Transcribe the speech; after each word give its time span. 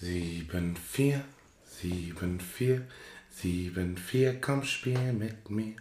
Sieben, 0.00 0.76
vier, 0.76 1.24
sieben, 1.64 2.38
vier, 2.38 2.82
sieben, 3.30 3.96
vier, 3.96 4.40
komm, 4.40 4.62
spiel 4.62 5.12
mit 5.12 5.50
mir. 5.50 5.74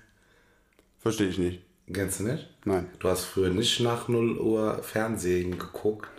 Verstehe 0.99 1.28
ich 1.28 1.38
nicht. 1.38 1.62
Kennst 1.93 2.19
du 2.19 2.23
nicht? 2.23 2.49
Nein. 2.65 2.89
Du 2.97 3.09
hast 3.09 3.25
früher 3.25 3.51
nicht 3.51 3.79
nach 3.79 4.07
0 4.07 4.39
Uhr 4.39 4.81
Fernsehen 4.81 5.59
geguckt. 5.59 6.09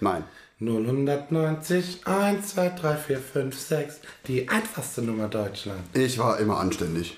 Nein. 0.00 0.24
090, 0.58 2.04
1, 2.04 2.48
2, 2.48 2.68
3, 2.70 2.96
4, 2.96 3.18
5, 3.18 3.58
6. 3.58 4.00
Die 4.26 4.48
einfachste 4.48 5.02
Nummer 5.02 5.28
Deutschland. 5.28 5.82
Ich 5.94 6.18
war 6.18 6.40
immer 6.40 6.58
anständig. 6.58 7.16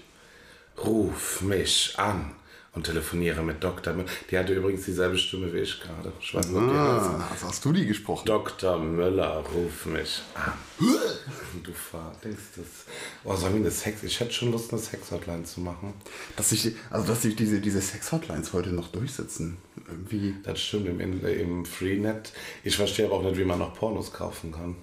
Ruf 0.77 1.41
mich 1.41 1.95
an 1.97 2.35
und 2.79 2.85
telefoniere 2.85 3.43
mit 3.43 3.63
Dr. 3.65 3.93
Müller. 3.93 4.09
Die 4.31 4.39
hatte 4.39 4.55
übrigens 4.55 4.85
dieselbe 4.85 5.19
Stimme 5.19 5.53
wie 5.53 5.59
ich 5.59 5.81
gerade. 5.81 6.13
Ich 6.21 6.33
weiß 6.33 6.47
nicht, 6.47 6.63
Ah, 6.63 7.29
also 7.29 7.49
hast 7.49 7.65
du 7.65 7.73
die 7.73 7.87
gesprochen? 7.87 8.25
Dr. 8.25 8.79
Müller, 8.79 9.45
ruf 9.53 9.87
mich 9.87 10.23
an. 10.35 10.53
Du 10.79 11.73
denkst 12.23 12.43
das. 12.57 12.67
Oh, 13.25 13.35
sollen 13.35 13.55
wir 13.55 13.61
eine 13.63 13.71
Sex? 13.73 14.05
Ich 14.05 14.21
hätte 14.21 14.33
schon 14.33 14.53
Lust, 14.53 14.71
eine 14.73 14.81
Sex-Hotline 14.81 15.43
zu 15.43 15.61
machen. 15.61 15.93
Dass 16.37 16.51
sich, 16.51 16.73
also 16.89 17.09
dass 17.09 17.23
sich 17.23 17.35
diese, 17.35 17.61
diese 17.61 17.81
Sex-Hotlines 17.81 18.53
heute 18.53 18.71
noch 18.71 18.89
durchsetzen. 18.89 19.57
Irgendwie. 19.89 20.37
Das 20.45 20.61
stimmt 20.61 20.87
im, 20.87 21.27
im 21.27 21.65
Freenet. 21.65 22.33
Ich 22.63 22.77
verstehe 22.77 23.07
aber 23.07 23.17
auch 23.17 23.23
nicht, 23.25 23.39
wie 23.39 23.45
man 23.45 23.59
noch 23.59 23.75
Pornos 23.75 24.13
kaufen 24.13 24.53
kann. 24.53 24.77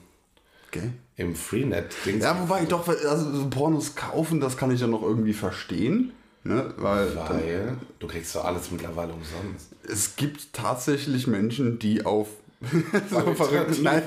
Gell? 0.71 0.91
Im 1.15 1.33
Freenet. 1.33 1.93
Ja, 2.19 2.37
wobei 2.41 2.63
ich 2.63 2.67
doch, 2.67 2.85
also 2.89 3.31
so 3.31 3.49
Pornos 3.49 3.95
kaufen, 3.95 4.41
das 4.41 4.57
kann 4.57 4.71
ich 4.71 4.81
ja 4.81 4.87
noch 4.87 5.01
irgendwie 5.01 5.31
verstehen. 5.33 6.11
Ne? 6.45 6.73
Weil 6.77 7.09
dann, 7.09 7.27
Weil 7.29 7.77
du 7.97 8.07
kriegst 8.07 8.35
doch 8.35 8.45
alles 8.45 8.69
mittlerweile 8.69 9.13
umsonst. 9.13 9.71
es 9.83 10.15
gibt 10.15 10.53
tatsächlich 10.53 11.25
Menschen, 11.25 11.79
die 11.79 12.05
auf 12.05 12.27
so, 13.09 13.33
verrückt, 13.33 13.81
nein, 13.81 14.03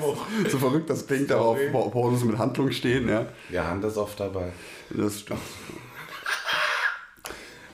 so 0.49 0.57
verrückt 0.57 0.89
das 0.89 1.05
klingt, 1.05 1.31
aber 1.31 1.45
auf 1.45 1.59
Pornos 1.71 2.23
mit 2.23 2.37
Handlung 2.37 2.71
stehen, 2.71 3.07
ja. 3.07 3.27
Ja, 3.51 3.67
Hand 3.67 3.83
ist 3.83 3.97
oft 3.97 4.19
dabei. 4.19 4.51
Das 4.89 5.19
stimmt. 5.19 5.39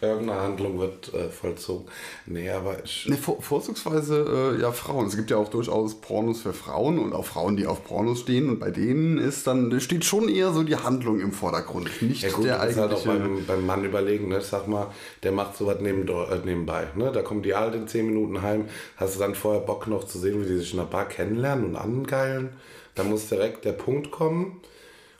Irgendeine 0.06 0.42
Handlung 0.42 0.80
wird 0.80 1.14
äh, 1.14 1.30
vollzogen. 1.30 1.86
Nee, 2.26 2.50
aber 2.50 2.84
ich. 2.84 3.08
Ne, 3.08 3.18
vor, 3.18 3.42
vorzugsweise 3.42 4.56
äh, 4.58 4.62
ja 4.62 4.72
Frauen. 4.72 5.08
Es 5.08 5.16
gibt 5.16 5.32
ja 5.32 5.38
auch 5.38 5.50
durchaus 5.50 5.96
Pornos 5.96 6.42
für 6.42 6.54
Frauen 6.54 7.00
und 7.00 7.14
auch 7.14 7.26
Frauen, 7.26 7.58
die 7.58 7.68
auf 7.68 7.84
Pornos 7.84 8.22
stehen. 8.22 8.50
Und 8.50 8.60
bei 8.60 8.72
denen 8.72 9.18
ist 9.18 9.48
dann 9.48 9.80
steht 9.80 10.06
schon 10.06 10.30
eher 10.30 10.52
so 10.52 10.64
die 10.64 10.76
Handlung 10.76 11.20
im 11.20 11.32
Vordergrund, 11.32 11.90
nicht 12.02 12.24
Ja 12.24 12.30
gut, 12.30 12.46
der 12.46 12.64
musst 12.64 12.78
halt 12.78 12.94
auch 12.94 13.06
eigentliche. 13.06 13.20
beim, 13.20 13.46
beim 13.46 13.66
Mann 13.66 13.84
überlegen, 13.84 14.30
ne? 14.30 14.40
Ich 14.40 14.46
sag 14.46 14.68
mal, 14.68 14.88
der 15.24 15.32
macht 15.32 15.58
sowas 15.58 15.78
neben, 15.82 16.08
äh, 16.08 16.38
nebenbei. 16.44 16.88
Ne? 16.96 17.12
Da 17.12 17.22
kommen 17.22 17.44
die 17.44 17.56
halt 17.56 17.76
in 17.76 17.88
10 17.88 18.08
Minuten 18.08 18.42
heim. 18.42 18.66
Hast 18.98 19.16
du 19.16 19.20
dann 19.20 19.36
vorher 19.36 19.62
Bock 19.62 19.88
noch 19.88 20.04
zu 20.06 20.20
sehen, 20.20 20.42
wie 20.44 20.48
die 20.48 20.58
sich 20.58 20.72
in 20.72 20.80
der 20.80 20.86
Bar 20.86 21.06
kennenlernen 21.06 21.66
und 21.66 21.76
angeilen? 21.76 22.50
Da 22.96 23.04
muss 23.04 23.28
direkt 23.28 23.66
der 23.66 23.74
Punkt 23.74 24.12
kommen, 24.12 24.62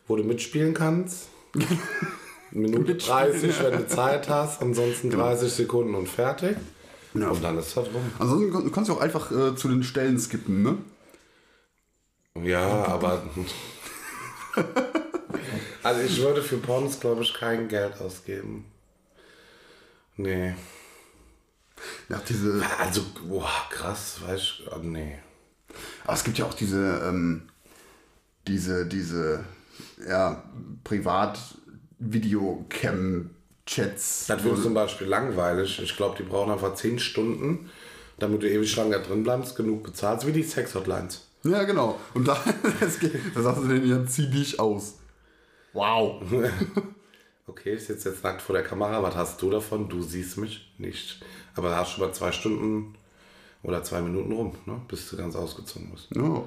wo 0.08 0.16
du 0.16 0.24
mitspielen 0.24 0.74
kannst. 0.74 1.28
Minute 2.56 2.94
Mitspielen, 2.94 3.32
30, 3.32 3.64
wenn 3.64 3.78
du 3.80 3.88
Zeit 3.90 4.30
hast, 4.30 4.62
ansonsten 4.62 5.10
Genau. 5.10 5.26
30 5.26 5.52
Sekunden 5.52 5.94
und 5.94 6.08
fertig. 6.08 6.56
Ja. 7.14 7.30
Und 7.30 7.44
dann 7.44 7.58
ist 7.58 7.76
das 7.76 7.88
rum. 7.88 8.02
Ansonsten 8.18 8.72
kannst 8.72 8.90
du 8.90 8.94
auch 8.94 9.02
einfach 9.02 9.32
äh, 9.32 9.56
zu 9.56 9.68
den 9.68 9.84
Stellen 9.84 10.18
skippen, 10.18 10.64
ne? 10.64 10.78
Ja, 12.44 12.86
aber. 12.86 13.24
also 15.84 16.02
ich 16.02 16.22
würde 16.22 16.42
für 16.42 16.58
Pornos, 16.58 17.00
glaube 17.00 17.24
ich, 17.24 17.34
kein 17.34 17.68
Geld 17.68 18.00
ausgeben. 18.00 18.66
Nee. 20.18 20.56
Ja, 22.10 22.22
diese. 22.28 22.62
Also, 22.80 23.02
boah, 23.28 23.52
krass, 23.70 24.18
weiß 24.26 24.40
ich. 24.40 24.64
Oh, 24.74 24.80
nee. 24.80 25.18
Aber 26.06 26.14
es 26.14 26.24
gibt 26.24 26.38
ja 26.38 26.46
auch 26.46 26.54
diese, 26.54 27.02
ähm, 27.06 27.50
diese, 28.48 28.86
diese, 28.86 29.44
ja, 30.08 30.44
Privat-Videocam-Chats. 32.00 34.28
Das 34.28 34.44
wird 34.44 34.62
zum 34.62 34.74
Beispiel 34.74 35.08
langweilig. 35.08 35.82
Ich 35.82 35.96
glaube, 35.96 36.18
die 36.18 36.24
brauchen 36.24 36.52
einfach 36.52 36.76
10 36.76 37.00
Stunden, 37.00 37.70
damit 38.20 38.44
du 38.44 38.50
ewig 38.50 38.76
lang 38.76 38.92
da 38.92 39.00
drin 39.00 39.24
bleibst, 39.24 39.56
genug 39.56 39.84
bezahlst, 39.84 40.28
wie 40.28 40.32
die 40.32 40.44
Sex-Hotlines. 40.44 41.28
Ja, 41.44 41.64
genau. 41.64 42.00
Und 42.14 42.28
da, 42.28 42.38
das 42.80 43.00
geht, 43.00 43.14
da 43.34 43.42
sagst 43.42 43.64
du 43.64 43.68
denen, 43.68 43.90
ja, 43.90 44.06
zieh 44.06 44.30
dich 44.30 44.60
aus. 44.60 45.00
Wow. 45.74 46.22
Okay, 47.48 47.76
ich 47.76 47.86
sitze 47.86 48.10
jetzt 48.10 48.24
nackt 48.24 48.42
vor 48.42 48.56
der 48.56 48.64
Kamera. 48.64 49.04
Was 49.04 49.14
hast 49.14 49.40
du 49.40 49.52
davon? 49.52 49.88
Du 49.88 50.02
siehst 50.02 50.40
mich 50.40 50.74
nicht. 50.80 51.24
Aber 51.54 51.70
da 51.70 51.78
hast 51.78 51.92
schon 51.92 52.04
mal 52.04 52.12
zwei 52.12 52.32
Stunden 52.32 52.96
oder 53.62 53.84
zwei 53.84 54.02
Minuten 54.02 54.32
rum, 54.32 54.56
ne? 54.66 54.82
bis 54.88 55.08
du 55.12 55.16
ganz 55.16 55.36
ausgezogen 55.36 55.92
bist. 55.92 56.08
Ja. 56.16 56.44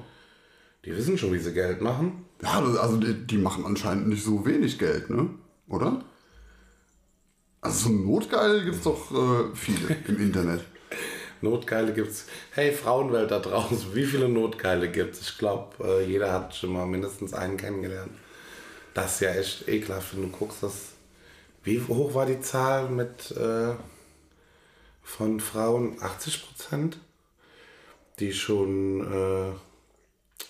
Die 0.89 0.97
wissen 0.97 1.19
schon, 1.19 1.31
wie 1.33 1.37
sie 1.37 1.53
Geld 1.53 1.81
machen. 1.81 2.25
Ja, 2.41 2.61
das- 2.61 2.75
also 2.77 2.97
die, 2.97 3.13
die 3.13 3.37
machen 3.37 3.63
anscheinend 3.63 4.07
nicht 4.07 4.23
so 4.23 4.43
wenig 4.43 4.79
Geld, 4.79 5.11
ne? 5.11 5.29
Oder? 5.67 6.03
Also 7.61 7.89
so 7.89 7.93
Notgeil 7.93 8.65
gibt's 8.65 8.81
doch 8.81 9.11
äh, 9.11 9.55
viele 9.55 9.95
im 10.07 10.19
Internet. 10.19 10.63
Notgeile 11.41 11.93
gibt's. 11.93 12.25
Hey, 12.49 12.71
Frauenwelt 12.71 13.29
da 13.29 13.37
draußen, 13.37 13.93
wie 13.93 14.03
viele 14.03 14.27
Notgeile 14.29 14.89
gibt's? 14.89 15.21
Ich 15.21 15.37
glaube, 15.37 15.75
äh, 15.85 16.05
jeder 16.07 16.33
hat 16.33 16.55
schon 16.55 16.73
mal 16.73 16.87
mindestens 16.87 17.35
einen 17.35 17.57
kennengelernt. 17.57 18.11
Das 18.95 19.13
ist 19.13 19.19
ja 19.21 19.29
echt 19.35 19.67
ekelhaft, 19.67 20.15
wenn 20.15 20.23
du 20.23 20.29
guckst, 20.35 20.63
dass. 20.63 20.93
Wie 21.63 21.79
hoch 21.87 22.15
war 22.15 22.25
die 22.25 22.41
Zahl 22.41 22.89
mit 22.89 23.29
äh, 23.37 23.75
von 25.03 25.39
Frauen? 25.39 25.97
80 26.01 26.47
Prozent? 26.47 26.97
Die 28.17 28.33
schon, 28.33 29.01
äh, 29.01 29.51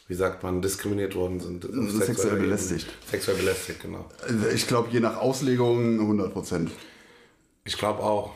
wie 0.10 0.16
sagt 0.16 0.44
man, 0.44 0.62
diskriminiert 0.62 1.16
worden 1.16 1.40
sind. 1.40 1.64
auf 1.66 1.72
Sexuell 1.72 2.02
sexueller 2.08 2.32
Ebene. 2.34 2.48
belästigt. 2.48 2.88
Sexuell 3.10 3.38
belästigt, 3.38 3.82
genau. 3.82 4.06
Also 4.28 4.48
ich 4.48 4.68
glaube, 4.68 4.90
je 4.92 5.00
nach 5.00 5.16
Auslegung 5.18 6.00
100 6.02 6.34
Prozent. 6.34 6.72
Ich 7.64 7.78
glaube 7.78 8.02
auch. 8.04 8.32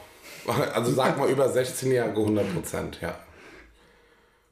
Also 0.73 0.91
sag 0.94 1.17
mal 1.17 1.29
über 1.29 1.47
16-Jährige 1.47 2.19
100 2.19 2.53
Prozent, 2.53 3.00
ja. 3.01 3.17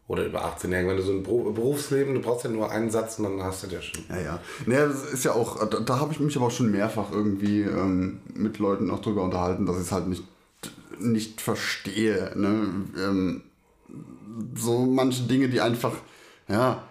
Oder 0.07 0.25
über 0.25 0.43
18-Jährige. 0.45 0.87
Wenn 0.89 0.97
du 0.97 1.03
so 1.03 1.11
ein 1.11 1.23
Beru- 1.25 1.51
Berufsleben, 1.53 2.13
du 2.15 2.21
brauchst 2.21 2.43
ja 2.45 2.49
nur 2.49 2.71
einen 2.71 2.89
Satz 2.89 3.19
und 3.19 3.25
dann 3.25 3.43
hast 3.43 3.63
du 3.63 3.67
ja 3.67 3.81
schon. 3.81 4.03
Ja, 4.09 4.19
ja. 4.19 4.39
Naja, 4.65 4.87
das 4.87 5.03
ist 5.13 5.23
ja 5.25 5.33
auch, 5.33 5.65
da, 5.67 5.79
da 5.79 5.99
habe 5.99 6.11
ich 6.13 6.19
mich 6.19 6.35
aber 6.37 6.47
auch 6.47 6.51
schon 6.51 6.71
mehrfach 6.71 7.11
irgendwie 7.11 7.61
ähm, 7.61 8.19
mit 8.33 8.57
Leuten 8.57 8.89
auch 8.89 8.99
drüber 9.01 9.21
unterhalten, 9.23 9.65
dass 9.65 9.75
ich 9.77 9.83
es 9.83 9.91
halt 9.91 10.07
nicht, 10.07 10.23
nicht 10.97 11.39
verstehe. 11.41 12.31
Ne? 12.35 12.69
Ähm, 12.97 13.41
so 14.55 14.79
manche 14.85 15.23
Dinge, 15.23 15.49
die 15.49 15.61
einfach, 15.61 15.93
ja, 16.47 16.83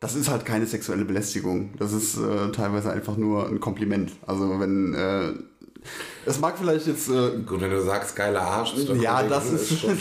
das 0.00 0.14
ist 0.14 0.28
halt 0.28 0.44
keine 0.44 0.66
sexuelle 0.66 1.04
Belästigung. 1.04 1.74
Das 1.78 1.92
ist 1.92 2.16
äh, 2.16 2.52
teilweise 2.52 2.92
einfach 2.92 3.16
nur 3.16 3.48
ein 3.48 3.60
Kompliment. 3.60 4.12
Also 4.26 4.60
wenn, 4.60 4.94
äh, 4.94 5.32
es 6.24 6.38
mag 6.38 6.56
vielleicht 6.58 6.86
jetzt, 6.86 7.08
äh, 7.08 7.38
Gut, 7.44 7.60
wenn 7.60 7.70
du 7.70 7.82
sagst, 7.82 8.14
geiler 8.14 8.42
Arsch, 8.42 8.74
ist 8.74 8.88
doch 8.88 8.96
ja, 8.96 9.22
das 9.22 9.50
ist, 9.50 9.80
schon 9.80 9.98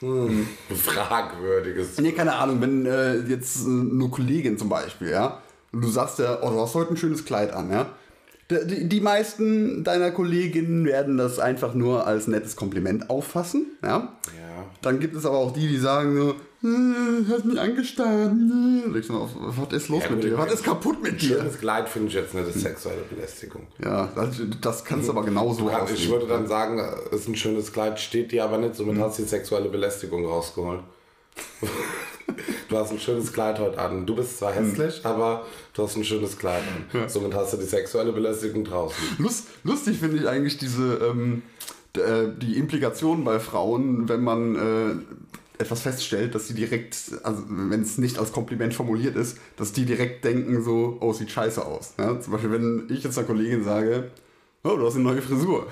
hm, 0.00 0.48
fragwürdiges. 0.74 1.98
Nee, 1.98 2.12
keine 2.12 2.34
Ahnung, 2.34 2.60
wenn 2.60 2.86
äh, 2.86 3.18
jetzt 3.28 3.66
äh, 3.66 3.68
eine 3.68 4.08
Kollegin 4.08 4.56
zum 4.56 4.68
Beispiel, 4.68 5.10
ja, 5.10 5.42
und 5.72 5.82
du 5.82 5.88
sagst 5.88 6.18
ja, 6.18 6.38
oh, 6.42 6.50
du 6.50 6.60
hast 6.60 6.74
heute 6.74 6.94
ein 6.94 6.96
schönes 6.96 7.24
Kleid 7.24 7.52
an, 7.52 7.70
ja. 7.70 7.86
Die, 8.64 9.00
meisten 9.00 9.84
deiner 9.84 10.10
Kolleginnen 10.10 10.84
werden 10.84 11.16
das 11.16 11.38
einfach 11.38 11.74
nur 11.74 12.06
als 12.06 12.26
nettes 12.26 12.56
Kompliment 12.56 13.10
auffassen, 13.10 13.66
ja. 13.82 13.88
Ja. 13.88 14.64
Dann 14.82 15.00
gibt 15.00 15.14
es 15.16 15.24
aber 15.26 15.36
auch 15.38 15.52
die, 15.52 15.68
die 15.68 15.78
sagen 15.78 16.16
so, 16.16 16.30
äh, 16.68 17.24
hast 17.30 17.44
mich 17.44 17.58
angestarrt. 17.58 18.32
äh. 18.32 18.92
Was 18.98 19.72
ist 19.72 19.88
los 19.88 20.02
Ja, 20.04 20.10
mit 20.14 20.24
dir? 20.24 20.38
Was 20.38 20.52
ist 20.52 20.64
kaputt 20.64 21.02
mit 21.02 21.20
dir? 21.20 21.38
Schönes 21.38 21.58
Kleid 21.58 21.88
finde 21.88 22.08
ich 22.08 22.14
jetzt 22.14 22.34
nicht 22.34 22.44
eine 22.44 22.52
sexuelle 22.52 23.02
Belästigung. 23.10 23.66
Ja, 23.82 24.08
das, 24.14 24.40
das 24.60 24.84
kannst 24.84 25.08
du 25.08 25.12
aber 25.12 25.24
genauso 25.24 25.66
Kann- 25.66 25.80
auslegen. 25.82 26.02
Ich 26.04 26.10
würde 26.10 26.26
dann 26.26 26.46
sagen, 26.46 26.80
ist 27.10 27.28
ein 27.28 27.34
schönes 27.36 27.72
Kleid, 27.72 27.98
steht 28.00 28.30
dir 28.32 28.44
aber 28.44 28.58
nicht, 28.58 28.74
somit 28.76 28.98
hast 28.98 29.18
du 29.18 29.22
die 29.22 29.28
sexuelle 29.28 29.68
Belästigung 29.68 30.24
rausgeholt. 30.26 30.80
Du 32.68 32.76
hast 32.76 32.90
ein 32.90 32.98
schönes 32.98 33.32
Kleid 33.32 33.58
heute 33.58 33.78
an. 33.78 34.06
Du 34.06 34.14
bist 34.14 34.38
zwar 34.38 34.52
hässlich, 34.52 35.04
aber 35.04 35.46
du 35.74 35.82
hast 35.82 35.96
ein 35.96 36.04
schönes 36.04 36.38
Kleid 36.38 36.62
an. 36.92 37.08
Somit 37.08 37.34
hast 37.34 37.52
du 37.52 37.56
die 37.56 37.64
sexuelle 37.64 38.12
Belästigung 38.12 38.64
draußen. 38.64 39.02
Lust, 39.18 39.48
lustig 39.64 39.98
finde 39.98 40.18
ich 40.18 40.28
eigentlich 40.28 40.58
diese 40.58 40.94
ähm, 40.96 41.42
äh, 41.96 42.28
die 42.40 42.56
Implikation 42.56 43.22
bei 43.22 43.38
Frauen, 43.38 44.08
wenn 44.08 44.22
man 44.22 44.56
äh, 44.56 45.60
etwas 45.62 45.82
feststellt, 45.82 46.34
dass 46.34 46.48
sie 46.48 46.54
direkt, 46.54 46.96
also 47.22 47.42
wenn 47.48 47.82
es 47.82 47.98
nicht 47.98 48.18
als 48.18 48.32
Kompliment 48.32 48.72
formuliert 48.72 49.14
ist, 49.14 49.36
dass 49.56 49.72
die 49.72 49.84
direkt 49.84 50.24
denken 50.24 50.62
so, 50.62 50.96
oh, 51.00 51.12
sieht 51.12 51.30
scheiße 51.30 51.64
aus. 51.64 51.94
Ja? 51.98 52.18
Zum 52.18 52.32
Beispiel, 52.32 52.52
wenn 52.52 52.86
ich 52.88 53.04
jetzt 53.04 53.18
einer 53.18 53.26
Kollegin 53.26 53.62
sage, 53.62 54.10
oh, 54.64 54.76
du 54.76 54.86
hast 54.86 54.94
eine 54.94 55.04
neue 55.04 55.22
Frisur. 55.22 55.66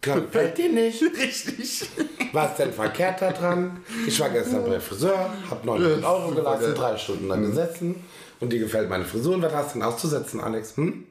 Gefällt 0.00 0.58
dir 0.58 0.68
nicht? 0.68 1.02
Richtig. 1.18 1.88
Was 2.32 2.56
denn 2.56 2.72
verkehrt 2.72 3.20
da 3.20 3.32
dran? 3.32 3.78
Ich 4.06 4.18
war 4.20 4.30
gestern 4.30 4.64
bei 4.64 4.78
Friseur, 4.80 5.30
hab 5.50 5.64
900 5.64 6.02
Ja, 6.02 6.12
Euro 6.12 6.30
gelassen, 6.34 6.74
drei 6.74 6.96
Stunden 6.96 7.28
da 7.28 7.36
gesessen 7.36 7.96
und 8.40 8.52
dir 8.52 8.60
gefällt 8.60 8.88
meine 8.88 9.04
Frisur. 9.04 9.34
Und 9.34 9.42
was 9.42 9.52
hast 9.52 9.74
du 9.74 9.78
denn 9.80 9.88
auszusetzen, 9.88 10.40
Alex? 10.40 10.76
Hm? 10.76 11.04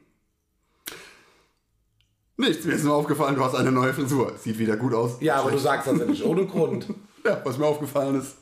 Nichts, 2.36 2.64
mir 2.64 2.74
ist 2.74 2.84
nur 2.84 2.94
aufgefallen, 2.94 3.34
du 3.34 3.44
hast 3.44 3.56
eine 3.56 3.72
neue 3.72 3.92
Frisur. 3.92 4.32
Sieht 4.38 4.58
wieder 4.58 4.76
gut 4.76 4.94
aus. 4.94 5.16
Ja, 5.20 5.36
aber 5.36 5.50
du 5.50 5.58
sagst 5.58 5.88
das 5.88 5.98
ja 5.98 6.04
nicht 6.04 6.24
ohne 6.24 6.46
Grund. 6.46 6.86
Ja, 7.26 7.42
was 7.44 7.58
mir 7.58 7.66
aufgefallen 7.66 8.20
ist. 8.20 8.36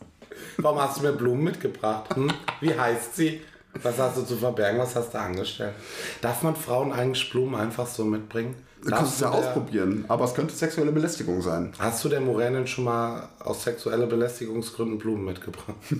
Warum 0.59 0.79
hast 0.79 0.99
du 0.99 1.03
mir 1.03 1.13
Blumen 1.13 1.43
mitgebracht? 1.43 2.15
Hm? 2.15 2.31
Wie 2.61 2.79
heißt 2.79 3.17
sie? 3.17 3.41
Was 3.83 3.99
hast 3.99 4.19
du 4.19 4.23
zu 4.23 4.37
verbergen? 4.37 4.79
Was 4.79 4.95
hast 4.95 5.15
du 5.15 5.19
angestellt? 5.19 5.73
Darf 6.21 6.43
man 6.43 6.55
Frauen 6.55 6.93
eigentlich 6.93 7.29
Blumen 7.31 7.55
einfach 7.55 7.87
so 7.87 8.05
mitbringen? 8.05 8.55
Du 8.91 8.97
kannst 8.97 9.15
es 9.15 9.21
ja 9.21 9.31
der, 9.31 9.38
ausprobieren, 9.38 10.05
aber 10.09 10.25
es 10.25 10.35
könnte 10.35 10.55
sexuelle 10.55 10.93
Belästigung 10.93 11.43
sein. 11.43 11.73
Hast 11.79 12.05
du 12.05 12.09
der 12.09 12.21
Moränin 12.21 12.67
schon 12.67 12.85
mal 12.85 13.29
aus 13.41 13.65
sexueller 13.65 14.06
Belästigungsgründen 14.06 14.99
Blumen 14.99 15.25
mitgebracht? 15.25 15.75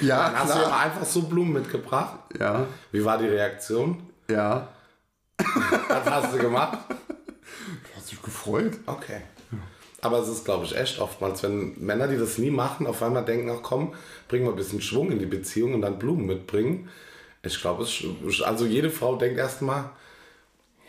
Ja, 0.00 0.28
Dann 0.30 0.38
hast 0.38 0.54
du 0.54 0.58
klar. 0.60 0.70
ihr 0.70 0.76
einfach 0.76 1.04
so 1.04 1.22
Blumen 1.22 1.54
mitgebracht? 1.54 2.16
Ja, 2.38 2.66
Wie 2.92 3.04
war 3.04 3.18
die 3.18 3.26
Reaktion? 3.26 4.00
ja. 4.30 4.68
Was 5.88 6.04
hast 6.08 6.34
du 6.34 6.38
gemacht? 6.38 6.78
Hast 7.96 8.12
dich 8.12 8.22
gefreut? 8.22 8.74
Okay. 8.86 9.22
Aber 10.00 10.20
es 10.20 10.28
ist, 10.28 10.44
glaube 10.44 10.64
ich, 10.66 10.76
echt 10.76 11.00
oftmals, 11.00 11.42
wenn 11.42 11.74
Männer, 11.84 12.06
die 12.06 12.16
das 12.16 12.38
nie 12.38 12.50
machen, 12.52 12.86
auf 12.86 13.02
einmal 13.02 13.24
denken, 13.24 13.50
ach 13.50 13.62
komm, 13.62 13.92
bringen 14.28 14.44
wir 14.44 14.50
ein 14.52 14.56
bisschen 14.56 14.80
Schwung 14.80 15.10
in 15.10 15.18
die 15.18 15.26
Beziehung 15.26 15.74
und 15.74 15.82
dann 15.82 15.98
Blumen 15.98 16.26
mitbringen. 16.26 16.88
Ich 17.42 17.60
glaube, 17.60 17.82
es, 17.82 18.04
also 18.42 18.64
jede 18.66 18.90
Frau 18.90 19.16
denkt 19.16 19.38
erstmal, 19.38 19.90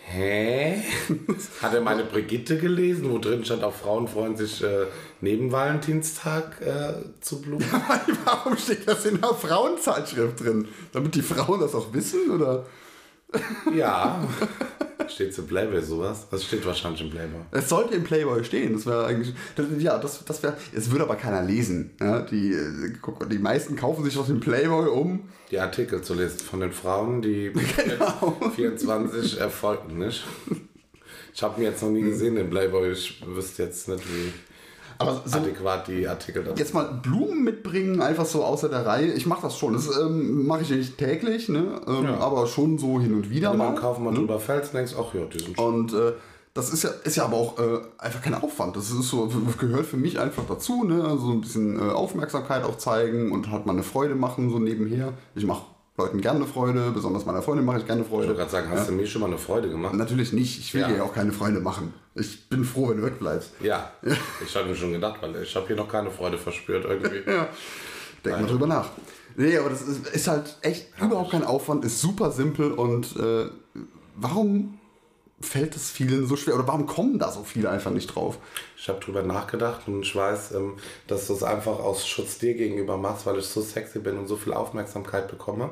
hä? 0.05 0.81
Hat 1.61 1.73
er 1.73 1.81
meine 1.81 2.03
Brigitte 2.03 2.57
gelesen, 2.57 3.11
wo 3.11 3.17
drin 3.17 3.44
stand, 3.45 3.63
auch 3.63 3.73
Frauen 3.73 4.07
freuen 4.07 4.35
sich 4.35 4.63
äh, 4.63 4.85
neben 5.21 5.51
Valentinstag 5.51 6.61
äh, 6.61 7.21
zu 7.21 7.41
Blumen? 7.41 7.65
Warum 8.25 8.57
steht 8.57 8.88
das 8.88 9.05
in 9.05 9.23
einer 9.23 9.33
Frauenzeitschrift 9.33 10.44
drin? 10.44 10.67
Damit 10.91 11.15
die 11.15 11.21
Frauen 11.21 11.59
das 11.59 11.75
auch 11.75 11.94
wissen, 11.94 12.29
oder? 12.31 12.65
ja. 13.75 14.27
Steht 15.09 15.33
zu 15.33 15.44
Playboy 15.44 15.81
sowas? 15.81 16.27
Das 16.31 16.44
steht 16.44 16.65
wahrscheinlich 16.65 17.01
im 17.01 17.09
Playboy. 17.09 17.41
Es 17.51 17.69
sollte 17.69 17.95
im 17.95 18.03
Playboy 18.03 18.44
stehen. 18.44 18.73
Das 18.73 18.85
wäre 18.85 19.05
eigentlich. 19.05 19.33
Das, 19.55 19.65
ja, 19.79 19.97
das, 19.97 20.23
das 20.25 20.41
wäre. 20.44 20.55
Es 20.73 20.89
würde 20.91 21.03
aber 21.03 21.15
keiner 21.15 21.41
lesen. 21.44 21.91
Ja, 22.00 22.21
die, 22.21 22.53
äh, 22.53 22.94
guck 23.01 23.29
die 23.29 23.39
meisten 23.39 23.75
kaufen 23.75 24.03
sich 24.03 24.17
aus 24.17 24.27
dem 24.27 24.39
Playboy 24.39 24.88
um. 24.89 25.29
die 25.51 25.59
Artikel 25.59 26.01
zu 26.01 26.13
lesen 26.13 26.39
von 26.39 26.59
den 26.59 26.71
Frauen, 26.71 27.21
die 27.21 27.51
Genau. 27.75 28.38
mit 28.41 28.53
24 28.53 29.39
erfolgten, 29.39 29.97
nicht? 30.00 30.23
Ich 31.33 31.41
habe 31.41 31.59
mir 31.59 31.69
jetzt 31.69 31.81
noch 31.81 31.89
nie 31.89 32.01
gesehen, 32.01 32.35
den 32.35 32.50
Playboy. 32.50 32.91
Ich 32.91 33.21
wüsste 33.25 33.63
jetzt 33.63 33.88
nicht, 33.88 34.03
wie 34.07 34.31
Aber 34.98 35.22
so, 35.25 35.38
adäquat 35.38 35.88
die 35.88 36.07
Artikel 36.07 36.44
da 36.44 36.51
jetzt 36.56 36.74
mal 36.74 37.00
Blumen 37.01 37.44
mitbringen, 37.44 38.01
einfach 38.01 38.25
so 38.25 38.44
außer 38.44 38.69
der 38.69 38.86
Reihe. 38.86 39.12
Ich 39.13 39.25
mache 39.25 39.42
das 39.44 39.57
schon. 39.57 39.74
Das 39.74 39.88
ähm, 40.00 40.45
mache 40.45 40.62
ich 40.62 40.69
nicht 40.69 40.98
täglich, 40.98 41.50
ne? 41.50 41.81
Ähm, 41.88 42.04
Ja. 42.06 42.18
aber 42.19 42.48
schon 42.48 42.78
so 42.78 43.00
hin 43.00 43.13
und 43.13 43.30
wieder 43.30 43.51
Wenn 43.51 43.57
mal. 43.57 43.68
beim 43.72 43.75
Kaufen 43.75 44.04
mal 44.04 44.13
drüber 44.13 44.40
fällst, 44.40 44.74
denkst 44.74 44.94
ach 45.00 45.13
ja, 45.13 45.25
die 45.25 45.40
sind 45.40 45.56
schon. 45.57 45.74
Und 45.75 45.94
äh, 45.94 46.13
das 46.54 46.72
ist 46.72 46.84
ja, 46.84 46.92
ist 47.04 47.16
ja 47.16 47.25
aber 47.25 47.38
auch 47.38 47.57
äh, 47.57 47.80
einfach 47.98 48.22
kein 48.22 48.36
Aufwand. 48.36 48.75
Das 48.75 48.92
ist 48.92 49.10
so, 49.10 49.30
gehört 49.60 49.86
für 49.88 49.98
mich 49.98 50.19
einfach 50.19 50.44
dazu, 50.48 50.84
ne? 50.84 51.04
Also 51.04 51.31
ein 51.31 51.42
bisschen 51.42 51.80
äh, 51.80 51.92
Aufmerksamkeit 51.92 52.63
auch 52.63 52.78
zeigen 52.78 53.31
und 53.31 53.50
halt 53.50 53.66
mal 53.66 53.74
eine 53.74 53.84
Freude 53.84 54.13
machen, 54.16 54.50
so 54.51 54.60
nebenher. 54.60 55.13
Ich 55.34 55.46
mache 55.46 55.63
Leuten 55.95 56.22
gerne 56.22 56.45
Freude, 56.48 56.90
besonders 56.92 57.24
meiner 57.25 57.44
Freundin 57.44 57.66
mache 57.66 57.78
ich 57.80 57.86
gerne 57.86 58.01
Ich 58.01 58.10
wollte 58.10 58.28
Freude. 58.30 58.38
gerade 58.40 58.51
sagen, 58.51 58.69
hast 58.72 58.90
du 58.90 58.94
mir 58.94 59.06
schon 59.06 59.22
mal 59.22 59.28
eine 59.28 59.38
Freude 59.38 59.69
gemacht? 59.69 59.94
Natürlich 59.94 60.34
nicht. 60.34 60.57
Ich 60.60 60.74
will 60.74 60.81
Ja. 60.81 60.88
dir 60.88 60.98
ja 60.98 61.04
auch 61.04 61.13
keine 61.13 61.31
Freunde 61.31 61.60
machen. 61.60 61.94
Ich 62.16 62.50
bin 62.50 62.63
froh, 62.63 62.90
wenn 62.90 62.98
du 62.98 63.04
wegbleibst. 63.04 63.51
Ja, 63.62 63.92
ich 64.44 64.56
habe 64.56 64.69
mir 64.69 64.75
schon 64.75 64.92
gedacht, 64.92 65.22
weil 65.22 65.36
ich 65.44 65.56
habe 65.56 65.68
hier 65.68 65.75
noch 65.75 65.88
keine 65.88 66.10
Freude 66.10 66.38
verspürt 66.38 66.86
irgendwie. 66.86 67.22
Ja. 67.31 67.48
Denk 68.25 68.40
mal 68.42 68.48
drüber 68.48 68.68
nach. 68.68 68.90
Nee, 69.36 69.57
aber 69.57 69.69
das 69.69 69.81
ist, 69.81 70.07
ist 70.07 70.28
halt 70.28 70.57
echt 70.62 70.88
überhaupt 71.01 71.31
kein 71.31 71.44
Aufwand, 71.44 71.84
ist 71.86 72.00
super 72.00 72.31
simpel 72.31 72.72
und 72.72 73.16
äh, 73.18 73.48
warum 74.16 74.80
fällt 75.39 75.75
es 75.75 75.91
vielen 75.91 76.25
so 76.25 76.35
schwer 76.35 76.56
oder 76.56 76.68
warum 76.68 76.85
kommen 76.85 77.19
da 77.19 77.31
so 77.31 77.44
viele 77.44 77.69
einfach 77.69 77.91
nicht 77.91 78.07
drauf? 78.07 78.38
Ich 78.77 78.88
habe 78.88 79.00
drüber 79.00 79.24
nachgedacht 79.24 79.88
und 79.88 80.01
ich 80.03 80.15
weiß, 80.15 80.53
ähm, 80.53 80.77
dass 81.07 81.27
du 81.27 81.33
es 81.33 81.44
einfach 81.44 81.80
aus 81.80 82.07
Schutz 82.07 82.38
dir 82.38 82.53
gegenüber 82.53 82.97
machst, 82.97 83.25
weil 83.25 83.39
ich 83.39 83.45
so 83.45 83.62
sexy 83.62 84.00
bin 84.00 84.18
und 84.18 84.27
so 84.27 84.35
viel 84.38 84.53
Aufmerksamkeit 84.53 85.30
bekomme. 85.30 85.71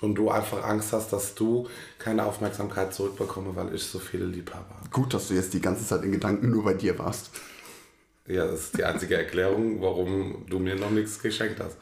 Und 0.00 0.14
du 0.14 0.30
einfach 0.30 0.62
Angst 0.64 0.92
hast, 0.92 1.12
dass 1.12 1.34
du 1.34 1.68
keine 1.98 2.26
Aufmerksamkeit 2.26 2.92
zurückbekomme, 2.92 3.56
weil 3.56 3.74
ich 3.74 3.84
so 3.84 3.98
viele 3.98 4.26
lieb 4.26 4.52
habe. 4.52 4.66
Gut, 4.90 5.14
dass 5.14 5.28
du 5.28 5.34
jetzt 5.34 5.54
die 5.54 5.60
ganze 5.60 5.86
Zeit 5.86 6.02
in 6.04 6.12
Gedanken 6.12 6.50
nur 6.50 6.64
bei 6.64 6.74
dir 6.74 6.98
warst. 6.98 7.30
Ja, 8.26 8.46
das 8.46 8.60
ist 8.60 8.78
die 8.78 8.84
einzige 8.84 9.16
Erklärung, 9.18 9.80
warum 9.80 10.44
du 10.48 10.58
mir 10.58 10.74
noch 10.74 10.90
nichts 10.90 11.18
geschenkt 11.20 11.60
hast. 11.60 11.78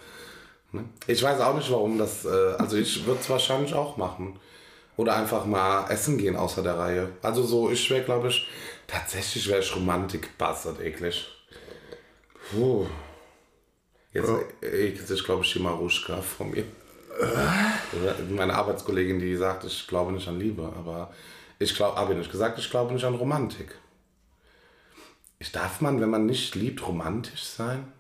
Ne? 0.73 0.85
Ich 1.07 1.23
weiß 1.23 1.41
auch 1.41 1.57
nicht, 1.57 1.71
warum 1.71 1.99
das. 1.99 2.25
Äh, 2.25 2.29
also, 2.59 2.77
ich 2.77 3.05
würde 3.07 3.21
es 3.21 3.31
wahrscheinlich 3.31 3.75
auch 3.75 3.97
machen. 3.97 4.39
Oder 4.97 5.17
einfach 5.17 5.45
mal 5.45 5.91
essen 5.91 6.19
gehen 6.19 6.37
außer 6.37 6.63
der 6.63 6.79
Reihe. 6.79 7.09
Also, 7.23 7.43
so, 7.43 7.71
ich 7.71 7.91
wäre, 7.91 8.05
glaube 8.05 8.29
ich, 8.29 8.47
tatsächlich 8.87 9.49
wäre 9.49 9.61
ich 9.61 9.75
Romantik-Bastard 9.75 10.81
eklig. 10.81 11.27
Puh. 12.51 12.87
Jetzt 14.13 14.31
ekelt 14.63 15.09
sich, 15.09 15.25
glaube 15.25 15.45
ich, 15.45 15.53
die 15.53 15.59
Maruschka 15.59 16.21
von 16.21 16.51
mir. 16.51 16.65
Oder 17.93 18.17
meine 18.31 18.55
Arbeitskollegin, 18.55 19.19
die 19.19 19.37
sagt, 19.37 19.65
ich 19.65 19.87
glaube 19.87 20.13
nicht 20.13 20.29
an 20.29 20.39
Liebe, 20.39 20.73
aber 20.77 21.13
ich 21.59 21.75
glaube, 21.75 21.97
habe 21.97 22.13
ich 22.13 22.19
nicht 22.19 22.31
gesagt, 22.31 22.59
ich 22.59 22.71
glaube 22.71 22.93
nicht 22.93 23.05
an 23.05 23.15
Romantik. 23.15 23.75
Ich 25.39 25.53
darf 25.53 25.81
man, 25.81 26.01
wenn 26.01 26.11
man 26.11 26.27
nicht 26.27 26.55
liebt, 26.55 26.87
romantisch 26.87 27.45
sein? 27.45 27.93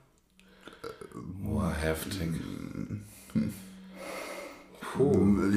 Boah, 1.13 1.71
heftig. 1.71 2.29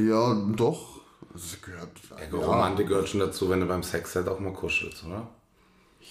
Ja, 0.08 0.34
doch. 0.56 0.97
Das 1.38 1.62
gehört. 1.62 1.90
Ja, 2.10 2.38
Romantik 2.38 2.88
gehört 2.88 3.10
schon 3.10 3.20
dazu, 3.20 3.50
wenn 3.50 3.60
du 3.60 3.68
beim 3.68 3.84
Sex 3.84 4.16
halt 4.16 4.28
auch 4.28 4.40
mal 4.40 4.54
kuschelst, 4.54 5.04
oder? 5.06 5.28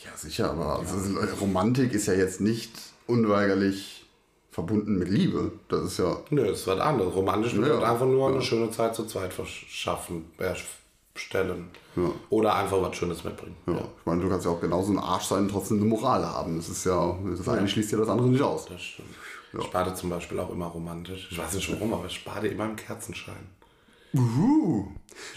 Ja, 0.05 0.17
sicher, 0.17 0.51
aber 0.51 0.79
also, 0.79 0.97
Romantik 1.41 1.93
ist 1.93 2.07
ja 2.07 2.15
jetzt 2.15 2.41
nicht 2.41 2.71
unweigerlich 3.07 4.07
verbunden 4.53 4.99
mit 4.99 5.09
Liebe. 5.09 5.53
Das 5.69 5.85
ist 5.85 5.99
ja. 5.99 6.19
Nö, 6.31 6.47
das 6.47 6.61
ist 6.61 6.67
was 6.67 6.79
anderes. 6.79 7.15
Romantisch 7.15 7.55
bedeutet 7.55 7.81
Ja, 7.81 7.93
einfach 7.93 8.07
nur 8.07 8.29
eine 8.29 8.43
schöne 8.43 8.71
Zeit 8.71 8.95
zu 8.95 9.05
zweit 9.07 9.33
verschaffen, 9.33 10.31
erstellen. 10.39 11.71
Oder 12.31 12.55
einfach 12.55 12.81
was 12.81 12.95
Schönes 12.97 13.25
mitbringen. 13.25 13.57
Ja, 13.67 13.79
ich 13.79 14.07
meine, 14.07 14.23
du 14.23 14.29
kannst 14.29 14.45
ja 14.45 14.53
auch 14.53 14.61
genauso 14.61 14.93
ein 14.93 14.99
Arsch 14.99 15.25
sein 15.25 15.45
und 15.45 15.51
trotzdem 15.51 15.79
eine 15.79 15.87
Moral 15.87 16.25
haben. 16.25 16.57
Das 16.57 16.69
ist 16.69 16.85
ja, 16.85 17.19
das 17.37 17.49
eine 17.49 17.67
schließt 17.67 17.91
ja 17.93 17.99
das 17.99 18.09
andere 18.09 18.29
nicht 18.29 18.43
aus. 18.43 18.67
Das 18.67 18.81
stimmt. 18.81 19.09
Ich 19.59 19.71
bade 19.71 19.95
zum 19.95 20.11
Beispiel 20.11 20.39
auch 20.39 20.51
immer 20.51 20.67
romantisch. 20.67 21.29
Ich 21.31 21.39
weiß 21.39 21.55
nicht 21.55 21.73
warum, 21.73 21.95
aber 21.95 22.07
ich 22.07 22.25
bade 22.25 22.49
immer 22.49 22.67
im 22.67 22.77
Kerzenschein. 22.77 23.49
Uh. 24.15 24.85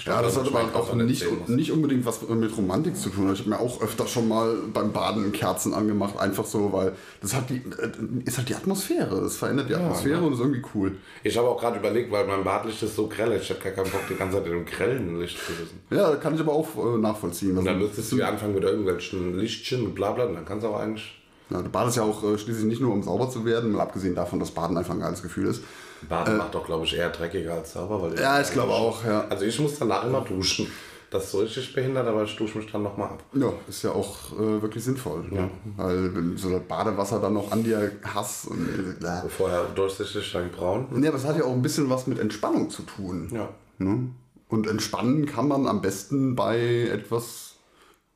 Ja, 0.05 0.21
das 0.21 0.37
hat 0.37 0.45
aber 0.47 0.75
auch 0.75 0.93
nicht, 0.93 1.25
nicht 1.47 1.71
unbedingt 1.71 2.05
was 2.05 2.21
mit 2.27 2.57
Romantik 2.57 2.97
zu 2.97 3.09
tun. 3.09 3.31
Ich 3.31 3.39
habe 3.39 3.49
mir 3.51 3.59
auch 3.59 3.81
öfter 3.81 4.05
schon 4.07 4.27
mal 4.27 4.57
beim 4.73 4.91
Baden 4.91 5.31
Kerzen 5.31 5.73
angemacht, 5.73 6.17
einfach 6.19 6.43
so, 6.45 6.73
weil 6.73 6.91
das 7.21 7.33
hat 7.33 7.49
die, 7.49 7.57
äh, 7.57 7.89
ist 8.25 8.37
halt 8.37 8.49
die 8.49 8.55
Atmosphäre. 8.55 9.21
Das 9.21 9.37
verändert 9.37 9.69
die 9.69 9.75
Atmosphäre 9.75 10.21
und 10.21 10.33
ist 10.33 10.39
irgendwie 10.39 10.63
cool. 10.75 10.97
Ich 11.23 11.37
habe 11.37 11.47
auch 11.47 11.57
gerade 11.59 11.79
überlegt, 11.79 12.11
weil 12.11 12.27
mein 12.27 12.43
Badlicht 12.43 12.83
ist 12.83 12.95
so 12.97 13.07
grell, 13.07 13.39
ich 13.41 13.49
habe 13.49 13.61
gar 13.61 13.71
keinen 13.71 13.89
Bock, 13.89 14.01
die 14.09 14.15
ganze 14.15 14.37
Zeit 14.37 14.47
in 14.47 14.51
einem 14.53 14.65
grellen 14.65 15.19
Licht 15.21 15.37
zu 15.37 15.53
sitzen. 15.53 15.79
Ja, 15.91 16.13
kann 16.17 16.35
ich 16.35 16.41
aber 16.41 16.51
auch 16.51 16.67
äh, 16.75 16.97
nachvollziehen. 16.97 17.57
Und 17.57 17.63
dann 17.63 17.75
Also, 17.75 17.87
müsstest 17.87 18.11
du 18.11 18.17
ja 18.17 18.27
anfangen 18.27 18.55
mit 18.55 18.63
irgendwelchen 18.63 19.39
Lichtchen 19.39 19.85
und 19.85 19.95
bla 19.95 20.11
bla, 20.11 20.25
und 20.25 20.35
dann 20.35 20.45
kannst 20.45 20.65
du 20.65 20.69
auch 20.69 20.79
eigentlich. 20.79 21.21
ja, 21.49 21.61
du 21.61 21.69
badest 21.69 21.95
ja 21.95 22.03
auch 22.03 22.21
äh, 22.25 22.37
schließlich 22.37 22.65
nicht 22.65 22.81
nur, 22.81 22.91
um 22.91 23.01
sauber 23.01 23.29
zu 23.29 23.45
werden, 23.45 23.71
mal 23.71 23.81
abgesehen 23.81 24.13
davon, 24.15 24.41
dass 24.41 24.51
Baden 24.51 24.77
einfach 24.77 24.93
ein 24.93 24.99
geiles 24.99 25.21
Gefühl 25.21 25.47
ist. 25.47 25.63
Baden 26.07 26.37
macht 26.37 26.55
doch, 26.55 26.65
glaube 26.65 26.85
ich, 26.85 26.95
eher 26.95 27.09
dreckiger 27.09 27.55
als 27.55 27.73
sauber. 27.73 28.01
Weil 28.01 28.17
Äh, 28.17 28.21
Ja, 28.21 28.41
ich 28.41 28.51
glaube 28.51 28.71
auch, 28.73 29.03
ja. 29.03 29.25
Also 29.29 29.45
ich 29.45 29.59
muss 29.59 29.77
danach 29.79 30.05
immer 30.05 30.21
duschen. 30.21 30.67
Das 31.11 31.23
ist 31.23 31.31
so 31.31 31.39
richtig 31.39 31.73
behindert, 31.73 32.07
aber 32.07 32.23
ich 32.23 32.35
dusche 32.35 32.59
mich 32.59 32.71
dann 32.71 32.83
nochmal 32.83 33.09
ab. 33.09 33.23
Ja, 33.33 33.51
ist 33.67 33.83
ja 33.83 33.91
auch 33.91 34.31
äh, 34.33 34.61
wirklich 34.61 34.83
sinnvoll. 34.83 35.23
Ne? 35.29 35.49
Weil 35.75 36.13
wenn 36.15 36.37
so 36.37 36.51
das 36.51 36.61
Badewasser 36.67 37.19
dann 37.19 37.33
noch 37.33 37.51
an 37.51 37.63
dir 37.63 37.91
hast 38.03 38.45
und. 38.45 39.03
Äh, 39.03 39.27
Vorher 39.27 39.63
durchsichtig, 39.73 40.31
dann 40.31 40.51
braun. 40.51 40.87
Ja, 41.01 41.09
aber 41.09 41.17
es 41.17 41.25
hat 41.25 41.35
ja 41.37 41.45
auch 41.45 41.53
ein 41.53 41.63
bisschen 41.63 41.89
was 41.89 42.05
mit 42.05 42.19
Entspannung 42.19 42.69
zu 42.69 42.83
tun. 42.83 43.27
Ja. 43.33 43.49
Ne? 43.79 44.11
Und 44.49 44.67
entspannen 44.67 45.25
kann 45.25 45.47
man 45.47 45.65
am 45.67 45.81
besten 45.81 46.35
bei 46.35 46.87
etwas 46.91 47.55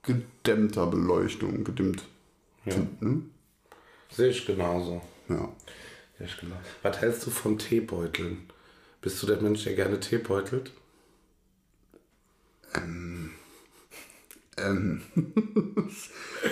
gedämmter 0.04 0.86
Beleuchtung. 0.86 1.63
Gedimmt. 1.63 2.04
Ja. 2.66 2.75
Ne? 3.00 3.22
Sehe 4.12 4.30
ich 4.30 4.46
genauso. 4.46 5.02
Ja. 5.30 5.50
Ich 6.24 6.38
genau. 6.39 6.56
Was 6.82 7.00
hältst 7.01 7.25
du 7.25 7.32
von 7.32 7.58
Teebeuteln? 7.58 8.50
Bist 9.01 9.22
du 9.22 9.27
der 9.27 9.42
Mensch, 9.42 9.63
der 9.63 9.74
gerne 9.75 10.00
Tee 10.00 10.18
beutelt? 10.18 10.72
Ähm. 12.75 13.32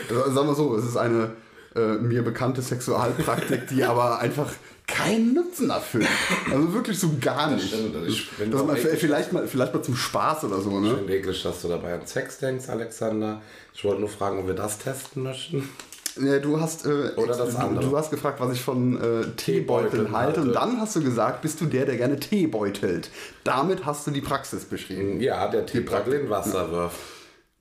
Sagen 0.09 0.47
wir 0.47 0.55
so, 0.55 0.75
es 0.75 0.85
ist 0.85 0.97
eine 0.97 1.31
äh, 1.75 1.93
mir 1.95 2.23
bekannte 2.23 2.61
Sexualpraktik, 2.61 3.67
die 3.67 3.83
aber 3.83 4.19
einfach 4.19 4.51
keinen 4.87 5.33
Nutzen 5.33 5.69
erfüllt. 5.69 6.07
Also 6.51 6.73
wirklich 6.73 6.99
so 6.99 7.11
gar 7.21 7.51
nicht. 7.51 7.67
stimmt. 7.69 7.95
Also 7.95 8.07
ich 8.07 8.29
bin 8.31 8.51
das 8.51 8.63
mal, 8.65 8.75
echt- 8.75 8.99
vielleicht, 8.99 9.31
mal, 9.31 9.47
vielleicht 9.47 9.73
mal 9.73 9.81
zum 9.83 9.95
Spaß 9.95 10.43
oder 10.45 10.59
so, 10.61 10.71
Ich 10.71 10.89
ne? 10.89 10.95
finde 10.97 11.15
eklig, 11.17 11.41
dass 11.43 11.61
du 11.61 11.67
dabei 11.69 11.93
an 11.93 12.05
Sex 12.05 12.39
denkst, 12.39 12.67
Alexander. 12.69 13.41
Ich 13.73 13.83
wollte 13.85 14.01
nur 14.01 14.09
fragen, 14.09 14.39
ob 14.39 14.47
wir 14.47 14.55
das 14.55 14.79
testen 14.79 15.23
möchten. 15.23 15.69
Ja, 16.17 16.39
du 16.39 16.59
hast, 16.59 16.85
äh, 16.85 17.11
Oder 17.15 17.35
das 17.35 17.55
andere. 17.55 17.85
du 17.85 17.97
hast 17.97 18.09
gefragt, 18.09 18.39
was 18.39 18.53
ich 18.53 18.61
von 18.61 18.99
äh, 19.01 19.25
Teebeuteln 19.37 20.11
halte. 20.11 20.41
Und 20.41 20.53
dann 20.53 20.79
hast 20.79 20.95
du 20.95 21.01
gesagt, 21.03 21.41
bist 21.41 21.61
du 21.61 21.65
der, 21.65 21.85
der 21.85 21.97
gerne 21.97 22.19
Tee 22.19 22.47
beutelt. 22.47 23.09
Damit 23.43 23.85
hast 23.85 24.07
du 24.07 24.11
die 24.11 24.21
Praxis 24.21 24.65
beschrieben. 24.65 25.19
Ja, 25.21 25.47
der 25.47 25.65
Teebeutel 25.65 26.13
in 26.13 26.29
Wasser 26.29 26.71
wirft. 26.71 26.99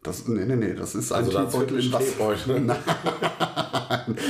Das, 0.02 0.26
nee, 0.26 0.46
nee, 0.46 0.56
nee, 0.56 0.72
das 0.72 0.94
ist 0.94 1.12
ein 1.12 1.18
Also 1.24 1.30
Teebeutel 1.38 1.78
in 1.84 1.92
was. 1.92 2.04
Teebeutel. 2.04 2.60
Nein. 2.62 2.78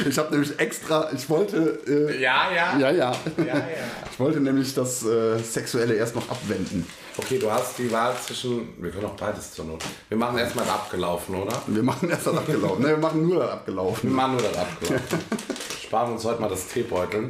Ich 0.08 0.18
habe 0.18 0.30
nämlich 0.32 0.58
extra, 0.58 1.10
ich 1.12 1.28
wollte, 1.30 1.78
äh, 1.86 2.20
Ja, 2.20 2.50
ja. 2.52 2.76
ja, 2.76 2.90
ja, 2.90 3.12
Ja, 3.38 3.44
ja. 3.44 3.64
ich 4.10 4.18
wollte 4.18 4.40
nämlich 4.40 4.74
das 4.74 5.04
äh, 5.04 5.38
Sexuelle 5.38 5.94
erst 5.94 6.16
noch 6.16 6.28
abwenden. 6.28 6.84
Okay, 7.16 7.38
du 7.38 7.48
hast 7.50 7.78
die 7.78 7.90
Wahl 7.92 8.14
zwischen. 8.20 8.82
Wir 8.82 8.90
können 8.90 9.04
auch 9.06 9.16
beides 9.16 9.52
zur 9.52 9.64
Not. 9.66 9.84
Wir 10.08 10.16
machen 10.18 10.38
erstmal 10.38 10.64
das 10.64 10.74
abgelaufen, 10.74 11.34
oder? 11.36 11.62
Wir 11.68 11.82
machen 11.84 12.08
erst 12.10 12.26
das 12.26 12.36
abgelaufen. 12.36 12.82
ne, 12.82 12.88
wir 12.88 12.96
machen 12.96 13.28
nur 13.28 13.38
das 13.38 13.46
Wir 13.48 13.52
abgelaufen. 13.54 14.12
machen 14.12 14.32
nur 14.32 14.42
das 14.42 14.56
abgelaufen. 14.56 15.18
Sparen 15.84 16.12
uns 16.12 16.24
heute 16.24 16.40
mal 16.40 16.48
das 16.50 16.66
Teebeutel. 16.66 17.28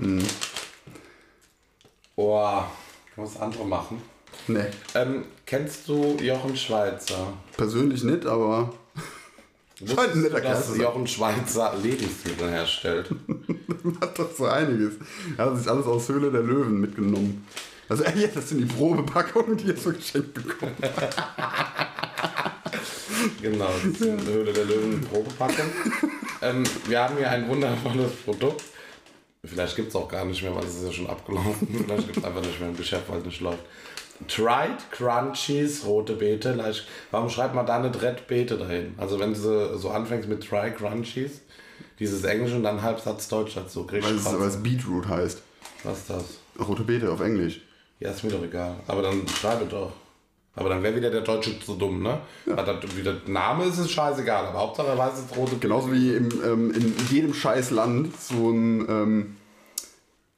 Oh, 2.16 2.62
kann 3.14 3.25
was 3.25 3.38
andere 3.40 3.66
machen. 3.66 4.00
Nee, 4.52 4.66
Ähm, 4.95 5.25
kennst 5.47 5.88
du 5.88 6.16
Jochen 6.21 6.57
Schweizer? 6.57 7.33
persönlich 7.57 8.02
nicht, 8.04 8.26
aber 8.26 8.73
scheint 9.87 10.12
ein 10.14 10.23
netter 10.23 10.40
Kerl 10.40 10.54
Dass. 10.54 10.76
Jochen 10.76 11.07
Schweizer 11.07 11.75
Lebensmittel 11.83 12.49
herstellt. 12.50 13.11
Hat 14.00 14.19
doch 14.19 14.30
so 14.37 14.47
einiges. 14.47 14.95
Er 15.37 15.47
hat 15.47 15.57
sich 15.59 15.69
alles 15.71 15.87
aus 15.87 16.09
Höhle 16.09 16.30
der 16.30 16.42
Löwen 16.42 16.80
mitgenommen. 16.80 17.47
Also 17.88 18.04
jetzt, 18.04 18.37
das 18.37 18.49
sind 18.49 18.59
die 18.61 18.66
Probepackungen, 18.66 19.57
die 19.57 19.71
er 19.71 19.76
so 19.76 19.90
geschenkt 19.92 20.35
bekommen. 20.35 20.75
Genau, 23.42 23.66
das 23.66 24.00
ist 24.00 24.02
eine 24.02 24.23
Höhle 24.33 24.52
der 24.52 24.64
Löwen 24.64 25.00
Probepackung. 25.02 25.66
ähm, 26.42 26.64
wir 26.87 27.00
haben 27.02 27.16
hier 27.16 27.30
ein 27.30 27.49
wundervolles 27.49 28.12
Produkt. 28.25 28.62
Vielleicht 29.45 29.76
gibt 29.76 29.88
es 29.88 29.97
auch 29.97 30.09
gar 30.09 30.25
nicht 30.25 30.42
mehr, 30.42 30.54
weil 30.54 30.64
es 30.64 30.76
ist 30.76 30.85
ja 30.87 30.92
schon 30.92 31.07
abgelaufen. 31.09 31.69
Vielleicht 31.85 32.07
gibt 32.07 32.19
es 32.19 32.25
einfach 32.25 32.40
nicht 32.42 32.61
mehr 32.61 32.69
im 32.71 32.76
Geschäft, 32.76 33.04
weil 33.09 33.19
es 33.19 33.25
nicht 33.26 33.40
läuft. 33.40 33.59
Tried 34.29 34.91
Crunchies, 34.91 35.85
rote 35.85 36.15
Beete. 36.15 36.53
Leicht- 36.53 36.87
Warum 37.11 37.29
schreibt 37.31 37.55
man 37.55 37.67
da 37.67 37.77
eine 37.77 37.91
Red 38.03 38.27
Beete 38.27 38.57
dahin? 38.57 38.95
Also 38.99 39.19
wenn 39.19 39.35
du 39.35 39.79
so 39.79 39.91
anfängst 39.91 40.29
mit 40.29 40.47
Try 40.47 40.71
Crunchies, 40.73 41.41
dieses 41.99 42.25
Englische 42.25 42.57
und 42.57 42.62
dann 42.62 42.83
Halbsatz 42.83 43.29
Deutsch 43.29 43.55
dazu. 43.55 43.87
Weil 43.91 44.03
es, 44.15 44.25
weil 44.25 44.49
es 44.49 44.62
Beetroot 44.62 45.09
heißt. 45.09 45.43
Was 45.85 45.99
ist 45.99 46.11
das? 46.11 46.25
Rote 46.67 46.83
Beete 46.83 47.11
auf 47.11 47.21
Englisch. 47.21 47.61
Ja, 47.99 48.11
ist 48.11 48.25
mir 48.25 48.31
doch 48.31 48.43
egal. 48.43 48.77
Aber 48.87 49.03
dann 49.03 49.27
schreibe 49.29 49.65
doch. 49.67 49.93
Aber 50.57 50.69
dann 50.69 50.83
wäre 50.83 50.97
wieder 50.97 51.11
der 51.11 51.21
Deutsche 51.21 51.59
zu 51.61 51.75
dumm, 51.75 52.03
ne? 52.03 52.19
Weil 52.45 52.65
das, 52.65 52.97
wieder 52.97 53.15
Name 53.27 53.65
ist 53.65 53.79
es 53.79 53.91
scheißegal, 53.91 54.47
aber 54.47 54.59
Hauptsache 54.59 54.89
er 54.89 54.99
weiß 54.99 55.12
es 55.15 55.37
rote 55.37 55.53
Beete. 55.53 55.61
Genauso 55.69 55.93
wie 55.93 56.15
im, 56.15 56.29
ähm, 56.45 56.71
in 56.73 56.95
jedem 57.09 57.33
scheiß 57.33 57.71
Land 57.71 58.19
so 58.21 58.50
ein, 58.50 58.81
ähm, 58.89 59.37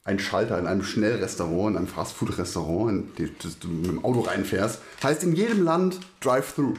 ein 0.05 0.19
Schalter 0.19 0.59
in 0.59 0.67
einem 0.67 0.83
Schnellrestaurant, 0.83 1.71
in 1.71 1.77
einem 1.77 1.87
Fastfood-Restaurant, 1.87 3.19
in 3.19 3.35
das 3.41 3.59
du 3.59 3.69
mit 3.69 3.87
dem 3.87 4.03
Auto 4.03 4.21
reinfährst, 4.21 4.79
heißt 5.01 5.23
in 5.23 5.33
jedem 5.35 5.63
Land 5.63 5.99
Drive-Thru. 6.19 6.73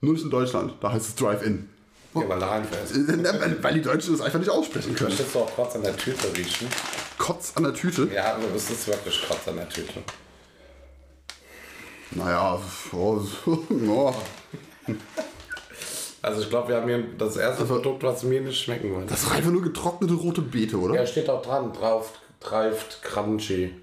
Nur 0.00 0.12
nicht 0.12 0.24
in 0.24 0.30
Deutschland, 0.30 0.74
da 0.80 0.92
heißt 0.92 1.08
es 1.08 1.14
Drive-In. 1.14 1.68
Ja, 2.14 2.28
weil 2.28 2.38
da 2.38 2.46
reinfährst. 2.48 2.94
Äh, 3.08 3.62
Weil 3.62 3.74
die 3.74 3.82
Deutschen 3.82 4.12
das 4.12 4.20
einfach 4.24 4.38
nicht 4.38 4.50
aussprechen 4.50 4.94
können. 4.94 5.16
Du 5.32 5.38
auch 5.38 5.50
kurz 5.56 5.74
an 5.74 5.82
der 5.82 5.96
Tüte 5.96 6.32
riechen? 6.36 6.68
Kotz 7.18 7.52
an 7.56 7.64
der 7.64 7.74
Tüte. 7.74 8.08
Ja, 8.14 8.34
aber 8.34 8.54
es 8.54 8.70
ist 8.70 8.86
wirklich 8.86 9.20
kurz 9.26 9.48
an 9.48 9.56
der 9.56 9.68
Tüte. 9.68 10.02
Naja, 12.12 12.60
oh, 12.92 13.20
oh. 13.88 14.14
Also 16.22 16.40
ich 16.40 16.48
glaube, 16.48 16.68
wir 16.68 16.76
haben 16.76 16.88
hier 16.88 17.04
das 17.18 17.36
erste 17.36 17.64
Produkt, 17.64 18.02
was 18.02 18.22
mir 18.22 18.40
nicht 18.40 18.62
schmecken 18.62 18.90
würde. 18.90 19.06
das 19.06 19.24
ist 19.24 19.32
einfach 19.32 19.50
nur 19.50 19.62
getrocknete 19.62 20.14
rote 20.14 20.40
Beete, 20.40 20.78
oder? 20.78 20.94
Ja, 20.94 21.06
steht 21.06 21.28
auch 21.28 21.42
dran, 21.42 21.72
drauf, 21.72 22.12
treift 22.44 23.02
Crunchy. 23.02 23.74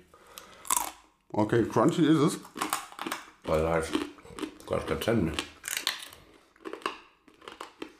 Okay, 1.34 1.66
crunchy 1.66 2.06
ist 2.06 2.20
es. 2.20 2.40
Weil 3.44 3.68
halt, 3.68 3.92
Gott, 4.66 4.90
der 4.90 4.98
kennen 4.98 5.26
mich. 5.26 5.38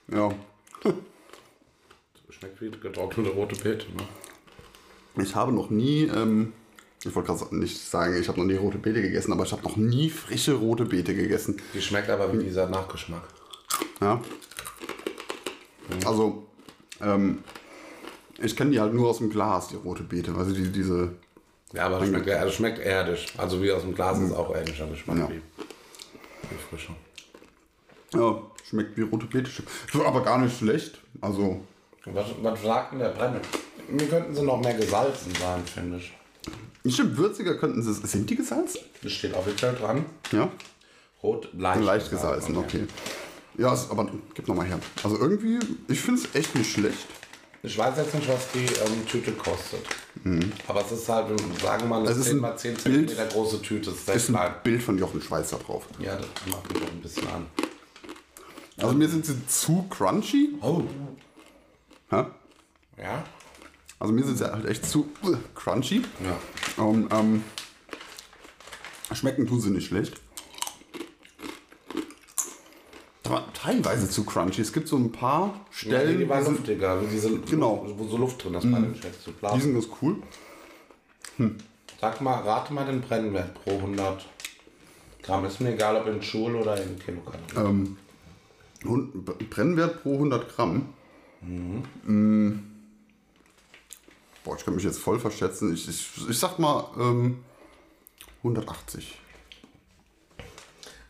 Ja. 0.08 0.30
Schmeckt 2.30 2.62
wie 2.62 2.72
getrocknete 2.72 3.32
rote 3.32 3.56
Beete, 3.56 3.88
ne? 3.96 5.24
Ich 5.24 5.36
habe 5.36 5.52
noch 5.52 5.70
nie, 5.70 6.04
ähm, 6.04 6.54
ich 7.04 7.14
wollte 7.16 7.34
gerade 7.34 7.56
nicht 7.58 7.78
sagen, 7.78 8.16
ich 8.20 8.28
habe 8.28 8.40
noch 8.40 8.46
nie 8.46 8.56
rote 8.56 8.78
Beete 8.78 9.02
gegessen, 9.02 9.34
aber 9.34 9.44
ich 9.44 9.52
habe 9.52 9.64
noch 9.64 9.76
nie 9.76 10.10
frische 10.10 10.54
rote 10.54 10.86
Beete 10.86 11.16
gegessen. 11.16 11.62
Die 11.74 11.82
schmeckt 11.82 12.10
aber 12.10 12.32
wie 12.34 12.44
dieser 12.44 12.70
Nachgeschmack. 12.70 13.24
Ja. 14.00 14.22
Also, 16.06 16.48
ähm, 17.02 17.44
ich 18.44 18.56
kenne 18.56 18.72
die 18.72 18.80
halt 18.80 18.94
nur 18.94 19.10
aus 19.10 19.18
dem 19.20 19.30
Glas, 19.30 19.68
die 19.70 19.76
rote 19.76 20.04
Beete. 20.04 20.34
Also 20.36 20.54
die, 20.54 20.72
diese, 20.72 21.14
Ja, 21.74 21.86
aber 21.88 22.00
das 22.00 22.08
schmeckt, 22.10 22.30
also 22.30 22.52
schmeckt 22.54 22.80
erdisch. 22.80 23.28
Also 23.38 23.62
wie 23.62 23.72
aus 23.72 23.82
dem 23.84 23.96
Glas 23.96 24.20
ist 24.20 24.32
auch 24.34 24.54
ähnlicher 24.56 24.88
Geschmack 24.88 25.18
Ja. 25.18 25.30
wie, 25.30 25.42
wie 26.50 26.58
frischer. 26.70 26.96
ja, 28.14 28.42
schmeckt 28.68 28.98
wie 28.98 29.02
rote 29.04 29.26
Beete. 29.26 29.50
Aber 30.06 30.22
gar 30.24 30.38
nicht 30.40 30.58
schlecht. 30.58 31.00
Also, 31.22 31.62
Was, 32.06 32.26
was 32.42 32.62
sagt 32.62 32.94
denn 32.94 33.00
der 33.00 33.10
Brenner? 33.10 33.42
Mir 33.90 34.08
könnten 34.08 34.34
sie 34.36 34.44
noch 34.44 34.62
mehr 34.62 34.74
gesalzen 34.74 35.34
sein, 35.36 35.62
finde 35.66 35.98
ich. 35.98 36.14
stimmt, 36.94 37.18
würziger 37.18 37.56
könnten 37.58 37.82
sie 37.84 37.92
es. 37.92 37.98
Sind 38.12 38.30
die 38.30 38.36
gesalzen? 38.36 38.80
Das 39.04 39.12
steht 39.12 39.34
offiziell 39.34 39.76
dran. 39.76 40.06
Ja. 40.32 40.50
Rot, 41.22 41.50
leicht, 41.54 41.84
Leicht 41.84 42.10
gesalzen, 42.10 42.58
okay. 42.58 42.86
Ja, 43.58 43.74
es, 43.74 43.90
aber 43.92 44.10
gib 44.34 44.48
nochmal 44.48 44.66
her. 44.66 44.80
Also 45.04 45.20
irgendwie, 45.20 45.60
ich 45.88 46.00
finde 46.00 46.22
es 46.22 46.34
echt 46.36 46.56
nicht 46.56 46.72
schlecht. 46.72 47.06
Ich 47.64 47.78
weiß 47.78 47.96
jetzt 47.98 48.14
nicht, 48.16 48.28
was 48.28 48.52
die 48.54 48.66
ähm, 48.66 49.06
Tüte 49.08 49.34
kostet. 49.34 49.86
Aber 50.68 50.82
es 50.84 50.92
ist 50.92 51.08
halt, 51.08 51.28
sagen 51.62 51.84
wir 51.84 51.88
mal, 51.88 52.00
eine 52.06 52.10
Mhm. 52.16 52.20
Ist 52.20 52.26
10 52.26 52.36
ein 52.38 52.42
mal 52.42 52.58
10 52.58 52.74
Bild- 52.76 53.10
cm 53.12 53.30
große 53.30 53.62
Tüte. 53.62 53.92
Das 53.92 54.16
ist 54.16 54.30
ein 54.30 54.34
klein. 54.36 54.54
Bild 54.64 54.82
von 54.84 54.98
Jochen 54.98 55.22
Schweizer 55.22 55.58
drauf. 55.60 55.86
Ja, 56.00 56.16
das 56.18 56.28
macht 56.52 56.74
mich 56.74 56.82
auch 56.84 56.88
ein 56.90 57.02
bisschen 57.02 57.28
an. 57.28 57.46
Also 58.78 58.96
mir 58.96 59.08
sind 59.08 59.26
sie 59.28 59.46
zu 59.48 59.86
crunchy. 59.90 60.56
Oh. 60.62 60.82
Hä? 62.10 62.26
Ja? 62.98 63.24
Also 64.00 64.12
mir 64.12 64.24
sind 64.26 64.40
sie 64.40 64.52
halt 64.52 64.66
echt 64.66 64.84
zu 64.90 65.08
äh, 65.24 65.36
crunchy. 65.54 66.02
Ja. 66.24 66.84
Und, 66.84 67.14
ähm, 67.14 67.44
schmecken 69.14 69.46
tun 69.46 69.62
sie 69.62 69.70
nicht 69.70 69.88
schlecht. 69.88 70.20
Aber 73.21 73.21
teilweise 73.54 74.10
zu 74.10 74.24
crunchy. 74.24 74.62
Es 74.62 74.74
gibt 74.74 74.88
so 74.88 74.98
ein 74.98 75.12
paar 75.12 75.48
Ja, 75.48 75.54
Stellen, 75.72 76.20
die 76.20 76.28
war 76.30 76.40
die, 76.40 76.46
sind, 76.46 76.58
luftiger. 76.58 77.02
wie 77.02 77.08
Diese, 77.08 77.40
Genau. 77.40 77.86
Wo 77.98 78.08
so 78.08 78.18
Luft 78.18 78.44
drin 78.44 78.54
ist 78.56 78.72
bei 78.72 78.80
den. 78.80 78.96
So 79.24 79.32
die 79.56 79.62
sind 79.62 79.74
ganz 79.74 79.88
cool. 80.02 80.18
Sag 82.00 82.22
mal, 82.22 82.42
rate 82.42 82.74
mal 82.74 82.86
den 82.86 83.02
Brennwert 83.02 83.54
pro 83.54 83.72
100 83.72 84.26
Gramm. 85.24 85.46
Ist 85.46 85.62
mir 85.62 85.74
egal, 85.74 85.96
ob 85.98 86.08
in 86.08 86.20
Joule 86.22 86.60
oder 86.60 86.82
in 86.82 86.98
Kilokalorien. 87.00 87.98
Ähm, 88.84 89.48
Brennwert 89.50 90.02
pro 90.02 90.14
100 90.14 90.56
Gramm. 90.56 90.90
Mm. 91.42 92.54
Boah, 94.44 94.56
ich 94.58 94.66
kann 94.66 94.74
mich 94.76 94.84
jetzt 94.84 95.00
voll 95.00 95.20
verschätzen. 95.20 95.74
Ich, 95.74 95.88
ich, 95.88 96.30
ich 96.30 96.40
sag 96.40 96.58
mal 96.58 96.86
ähm, 97.00 97.40
180. 98.40 99.20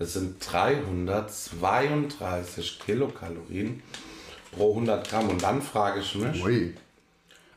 Es 0.01 0.13
sind 0.13 0.35
332 0.51 2.79
Kilokalorien 2.79 3.81
pro 4.51 4.71
100 4.71 5.07
Gramm. 5.09 5.29
Und 5.29 5.43
dann 5.43 5.61
frage 5.61 5.99
ich 6.01 6.15
mich, 6.15 6.43
Ui. 6.43 6.73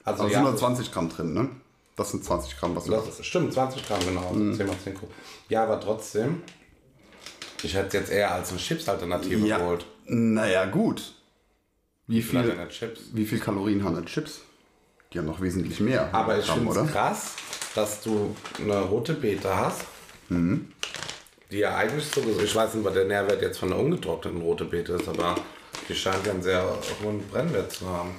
also 0.05 0.25
Also 0.25 0.33
ja, 0.35 0.41
sind 0.41 0.51
nur 0.51 0.57
20 0.57 0.93
Gramm 0.93 1.09
drin, 1.09 1.33
ne? 1.33 1.49
Das 1.97 2.11
sind 2.11 2.25
20 2.25 2.57
Gramm, 2.59 2.75
was 2.77 2.85
du 2.85 2.91
das 2.91 3.07
ist, 3.07 3.25
stimmt, 3.25 3.53
20 3.53 3.87
Gramm 3.87 4.01
genau, 4.05 4.27
also 4.29 4.53
10 4.55 4.67
mal 4.67 4.77
10 4.83 4.95
Gramm. 4.95 5.09
Ja, 5.49 5.63
aber 5.63 5.81
trotzdem, 5.81 6.43
ich 7.63 7.75
hätte 7.75 7.87
es 7.87 7.93
jetzt 7.95 8.11
eher 8.11 8.33
als 8.35 8.51
eine 8.51 8.59
Chips-Alternative 8.59 9.47
Ja. 9.47 9.59
geholt. 9.59 9.87
Naja, 10.07 10.65
gut. 10.67 11.15
Wie 12.07 12.21
viel, 12.21 12.55
wie 13.13 13.25
viel 13.25 13.39
Kalorien 13.39 13.83
haben 13.85 13.95
denn 13.95 14.05
Chips? 14.07 14.41
Die 15.13 15.19
haben 15.19 15.27
noch 15.27 15.41
wesentlich 15.41 15.81
mehr. 15.81 16.13
Aber 16.13 16.39
ich 16.39 16.45
finde 16.51 16.79
es 16.81 16.93
krass, 16.93 17.31
dass 17.75 18.03
du 18.03 18.35
eine 18.61 18.81
rote 18.83 19.15
Beete 19.15 19.57
hast, 19.57 19.83
Mhm. 20.29 20.73
Die 21.55 21.61
ja 21.61 21.77
eigentlich 21.77 22.05
so 22.05 22.21
gesund 22.21 22.43
Ich 22.43 22.55
weiß 22.55 22.75
nicht, 22.75 22.85
was 22.85 22.95
der 22.95 23.05
Nährwert 23.05 23.41
jetzt 23.41 23.59
von 23.59 23.73
einer 23.73 23.81
ungetrockneten 23.81 24.41
rote 24.43 24.65
Beete 24.65 24.95
ist, 24.95 25.09
aber 25.09 25.37
die 25.89 25.95
scheint 25.95 26.27
ja 26.27 26.33
einen 26.33 26.43
sehr 26.43 26.65
hohen 27.03 27.21
Brennwert 27.29 27.71
zu 27.71 27.89
haben. 27.89 28.11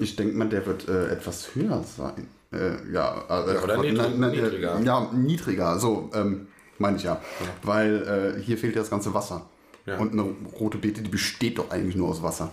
Ich 0.00 0.16
denke 0.16 0.36
mal, 0.36 0.48
der 0.48 0.66
wird 0.66 0.88
äh, 0.88 1.08
etwas 1.12 1.54
höher 1.54 1.82
sein. 1.84 2.28
Äh, 2.52 2.92
ja, 2.92 3.24
äh, 3.28 3.58
oder 3.62 3.74
äh, 3.74 3.78
niedrig- 3.78 3.92
na- 3.96 4.08
na- 4.16 4.28
niedriger. 4.28 4.80
Ja, 4.80 5.10
niedriger, 5.12 5.78
so 5.78 6.10
ähm, 6.14 6.48
meine 6.78 6.96
ich 6.96 7.04
ja. 7.04 7.20
Weil 7.62 8.36
äh, 8.38 8.42
hier 8.42 8.58
fehlt 8.58 8.74
ja 8.74 8.80
das 8.82 8.90
ganze 8.90 9.14
Wasser. 9.14 9.48
Ja. 9.86 9.96
Und 9.98 10.12
eine 10.12 10.22
rote 10.58 10.78
Beete, 10.78 11.00
die 11.02 11.10
besteht 11.10 11.58
doch 11.58 11.70
eigentlich 11.70 11.94
nur 11.96 12.08
aus 12.08 12.22
Wasser. 12.22 12.50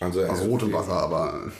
Also, 0.00 0.24
Aus 0.24 0.40
äh, 0.40 0.46
rotem 0.46 0.72
Wasser, 0.72 0.92
aber 0.94 1.52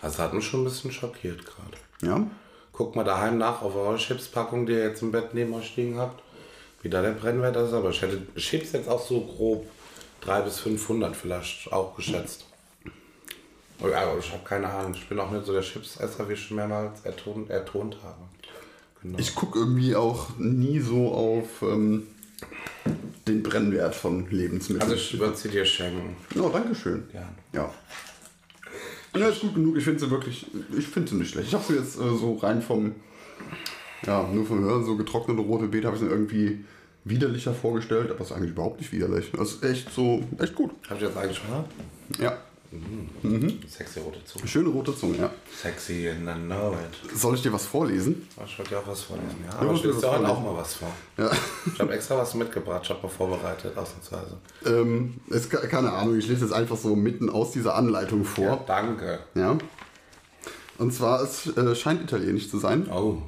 Also 0.00 0.18
hat 0.22 0.32
mich 0.32 0.44
schon 0.46 0.60
ein 0.62 0.64
bisschen 0.64 0.92
schockiert 0.92 1.44
gerade. 1.44 1.76
ja. 2.02 2.26
Guckt 2.78 2.94
mal 2.94 3.02
daheim 3.02 3.38
nach 3.38 3.60
auf 3.62 3.74
eure 3.74 3.96
Chipspackung, 3.96 4.64
die 4.64 4.72
ihr 4.72 4.84
jetzt 4.84 5.02
im 5.02 5.10
Bett 5.10 5.34
neben 5.34 5.52
euch 5.52 5.74
liegen 5.74 5.98
habt, 5.98 6.22
wie 6.80 6.88
da 6.88 7.02
der 7.02 7.10
Brennwert 7.10 7.56
ist. 7.56 7.72
Aber 7.72 7.90
ich 7.90 8.00
hätte 8.00 8.22
Chips 8.36 8.70
jetzt 8.70 8.88
auch 8.88 9.04
so 9.04 9.20
grob 9.20 9.66
300 10.20 10.44
bis 10.44 10.60
500 10.60 11.16
vielleicht 11.16 11.72
auch 11.72 11.96
geschätzt. 11.96 12.44
Aber 13.80 14.16
ich 14.20 14.30
habe 14.30 14.44
keine 14.44 14.68
Ahnung. 14.68 14.94
Ich 14.94 15.08
bin 15.08 15.18
auch 15.18 15.32
nicht 15.32 15.44
so 15.44 15.52
der 15.52 15.62
Chipsesser, 15.62 16.28
wie 16.28 16.34
ich 16.34 16.40
schon 16.40 16.56
mehrmals 16.56 17.00
ertont, 17.04 17.50
ertont 17.50 17.96
habe. 18.04 18.22
Genau. 19.02 19.18
Ich 19.18 19.34
gucke 19.34 19.58
irgendwie 19.58 19.96
auch 19.96 20.38
nie 20.38 20.78
so 20.78 21.12
auf 21.12 21.62
ähm, 21.62 22.06
den 23.26 23.42
Brennwert 23.42 23.96
von 23.96 24.30
Lebensmitteln. 24.30 24.82
Also 24.88 24.94
ich 24.94 25.18
würde 25.18 25.36
sie 25.36 25.48
dir 25.48 25.64
schenken. 25.64 26.16
oh, 26.40 26.48
danke 26.48 26.76
schön. 26.76 27.08
Ja. 27.12 27.28
Ja. 27.52 27.74
Ja, 29.16 29.28
ist 29.28 29.40
gut 29.40 29.54
genug. 29.54 29.76
Ich 29.76 29.84
finde 29.84 30.00
sie 30.00 30.10
wirklich, 30.10 30.46
ich 30.76 30.86
finde 30.86 31.10
sie 31.10 31.16
nicht 31.16 31.30
schlecht. 31.30 31.48
Ich 31.48 31.54
habe 31.54 31.64
sie 31.64 31.74
jetzt 31.74 31.96
äh, 31.96 32.16
so 32.16 32.34
rein 32.34 32.62
vom, 32.62 32.94
ja, 34.06 34.28
nur 34.32 34.44
vom 34.44 34.60
Hören, 34.60 34.84
so 34.84 34.96
getrocknete 34.96 35.40
rote 35.40 35.66
Beete 35.66 35.86
habe 35.86 35.96
ich 35.96 36.02
sie 36.02 36.08
irgendwie 36.08 36.64
widerlicher 37.04 37.54
vorgestellt, 37.54 38.10
aber 38.10 38.20
es 38.20 38.30
ist 38.30 38.36
eigentlich 38.36 38.50
überhaupt 38.50 38.80
nicht 38.80 38.92
widerlich. 38.92 39.30
Das 39.32 39.52
ist 39.52 39.64
echt 39.64 39.92
so, 39.92 40.22
echt 40.38 40.54
gut. 40.54 40.70
Hab 40.88 40.98
ich 40.98 41.04
jetzt 41.04 41.16
eigentlich 41.16 41.40
mal? 41.48 41.64
Ja. 42.18 42.36
Sexy 43.68 44.00
rote 44.00 44.22
Zunge. 44.26 44.46
Schöne 44.46 44.68
rote 44.68 44.94
Zunge, 44.94 45.16
ja. 45.18 45.30
Sexy 45.62 46.08
and 46.10 46.28
I 46.28 46.34
know 46.46 46.74
it. 46.74 47.16
Soll 47.18 47.34
ich 47.34 47.42
dir 47.42 47.52
was 47.52 47.64
vorlesen? 47.64 48.28
Ich 48.44 48.58
wollte 48.58 48.72
ja 48.74 48.80
auch 48.80 48.86
was 48.86 49.02
vorlesen. 49.02 49.36
Ja, 49.46 49.64
Ja, 49.64 49.72
ich 49.72 49.80
dir 49.82 49.94
vorlesen? 49.94 50.26
auch 50.26 50.42
mal 50.42 50.56
was 50.56 50.74
vor. 50.74 50.90
Ja. 51.16 51.30
Ich 51.72 51.80
habe 51.80 51.94
extra 51.94 52.18
was 52.18 52.34
mitgebracht, 52.34 52.82
ich 52.84 52.90
habe 52.90 53.02
mal 53.02 53.08
vorbereitet, 53.08 53.76
ausnahmsweise. 53.76 54.36
ähm, 54.66 55.14
ke- 55.30 55.68
keine 55.68 55.92
Ahnung, 55.92 56.18
ich 56.18 56.28
lese 56.28 56.44
jetzt 56.44 56.52
einfach 56.52 56.76
so 56.76 56.94
mitten 56.94 57.30
aus 57.30 57.52
dieser 57.52 57.74
Anleitung 57.74 58.20
Ja, 58.22 58.28
vor. 58.28 58.64
danke. 58.66 59.20
Ja. 59.34 59.56
Und 60.76 60.92
zwar, 60.92 61.22
es 61.22 61.46
äh, 61.56 61.74
scheint 61.74 62.02
italienisch 62.02 62.50
zu 62.50 62.58
sein. 62.58 62.86
Oh. 62.90 63.22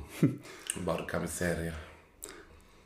Porca 0.85 1.19
miseria. 1.19 1.73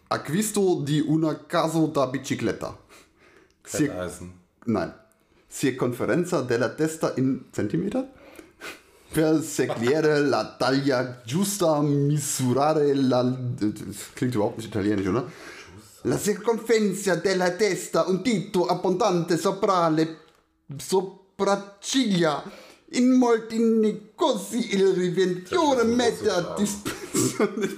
Acquisto 0.09 0.83
di 0.83 1.03
una 1.03 1.35
caso 1.35 1.89
da 1.89 2.07
bicicletta. 2.07 2.79
Fetteisen. 3.65 4.33
Nein. 4.67 4.95
Circonferenza 5.57 6.41
della 6.41 6.71
testa 6.71 7.13
in 7.17 7.45
Zentimeter. 7.53 8.05
Per 9.13 9.41
seguire 9.41 10.19
la 10.21 10.57
taglia 10.59 11.21
giusta 11.25 11.81
misurare 11.81 12.93
la... 12.93 13.23
Klingt 14.15 14.35
überhaupt 14.35 14.57
nicht 14.57 14.69
italienisch, 14.69 15.07
oder? 15.07 15.31
La 16.03 16.19
circonferenza 16.19 17.15
della 17.15 17.53
testa 17.53 18.05
un 18.09 18.21
dito 18.21 18.67
abbondante 18.67 19.39
sopra 19.39 19.89
le 19.91 20.23
sopracciglia. 20.77 22.43
In 22.95 23.13
molti 23.13 23.57
negozi 23.57 24.75
il 24.75 24.89
rivenditore 24.89 25.85
mette 25.85 26.31
a 26.31 26.55
disposizione... 26.59 27.24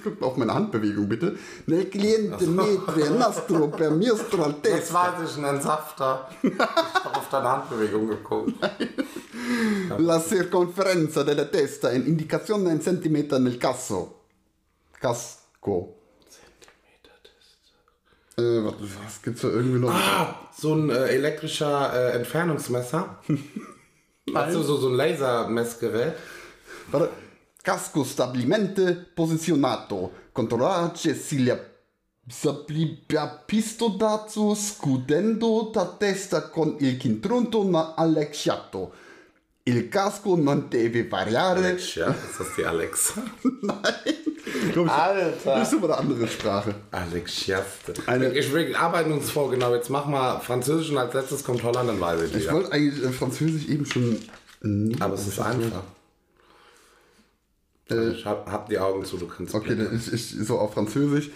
Guck 0.02 0.20
mal 0.20 0.26
auf 0.26 0.36
meine 0.36 0.54
Handbewegung, 0.54 1.08
bitte. 1.08 1.36
Nel 1.66 1.86
cliente 1.86 2.46
mentre 2.46 3.10
nastro 3.10 3.68
per 3.68 3.90
mostra 3.90 4.48
Jetzt 4.48 4.62
testa. 4.62 4.94
weiß 4.94 5.30
ich 5.30 5.44
einen 5.44 5.60
Safter. 5.60 6.28
Ich 6.42 6.58
habe 6.58 7.16
auf 7.16 7.28
deine 7.30 7.48
Handbewegung 7.48 8.08
geguckt. 8.08 8.52
La 9.98 10.20
circonferenza 10.20 11.22
della 11.22 11.44
testa 11.44 11.90
in 11.90 12.06
indicazione 12.06 12.72
in 12.72 12.80
centimeter 12.80 13.38
nel 13.38 13.56
casso. 13.58 14.22
Casco. 15.00 15.94
Äh, 18.38 18.42
was, 18.64 18.74
was 19.04 19.22
gibt's 19.22 19.40
da 19.42 19.48
irgendwie 19.48 19.78
noch? 19.78 19.90
Ah, 19.90 20.48
so 20.54 20.74
ein 20.74 20.90
äh, 20.90 21.06
elektrischer 21.08 21.92
äh, 21.94 22.16
Entfernungsmesser. 22.16 23.18
Weißt 24.30 24.54
du, 24.54 24.62
so, 24.62 24.76
so 24.76 24.88
ein 24.88 24.94
Lasermessgerät. 24.94 26.14
Warte. 26.90 27.10
Casco 27.66 28.04
stabilimente 28.04 28.94
posizionato. 28.94 30.12
Controllace 30.30 31.16
siglia 31.16 31.58
pisto 33.44 33.88
dazu 33.88 34.54
scudendo 34.54 35.72
la 35.74 35.84
testa 35.98 36.48
con 36.48 36.76
il 36.78 36.96
cinturone 36.96 37.48
na 37.68 37.94
allacciato. 37.96 38.92
Il 39.64 39.88
casco 39.88 40.36
non 40.36 40.66
deve 40.68 41.08
variare. 41.08 41.58
Alexa, 41.70 42.14
ist 42.14 42.38
das 42.38 42.54
die 42.54 42.64
Alexa? 42.64 43.20
Glaub 44.70 44.86
ich, 44.86 44.92
Alter. 44.92 45.54
Das 45.56 45.72
ist 45.72 45.74
aber 45.82 45.98
eine 45.98 46.08
andere 46.08 46.28
Sprache. 46.28 46.72
Alexiaste. 46.92 47.94
Eine- 48.06 48.32
Ich 48.32 48.54
wir 48.54 48.78
arbeiten 48.78 49.10
uns 49.10 49.28
vor, 49.32 49.50
genau. 49.50 49.74
Jetzt 49.74 49.90
mach 49.90 50.06
mal 50.06 50.38
Französisch 50.38 50.90
und 50.90 50.98
als 50.98 51.12
letztes 51.14 51.42
kommt 51.42 51.64
Holland, 51.64 51.88
dann 51.88 52.00
weiß 52.00 52.22
ich 52.30 52.36
Ich 52.36 52.52
wollte 52.52 52.70
eigentlich 52.70 53.02
äh, 53.04 53.10
Französisch 53.10 53.66
eben 53.66 53.84
schon. 53.86 54.20
Aber 55.00 55.14
es 55.14 55.26
ist 55.26 55.40
einfach. 55.40 55.82
Ich 57.90 58.24
hab, 58.26 58.50
hab 58.50 58.68
die 58.68 58.78
Augen 58.78 59.04
zu, 59.04 59.16
du 59.16 59.26
kannst. 59.26 59.54
Okay, 59.54 59.76
dann 59.76 59.94
ich, 59.96 60.12
ich, 60.12 60.30
so 60.46 60.58
auf 60.58 60.74
Französisch 60.74 61.30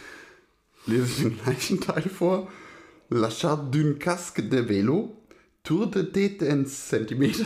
lese 0.86 1.04
ich 1.04 1.16
den 1.22 1.38
gleichen 1.44 1.80
Teil 1.80 2.02
vor. 2.08 2.48
L'achat 3.10 3.56
d'une 3.72 3.98
casque 3.98 4.48
de 4.48 4.58
vélo, 4.58 5.16
tour 5.64 5.88
de 5.88 6.02
tête 6.02 6.42
en 6.42 6.64
centimètres. 6.64 7.44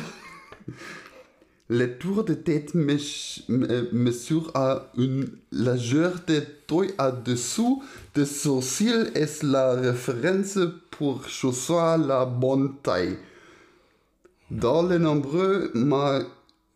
Le 1.68 1.96
tour 1.98 2.24
de 2.24 2.34
tête 2.34 2.74
me- 2.74 2.98
mesure 3.92 4.50
à 4.54 4.90
une 4.98 5.26
largeur 5.50 6.20
de 6.26 6.40
taille 6.66 6.92
à 6.98 7.10
dessous 7.10 7.82
de 8.14 8.26
sourcil 8.26 9.10
est 9.14 9.42
la 9.42 9.72
référence 9.72 10.58
pour 10.90 11.26
choisir 11.26 11.96
la 11.96 12.26
bonne 12.26 12.76
taille. 12.82 13.16
Dans 14.50 14.86
les 14.86 14.98
nombreux 14.98 15.70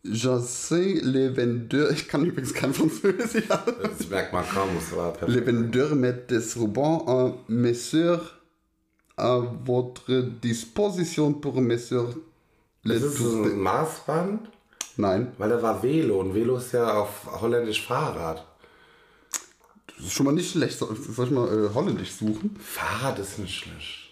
les 0.03 1.35
vendeurs, 1.35 1.91
ich 1.93 2.07
kann 2.07 2.25
übrigens 2.25 2.53
kein 2.53 2.73
Französisch, 2.73 3.47
Das 3.47 4.09
merkt 4.09 4.33
man 4.33 4.47
kaum, 4.47 4.69
es 4.77 4.95
war 4.95 5.13
perfekt. 5.13 5.31
les 5.37 5.45
vendeurs 5.45 5.93
mettent 5.95 6.31
des 6.31 6.55
rubans 6.55 7.03
en 7.07 7.33
mesure 7.47 8.21
à 9.17 9.39
votre 9.65 10.21
disposition 10.41 11.33
pour 11.33 11.59
le 12.83 12.93
Das 12.93 13.03
ist 13.03 13.19
de... 13.19 13.25
ein 13.51 13.59
Maßband, 13.59 14.49
Nein, 14.95 15.33
weil 15.37 15.49
da 15.49 15.61
war 15.61 15.81
Velo 15.83 16.19
und 16.19 16.33
Velo 16.33 16.57
ist 16.57 16.71
ja 16.73 16.93
auf 16.93 17.41
holländisch 17.41 17.85
Fahrrad. 17.85 18.45
das 19.97 20.07
ist 20.07 20.13
schon 20.13 20.25
mal 20.25 20.31
nicht 20.33 20.51
schlecht. 20.51 20.77
Soll, 20.77 20.95
ich 20.97 21.31
mal 21.31 21.47
äh, 21.47 21.73
holländisch 21.73 22.11
suchen? 22.13 22.55
Fahrrad 22.59 23.19
ist 23.19 23.39
nicht 23.39 23.55
schlecht. 23.55 24.09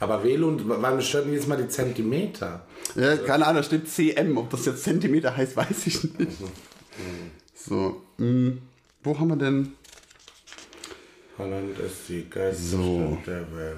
Aber 0.00 0.22
Velo 0.24 0.48
und 0.48 0.68
wann 0.68 1.00
stört 1.00 1.26
jedes 1.26 1.46
Mal 1.46 1.56
die 1.62 1.68
Zentimeter? 1.68 2.66
Ja, 2.96 3.16
keine 3.16 3.46
Ahnung, 3.46 3.56
da 3.56 3.62
steht 3.62 3.88
CM. 3.88 4.36
Ob 4.36 4.50
das 4.50 4.66
jetzt 4.66 4.82
Zentimeter 4.84 5.36
heißt, 5.36 5.56
weiß 5.56 5.86
ich 5.86 6.02
nicht. 6.18 6.32
So, 7.54 8.02
mh, 8.18 8.52
wo 9.02 9.18
haben 9.18 9.28
wir 9.28 9.36
denn? 9.36 9.72
Holland 11.38 11.78
ist 11.78 12.08
die 12.08 12.28
geilste 12.28 12.62
So. 12.62 13.18
Stadt 13.22 13.26
der 13.26 13.56
Welt. 13.56 13.76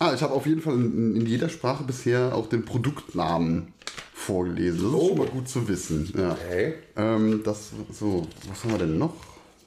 Ah, 0.00 0.12
ich 0.14 0.22
habe 0.22 0.34
auf 0.34 0.46
jeden 0.46 0.60
Fall 0.60 0.74
in, 0.74 1.16
in 1.16 1.26
jeder 1.26 1.48
Sprache 1.48 1.82
bisher 1.84 2.34
auch 2.34 2.48
den 2.48 2.64
Produktnamen 2.64 3.72
vorgelesen. 4.14 4.82
Das 4.82 4.88
ist 4.90 4.94
Oh. 4.94 5.08
schon 5.08 5.18
mal 5.18 5.26
gut 5.26 5.48
zu 5.48 5.66
wissen. 5.66 6.12
Ja. 6.16 6.32
Okay. 6.32 6.74
Ähm, 6.96 7.40
das, 7.42 7.70
so, 7.92 8.26
was 8.48 8.62
haben 8.62 8.72
wir 8.72 8.78
denn 8.78 8.98
noch? 8.98 9.14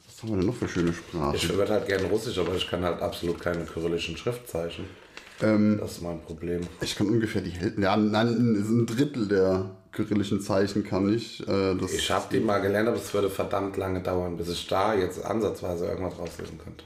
Was 0.08 0.22
haben 0.22 0.30
wir 0.30 0.38
denn 0.38 0.46
noch 0.46 0.56
für 0.56 0.70
schöne 0.70 0.94
Sprachen? 0.94 1.36
Ich 1.36 1.50
würde 1.50 1.74
halt 1.74 1.88
gerne 1.88 2.06
Russisch, 2.08 2.38
aber 2.38 2.56
ich 2.56 2.68
kann 2.70 2.84
halt 2.84 3.02
absolut 3.02 3.42
keine 3.42 3.66
kyrillischen 3.66 4.16
Schriftzeichen. 4.16 4.86
Ähm, 5.42 5.78
Das 5.80 5.94
ist 5.94 6.02
mein 6.02 6.22
Problem. 6.22 6.62
Ich 6.82 6.96
kann 6.96 7.08
ungefähr 7.08 7.42
die 7.42 7.50
Hälfte, 7.52 7.82
ja, 7.82 7.96
nein, 7.98 8.28
ein 8.28 8.86
Drittel 8.86 9.28
der 9.28 9.76
kyrillischen 9.92 10.40
Zeichen 10.42 10.84
kann 10.84 11.14
ich. 11.14 11.46
Äh, 11.48 11.74
Ich 11.86 12.10
habe 12.12 12.26
die 12.32 12.40
mal 12.40 12.60
gelernt, 12.60 12.88
aber 12.88 12.98
es 12.98 13.14
würde 13.14 13.30
verdammt 13.30 13.76
lange 13.78 14.02
dauern, 14.02 14.38
bis 14.38 14.50
ich 14.50 14.68
da 14.68 14.94
jetzt 14.94 15.24
ansatzweise 15.24 15.88
irgendwas 15.88 16.18
rauslesen 16.18 16.60
könnte. 16.60 16.84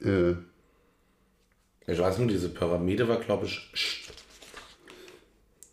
äh, 0.00 1.92
Ich 1.92 1.98
weiß 1.98 2.18
nur, 2.18 2.26
diese 2.28 2.48
Pyramide 2.48 3.06
war, 3.08 3.16
glaube 3.18 3.46
ich, 3.46 4.08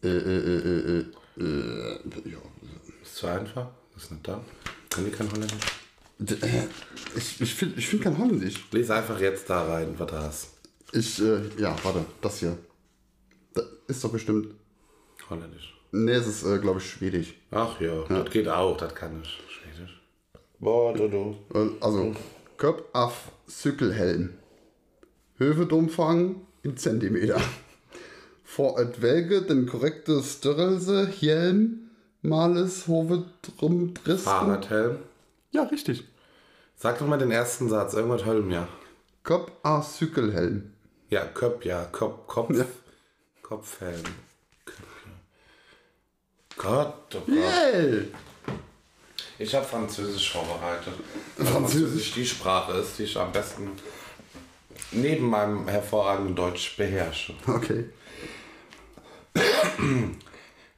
äh, 0.04 0.08
äh, 0.08 0.38
äh, 0.38 1.00
äh, 1.00 1.06
äh, 1.42 2.00
ja. 2.26 2.38
Ist 3.02 3.16
zu 3.16 3.28
einfach. 3.28 3.68
Ist 3.98 4.12
nicht 4.12 4.28
da. 4.28 4.42
Können 4.90 5.08
die 5.08 5.12
kein 5.12 5.32
Holländisch? 5.32 5.85
Äh, 6.20 6.68
Ich, 7.18 7.42
ich 7.42 7.54
finde 7.54 7.80
ich 7.80 7.88
find 7.88 8.04
kein 8.04 8.18
Holländisch. 8.18 8.66
Lies 8.72 8.90
einfach 8.90 9.20
jetzt 9.20 9.50
da 9.50 9.64
rein, 9.66 9.96
was 9.98 10.08
du 10.08 10.18
hast. 10.18 10.48
Ich, 10.92 11.22
äh, 11.22 11.42
ja, 11.58 11.76
warte, 11.84 12.06
das 12.22 12.40
hier. 12.40 12.58
Das 13.54 13.66
ist 13.88 14.04
doch 14.04 14.12
bestimmt. 14.12 14.54
Holländisch. 15.30 15.74
Nee, 15.92 16.12
es 16.12 16.28
ist, 16.28 16.44
äh, 16.44 16.58
glaube 16.60 16.80
ich, 16.80 16.90
Schwedisch. 16.90 17.36
Ach 17.52 17.80
ja, 17.80 18.04
das 18.08 18.30
geht 18.30 18.48
auch, 18.48 18.76
das 18.78 18.94
kann 18.94 19.22
ich. 19.22 19.40
Schwedisch. 19.50 20.02
Boah, 20.60 20.94
du, 20.94 21.08
du. 21.08 21.36
Also, 21.80 22.14
Köp 22.58 22.86
auf 22.94 23.32
Cykelhelm. 23.50 24.34
Hövedomfang 25.38 26.42
in 26.64 26.78
Zentimeter. 26.78 27.42
Vor 28.44 28.80
et 28.80 29.02
Welge 29.02 29.42
den 29.42 29.66
korrekte 29.68 30.22
Störrelse 30.24 31.08
Helm 31.08 31.90
males 32.22 32.88
Hove 32.88 33.26
drum 33.58 33.94
Dristen. 33.94 34.24
Fahrradhelm. 34.30 34.98
Ja, 35.56 35.64
richtig. 35.64 36.04
Sag 36.76 37.00
doch 37.00 37.08
mal 37.08 37.18
den 37.18 37.32
ersten 37.32 37.70
Satz, 37.70 37.94
irgendwas 37.94 38.26
Helm, 38.26 38.52
ja. 38.52 38.68
Köp 39.24 39.54
a 39.64 39.82
Cykelhelm. 39.82 40.74
Ja, 41.10 41.24
Köp, 41.24 41.64
ja, 41.64 41.86
Kopf, 41.86 42.28
Kopf, 42.28 42.50
Ja. 42.54 42.66
Kopfhelm. 43.42 44.04
Köp, 44.66 44.76
ja. 45.06 46.62
Gott, 46.62 47.16
oh 47.16 47.20
Gott. 47.20 47.28
Yay! 47.30 48.12
Ich 49.40 49.56
habe 49.56 49.66
Französisch 49.66 50.34
vorbereitet. 50.34 50.94
Weil 51.38 51.48
Französisch? 51.48 52.14
die 52.14 52.26
Sprache 52.26 52.74
ist, 52.74 53.00
die 53.00 53.04
ich 53.04 53.18
am 53.18 53.32
besten 53.32 53.72
neben 54.92 55.30
meinem 55.30 55.70
hervorragenden 55.70 56.36
Deutsch 56.36 56.76
beherrsche. 56.76 57.34
Okay. 57.48 57.86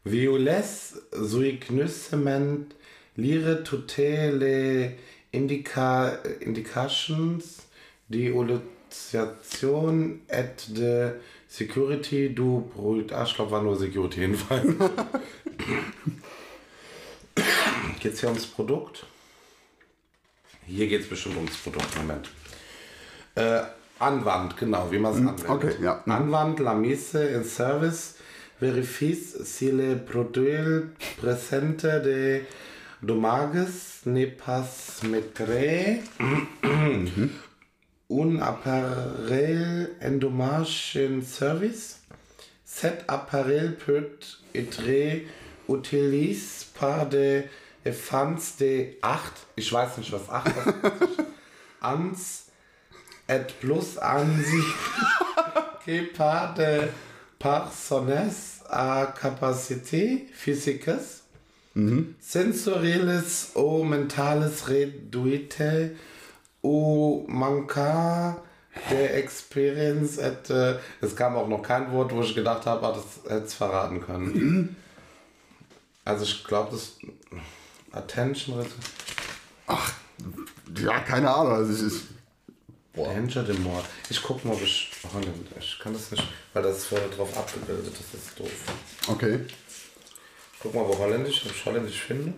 Violes 0.04 1.02
sui 1.12 1.58
gnüssement 1.58 2.76
lire 3.18 3.64
tutte 3.64 4.32
le 4.32 4.96
indica, 5.34 6.22
indications 6.42 7.68
di 8.10 8.30
Oluzation 8.32 10.20
et 10.30 10.68
de 10.70 11.20
security 11.48 12.30
du 12.30 12.62
brut. 12.74 13.12
Ah, 13.12 13.24
ich 13.26 13.36
glaube, 13.36 13.52
war 13.52 13.62
nur 13.62 13.78
Security 13.78 14.22
jedenfalls. 14.22 14.66
geht 18.00 18.14
es 18.14 18.20
hier 18.20 18.30
ums 18.30 18.46
Produkt? 18.46 19.06
Hier 20.66 20.88
geht 20.88 21.02
es 21.02 21.10
bestimmt 21.10 21.38
ums 21.38 21.58
Produkt. 21.58 21.96
Moment. 21.98 22.30
Äh, 23.36 23.62
Anwand, 24.00 24.58
genau, 24.58 24.92
wie 24.92 25.00
man 25.00 25.12
es 25.14 25.18
anwendet. 25.18 25.50
okay, 25.50 25.74
ja. 25.82 26.04
Anwand, 26.06 26.60
la 26.60 26.76
mise 26.76 27.26
in 27.30 27.44
service, 27.44 28.16
verifice 28.60 29.44
si 29.44 29.72
le 29.72 29.96
produit 29.96 30.86
presente 31.20 32.00
de 32.02 32.46
domages 33.02 34.02
ne 34.06 34.26
pas 34.26 34.66
metre 35.04 35.44
un 38.10 38.40
appareil 38.42 39.88
endommage 40.02 40.98
in 40.98 41.22
service. 41.22 42.02
Cet 42.64 43.04
appareil 43.08 43.72
peut 43.86 44.18
être 44.56 44.82
utilisé 45.70 46.68
par 46.80 47.08
des 47.08 47.44
fans 47.92 48.36
de 48.60 48.96
8, 49.04 49.34
ich 49.58 49.72
weiß 49.74 49.98
nicht, 49.98 50.12
was 50.12 50.28
8 50.30 50.48
ist, 50.48 51.28
ans 51.82 52.48
et 53.30 53.54
plus 53.60 53.98
an 53.98 54.28
sich 54.44 54.74
que 55.86 56.02
par 56.16 56.54
de 56.54 56.88
personnes 57.40 58.32
à 58.70 59.14
capacité 59.20 60.28
physiques, 60.34 60.90
sensorielles 62.20 63.52
ou 63.56 63.84
mentales 63.84 64.62
réduite 64.64 65.96
ou 66.64 67.26
manca 67.28 68.42
de 68.90 69.18
experience 69.18 70.18
et, 70.18 70.50
äh, 70.50 70.78
es 71.02 71.16
kam 71.16 71.36
auch 71.36 71.48
noch 71.48 71.62
kein 71.62 71.92
Wort, 71.92 72.14
wo 72.14 72.22
ich 72.22 72.36
gedacht 72.36 72.66
habe, 72.66 72.86
ah, 72.88 72.94
das 72.94 73.32
hätte 73.32 73.46
es 73.46 73.54
verraten 73.54 74.02
können. 74.02 74.76
Also 76.06 76.24
ich 76.24 76.44
glaube, 76.44 76.72
das 76.72 76.98
Attention 77.92 78.66
Ach, 79.68 79.94
ja, 80.80 81.00
keine 81.02 81.34
Ahnung. 81.34 81.54
Also 81.54 81.74
ich, 81.74 81.94
ich, 81.94 82.04
Danger 83.04 83.44
de 83.44 83.58
Mord. 83.60 83.86
Ich 84.10 84.22
guck 84.24 84.44
mal, 84.46 84.54
ob 84.54 84.62
ich 84.62 84.92
Holländisch. 85.14 85.80
kann 85.84 85.94
das 85.94 86.10
nicht, 86.12 86.24
weil 86.54 86.64
das 86.64 86.78
ist 86.78 86.86
vorher 86.86 87.10
drauf 87.10 87.38
abgebildet. 87.38 87.94
Das 87.94 88.22
ist 88.22 88.40
doof. 88.40 88.52
okay. 89.08 89.40
Guck 90.60 90.74
mal, 90.74 90.88
wo 90.88 90.98
Holländisch, 90.98 91.46
ob 91.46 91.52
ich 91.52 91.66
Holländisch 91.66 92.02
finde. 92.02 92.34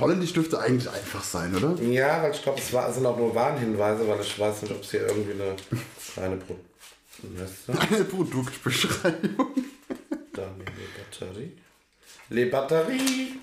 Holländisch 0.00 0.32
dürfte 0.32 0.58
eigentlich 0.58 0.90
einfach 0.90 1.22
sein, 1.22 1.54
oder? 1.54 1.80
Ja, 1.82 2.22
weil 2.22 2.32
ich 2.32 2.42
glaube, 2.42 2.58
es 2.58 2.72
war, 2.72 2.90
sind 2.92 3.04
auch 3.04 3.18
nur 3.18 3.34
Warnhinweise, 3.34 4.08
weil 4.08 4.20
ich 4.20 4.38
weiß 4.38 4.62
nicht, 4.62 4.72
ob 4.72 4.82
es 4.82 4.90
hier 4.90 5.06
irgendwie 5.06 5.32
eine 5.32 5.56
kleine 6.14 6.36
Pro? 6.36 6.56
Eine 7.68 8.04
Produktbeschreibung. 8.04 9.48
Da, 10.32 10.50
nee, 10.58 10.64
Le 10.64 10.86
Batterie. 10.96 11.52
Le 12.30 12.46
Batterie. 12.46 13.38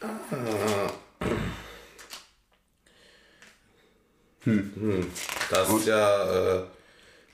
Ah. 0.00 0.90
Hm. 4.44 5.06
Das 5.50 5.68
ist 5.70 5.86
ja 5.86 6.56
äh, 6.56 6.64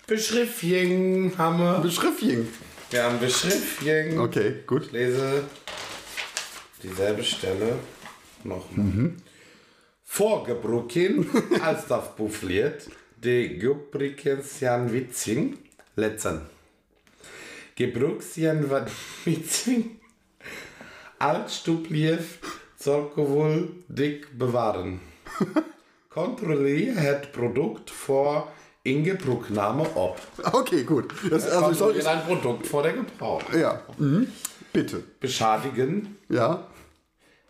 Beschriftchen 0.06 1.32
wir. 1.36 1.78
Beschriftchen. 1.82 2.48
Wir 2.90 3.04
haben 3.04 3.20
Beschriftchen. 3.20 4.18
Okay, 4.18 4.64
gut. 4.66 4.86
Ich 4.86 4.92
lese 4.92 5.44
dieselbe 6.82 7.22
Stelle 7.22 7.78
nochmal. 8.42 9.12
Vorgebrucken 10.02 11.30
als 11.62 11.86
das 11.86 12.16
buffliert, 12.16 12.90
die 13.16 13.58
Gebrückensian 13.58 14.92
Witzing, 14.92 15.58
letzten. 15.94 16.40
Gebrücksian 17.76 18.68
Witzing, 19.24 20.00
Altstublief, 21.20 22.40
soll 22.76 23.68
dick 23.86 24.36
bewahren. 24.36 25.00
Kontrolliere 26.08 26.98
het 26.98 27.30
Produkt 27.30 27.88
vor 27.88 28.50
Ingebrucknahme 28.82 29.86
ob. 29.94 30.18
Okay, 30.52 30.84
gut. 30.84 31.12
Das, 31.28 31.48
also 31.48 31.70
ich 31.70 31.78
soll, 31.78 32.06
ein 32.06 32.24
Produkt 32.24 32.66
vor 32.66 32.82
der 32.82 32.94
Gebrauch. 32.94 33.42
ja, 33.52 33.82
mhm. 33.98 34.28
bitte. 34.72 35.02
Beschadigen, 35.20 36.16
Ja. 36.28 36.66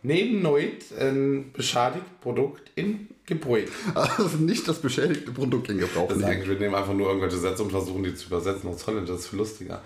Neben 0.03 0.41
Neut 0.41 0.93
ein 0.99 1.53
beschädigt 1.53 2.21
Produkt 2.23 2.71
in 2.75 3.09
Gebrauch. 3.27 3.59
Also 3.95 4.39
nicht 4.39 4.67
das 4.67 4.79
beschädigte 4.79 5.31
Produkt 5.31 5.69
in 5.69 5.79
Gebrauch 5.79 6.09
Das 6.09 6.19
ist 6.19 6.25
eigentlich, 6.25 6.49
wir 6.49 6.59
nehmen 6.59 6.75
einfach 6.75 6.95
nur 6.95 7.09
irgendwelche 7.09 7.37
Sätze 7.37 7.63
und 7.63 7.71
versuchen 7.71 8.03
die 8.03 8.15
zu 8.15 8.27
übersetzen 8.29 8.71
aus 8.71 8.87
Holländisch. 8.87 9.11
Das 9.11 9.21
ist 9.21 9.29
viel 9.29 9.39
lustiger. 9.39 9.83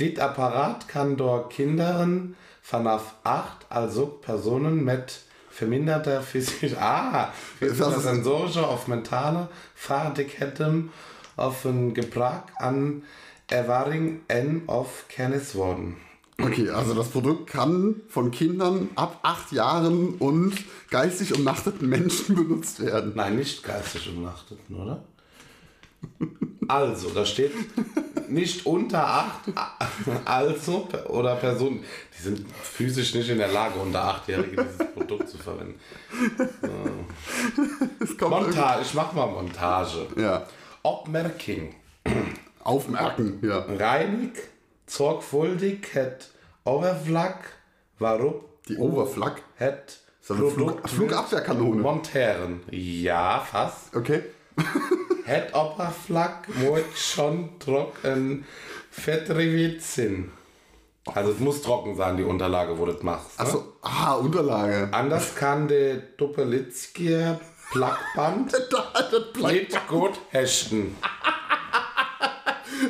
Dit 0.00 0.18
Apparat 0.18 0.88
kann 0.88 1.16
door 1.16 1.48
Kinderen 1.50 2.34
vanaf 2.68 3.14
8 3.24 3.66
also 3.68 4.06
Personen 4.06 4.84
mit 4.84 5.20
verminderter 5.52 6.22
physischer, 6.32 6.80
ah, 6.80 7.32
physischer 7.58 7.84
Das 7.86 7.96
ist- 7.98 8.02
sensorischer 8.04 8.68
auf 8.68 8.88
mentale 8.88 9.48
Vaardigheden 9.86 10.90
auf 11.36 11.64
ein 11.64 11.94
Gebrauch 11.94 12.42
an 12.58 13.02
Erwaring 13.48 14.20
N 14.28 14.62
auf 14.66 15.06
Kennis 15.08 15.54
worden. 15.54 15.96
Okay, 16.40 16.70
also 16.70 16.94
das 16.94 17.08
Produkt 17.08 17.48
kann 17.50 18.00
von 18.08 18.30
Kindern 18.30 18.88
ab 18.96 19.20
acht 19.22 19.52
Jahren 19.52 20.14
und 20.14 20.54
geistig 20.90 21.34
umnachteten 21.36 21.88
Menschen 21.88 22.34
benutzt 22.48 22.80
werden. 22.80 23.12
Nein, 23.14 23.36
nicht 23.36 23.62
geistig 23.62 24.08
umnachteten, 24.08 24.74
oder? 24.74 25.04
Also, 26.68 27.10
da 27.10 27.24
steht 27.24 27.52
nicht 28.28 28.66
unter 28.66 29.06
8, 29.06 29.40
also 30.24 30.88
oder 31.08 31.36
Personen, 31.36 31.84
die 32.16 32.22
sind 32.22 32.46
physisch 32.62 33.14
nicht 33.14 33.28
in 33.28 33.38
der 33.38 33.48
Lage, 33.48 33.78
unter 33.78 34.02
8-Jährige 34.02 34.64
dieses 34.64 34.92
Produkt 34.94 35.28
zu 35.28 35.38
verwenden. 35.38 35.78
Kommt 38.18 38.30
Montage, 38.30 38.82
ich 38.82 38.94
mach 38.94 39.12
mal 39.12 39.26
Montage. 39.26 40.06
Ja. 40.16 40.46
Obmerking. 40.82 41.74
Aufmerken, 42.64 43.38
ja. 43.42 43.64
Reinig, 43.78 44.32
sorgfältig, 44.86 45.92
het 45.94 46.30
Overflag, 46.64 47.36
warum 47.98 48.34
Die 48.68 48.78
Overflag. 48.78 49.36
het 49.56 50.00
Flug, 50.20 50.78
Flugabwehrkanone. 50.84 51.80
montieren. 51.82 52.62
Ja, 52.70 53.40
fast. 53.40 53.94
Okay. 53.94 54.22
Opperflag 55.52 56.48
moet 56.54 56.96
schon 56.96 57.58
trocken 57.58 58.44
vertriebet 58.90 59.82
sind. 59.82 60.30
Also 61.06 61.32
es 61.32 61.38
muss 61.38 61.62
trocken 61.62 61.96
sein, 61.96 62.16
die 62.16 62.22
Unterlage, 62.24 62.78
wo 62.78 62.86
du 62.86 62.92
das 62.92 63.02
machst. 63.02 63.38
Ne? 63.38 63.44
Achso, 63.44 63.76
ah, 63.82 64.14
Unterlage. 64.14 64.88
Anders 64.92 65.34
kann 65.34 65.66
der 65.68 65.96
Doppelitzkier 65.96 67.40
Plackband 67.72 68.52
nicht 68.52 69.88
gut 69.88 70.20
hechten. 70.30 70.96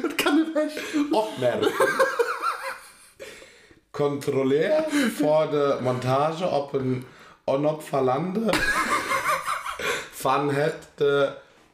Das 0.03 0.17
kann 0.17 0.41
nicht 0.41 0.57
echt. 0.57 0.79
Aufmerken. 1.13 1.67
Kontrollier 3.93 4.87
vor 5.19 5.49
der 5.49 5.83
Montage, 5.83 6.51
ob 6.51 6.73
ein 6.75 7.05
Onop 7.45 7.83
verlande 7.83 8.51
van 10.23 10.51
het 10.51 11.05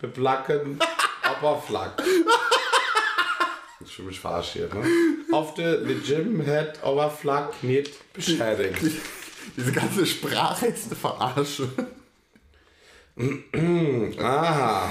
de 0.00 0.06
beplakken 0.06 0.76
Opperflag. 1.30 1.92
Ich 3.84 3.94
fühle 3.94 4.08
mich 4.08 4.20
verarscht 4.20 4.52
hier, 4.52 4.68
ne? 4.74 4.84
Auf 5.30 5.54
der 5.54 5.78
Legim 5.78 6.40
het 6.40 6.78
Opperflag 6.82 7.62
nicht 7.62 8.12
beschädigt. 8.12 8.82
Diese 9.56 9.72
ganze 9.72 10.04
Sprache 10.04 10.66
ist 10.66 10.86
eine 10.86 10.96
Verarsche. 10.96 11.68
Aha. 14.20 14.90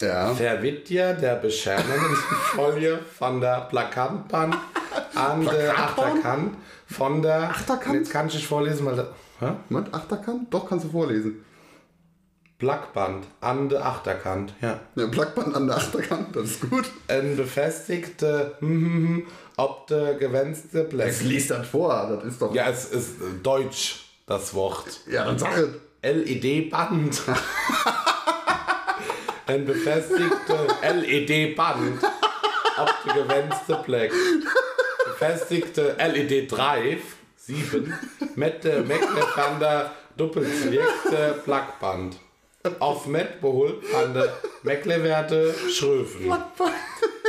Ja. 0.00 0.34
Verwitt 0.34 0.88
ja 0.90 1.12
der 1.12 1.34
Beschernungsfolie 1.36 3.00
von 3.18 3.40
der 3.40 3.62
Plakatband 3.62 4.56
an 5.14 5.44
der 5.44 5.76
Achterkant 5.76 6.56
von 6.86 7.20
der. 7.20 7.50
Achterkant? 7.50 7.94
Jetzt 7.96 8.10
kann 8.12 8.28
ich 8.28 8.34
nicht 8.34 8.46
vorlesen, 8.46 8.86
weil. 8.86 9.06
Hä? 9.40 9.52
Mit 9.68 9.92
Achterkant? 9.92 10.52
Doch, 10.54 10.68
kannst 10.68 10.86
du 10.86 10.90
vorlesen. 10.90 11.44
Plackband 12.58 13.24
an 13.40 13.68
der 13.68 13.86
Achterkant, 13.86 14.52
ja. 14.60 14.80
Ja, 14.96 15.06
Plackband 15.06 15.54
an 15.54 15.68
der 15.68 15.76
Achterkant, 15.76 16.34
das 16.34 16.50
ist 16.50 16.68
gut. 16.68 16.86
Ein 17.06 17.36
befestigte, 17.36 18.56
hm, 18.58 18.68
hm, 18.68 18.94
hm, 18.94 19.26
ob 19.56 19.86
der 19.86 20.14
gewenzte 20.14 20.82
Blech. 20.82 21.22
liest 21.22 21.52
das 21.52 21.68
vor, 21.68 22.08
das 22.08 22.24
ist 22.32 22.42
doch. 22.42 22.52
Ja, 22.52 22.68
es 22.68 22.86
ist 22.86 23.20
äh, 23.20 23.38
deutsch, 23.42 24.06
das 24.26 24.52
Wort. 24.54 24.86
ja 25.08 25.24
dann 25.24 25.38
sag 25.38 25.56
es. 25.56 25.68
LED-Band. 26.02 27.22
Ein 29.46 29.64
befestigte 29.64 30.66
LED-Band. 30.82 32.02
Ob 32.80 32.94
der 33.04 33.22
gewenzte 33.22 33.76
Blech. 33.84 34.12
befestigte 35.06 35.96
LED 35.98 36.50
Drive 36.50 37.02
7 37.36 37.92
mit 38.36 38.62
der 38.64 38.80
Mecklenburger 38.82 39.90
doppelzwickte 40.16 41.40
Plakband. 41.44 42.16
Auf 42.80 43.06
Met 43.06 43.40
beholt 43.40 43.82
an 43.94 44.14
der 44.14 44.32
Mecklenwerte 44.62 45.54
Schröfen. 45.72 46.32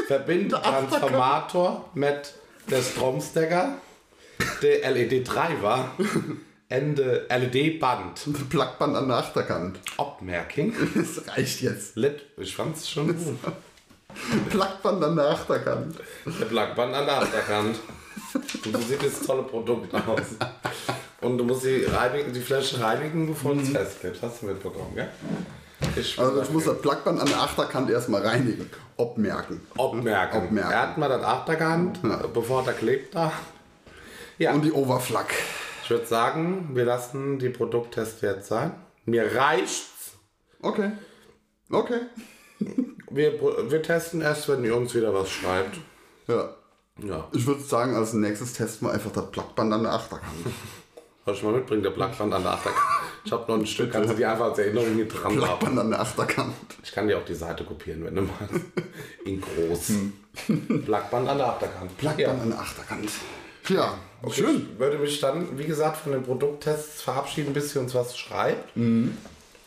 Verbindet 0.07 0.63
Transformator 0.63 1.89
mit 1.93 2.33
der 2.69 2.81
Stromstecker, 2.81 3.75
der 4.61 4.91
LED 4.91 5.27
Driver, 5.27 5.91
Ende 6.67 7.27
LED-Band. 7.29 8.49
Plakband 8.49 8.95
an 8.95 9.07
der 9.07 9.17
Achterkant. 9.17 9.79
Obmerking. 9.97 10.73
Das 10.95 11.27
reicht 11.27 11.61
jetzt. 11.61 11.95
Lit, 11.95 12.21
ich 12.37 12.55
fand's 12.55 12.89
schon 12.89 13.07
gut. 13.07 13.17
Plakband 14.49 15.03
an 15.03 15.15
der 15.15 15.29
Achterkant. 15.29 15.95
Der 16.25 16.45
Plakband 16.45 16.93
an 16.93 17.05
der 17.05 17.21
Achterkant. 17.21 17.79
Und 18.65 18.75
so 18.75 18.81
sieht 18.81 19.03
das 19.03 19.21
tolle 19.25 19.43
Produkt 19.43 19.93
aus. 19.93 20.35
Und 21.21 21.37
du 21.37 21.43
musst 21.43 21.63
die, 21.65 21.83
reinigen, 21.85 22.31
die 22.33 22.39
Flasche 22.39 22.79
reinigen, 22.79 23.27
bevor 23.27 23.53
du 23.53 23.61
es 23.61 23.69
festklebst. 23.69 24.21
Hast 24.23 24.41
du 24.41 24.47
mitbekommen, 24.47 24.95
gell? 24.95 25.09
Ich 25.95 26.17
Also 26.19 26.41
ich 26.41 26.49
muss 26.49 26.65
das 26.65 26.81
Plakband 26.81 27.19
an 27.19 27.27
der 27.27 27.41
Achterkant 27.41 27.89
erstmal 27.89 28.25
reinigen. 28.25 28.69
Obmerken. 28.97 29.61
Obmerken. 29.77 30.37
Obmerken. 30.37 30.71
Er 30.71 30.81
hat 30.81 30.97
mal 30.97 31.09
das 31.09 31.23
Achterkant, 31.23 31.99
bevor 32.33 32.63
der 32.63 32.73
klebt 32.73 33.15
da. 33.15 33.31
Ja, 34.37 34.53
Und 34.53 34.63
die 34.63 34.71
Overflack. 34.71 35.33
ich 35.83 35.89
würde 35.89 36.05
sagen, 36.05 36.69
wir 36.73 36.85
lassen 36.85 37.39
die 37.39 37.49
Produkttest 37.49 38.21
jetzt 38.21 38.47
sein. 38.47 38.71
Mir 39.05 39.35
reicht's. 39.35 40.11
Okay. 40.61 40.91
Okay. 41.69 42.01
Wir, 43.09 43.33
wir 43.71 43.81
testen 43.81 44.21
erst, 44.21 44.47
wenn 44.49 44.63
ihr 44.63 44.75
uns 44.75 44.93
wieder 44.93 45.13
was 45.13 45.29
schreibt. 45.29 45.77
Ja. 46.27 46.53
Ja. 47.01 47.27
Ich 47.31 47.47
würde 47.47 47.61
sagen, 47.61 47.95
als 47.95 48.13
nächstes 48.13 48.53
testen 48.53 48.87
wir 48.87 48.93
einfach 48.93 49.11
das 49.11 49.31
Plakband 49.31 49.73
an 49.73 49.83
der 49.83 49.93
Achterkant. 49.93 50.31
Soll 51.29 51.37
ich 51.37 51.43
mal 51.43 51.53
mitbringen, 51.53 51.83
der 51.83 51.91
Plakband 51.91 52.33
an 52.33 52.41
der 52.41 52.53
Achterkant. 52.53 52.81
Ich 53.23 53.31
habe 53.31 53.51
noch 53.51 53.59
ein 53.59 53.65
Stück, 53.67 53.91
kannst 53.91 54.09
du 54.09 54.15
die 54.15 54.25
einfach 54.25 54.45
als 54.45 54.57
Erinnerung 54.57 54.95
hier 54.95 55.07
dran 55.07 55.25
haben. 55.25 55.37
Plakband 55.37 55.77
an 55.79 55.89
der 55.91 55.99
Achterkant. 56.01 56.55
Ich 56.83 56.91
kann 56.91 57.07
dir 57.07 57.19
auch 57.19 57.25
die 57.25 57.35
Seite 57.35 57.63
kopieren, 57.63 58.03
wenn 58.03 58.15
du 58.15 58.21
magst. 58.23 58.65
In 59.25 59.39
groß. 59.39 59.91
Plakband 60.85 61.29
an 61.29 61.37
der 61.37 61.47
Achterkant. 61.49 61.95
Plakband 61.99 62.19
Ja. 62.37 62.41
an 62.41 62.49
der 62.49 62.59
Achterkant. 62.59 63.11
Ja, 63.67 63.93
schön. 64.31 64.69
Ich 64.73 64.79
würde 64.79 64.97
mich 64.97 65.19
dann, 65.21 65.55
wie 65.59 65.65
gesagt, 65.65 65.97
von 65.97 66.13
den 66.13 66.23
Produkttests 66.23 67.03
verabschieden, 67.03 67.53
bis 67.53 67.75
ihr 67.75 67.81
uns 67.81 67.93
was 67.93 68.17
schreibt. 68.17 68.75
Und 68.75 69.13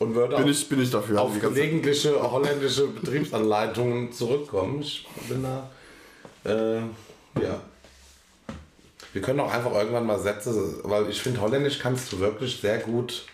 würde 0.00 0.34
Bin 0.34 0.44
auf, 0.44 0.50
ich, 0.50 0.68
bin 0.68 0.82
ich 0.82 0.90
dafür. 0.90 1.20
auf 1.22 1.38
gelegentliche 1.40 2.20
holländische 2.28 2.88
Betriebsanleitungen 2.88 4.12
zurückkommen. 4.12 4.80
Ich 4.82 5.06
bin 5.28 5.44
da, 5.44 5.70
äh, 6.50 6.78
ja. 7.40 7.60
Wir 9.12 9.22
können 9.22 9.40
auch 9.40 9.52
einfach 9.52 9.72
irgendwann 9.72 10.06
mal 10.06 10.18
Sätze, 10.18 10.54
weil 10.84 11.08
ich 11.10 11.20
finde, 11.20 11.40
Holländisch 11.40 11.78
kannst 11.78 12.12
du 12.12 12.18
wirklich 12.20 12.60
sehr 12.60 12.78
gut 12.78 13.24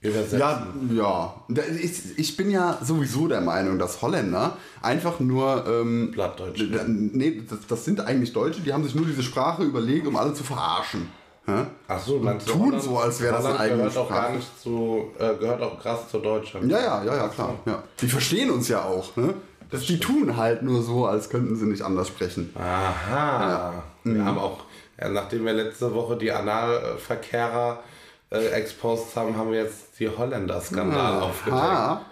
übersetzen. 0.00 0.38
Ja, 0.38 0.66
ja. 0.92 1.34
Ich, 1.80 2.18
ich 2.18 2.36
bin 2.36 2.50
ja 2.50 2.78
sowieso 2.82 3.28
der 3.28 3.40
Meinung, 3.40 3.78
dass 3.78 4.00
Holländer 4.02 4.56
einfach 4.82 5.20
nur. 5.20 5.64
Ähm, 5.66 6.10
Plattdeutsch. 6.12 6.62
nee, 6.88 7.42
das, 7.48 7.58
das 7.68 7.84
sind 7.84 8.00
eigentlich 8.00 8.32
Deutsche, 8.32 8.60
die 8.62 8.72
haben 8.72 8.82
sich 8.84 8.94
nur 8.94 9.06
diese 9.06 9.22
Sprache 9.22 9.62
überlegt, 9.62 10.06
um 10.06 10.16
alle 10.16 10.32
zu 10.34 10.42
verarschen. 10.42 11.08
Hä? 11.46 11.64
Ach 11.88 11.98
so, 11.98 12.18
meinst 12.18 12.48
du, 12.48 12.52
Tun 12.52 12.66
Holland- 12.66 12.82
so, 12.82 12.98
als 12.98 13.20
wäre 13.20 13.34
das 13.34 13.44
eine 13.46 13.58
eigene 13.58 13.78
gehört 13.78 13.96
auch 13.96 14.08
gar 14.08 14.18
Sprache. 14.24 14.36
nicht 14.36 14.60
zu, 14.62 15.04
äh, 15.18 15.34
gehört 15.36 15.62
auch 15.62 15.80
krass 15.80 16.08
zu 16.10 16.18
Deutschland. 16.18 16.70
Ja, 16.70 16.78
ja, 16.80 17.04
ja, 17.04 17.16
ja, 17.16 17.28
klar. 17.28 17.54
Ja. 17.64 17.82
Die 18.00 18.08
verstehen 18.08 18.50
uns 18.50 18.68
ja 18.68 18.82
auch. 18.84 19.16
Ne? 19.16 19.34
Das, 19.70 19.86
die 19.86 19.98
tun 19.98 20.36
halt 20.36 20.62
nur 20.62 20.82
so, 20.82 21.06
als 21.06 21.30
könnten 21.30 21.56
sie 21.56 21.64
nicht 21.66 21.82
anders 21.82 22.08
sprechen. 22.08 22.54
Aha. 22.58 23.72
Mhm. 24.04 24.14
Wir 24.16 24.24
haben 24.24 24.38
auch, 24.38 24.58
ja, 24.58 24.64
nachdem 25.08 25.46
wir 25.46 25.52
letzte 25.52 25.94
Woche 25.94 26.16
die 26.16 26.30
Analverkehrer 26.30 27.82
äh, 28.30 28.46
exposed 28.50 29.16
haben, 29.16 29.36
haben 29.36 29.50
wir 29.50 29.62
jetzt 29.64 29.98
die 29.98 30.08
Holländer-Skandal 30.08 31.22
aufgedeckt. 31.22 31.62
Ah, 31.62 32.04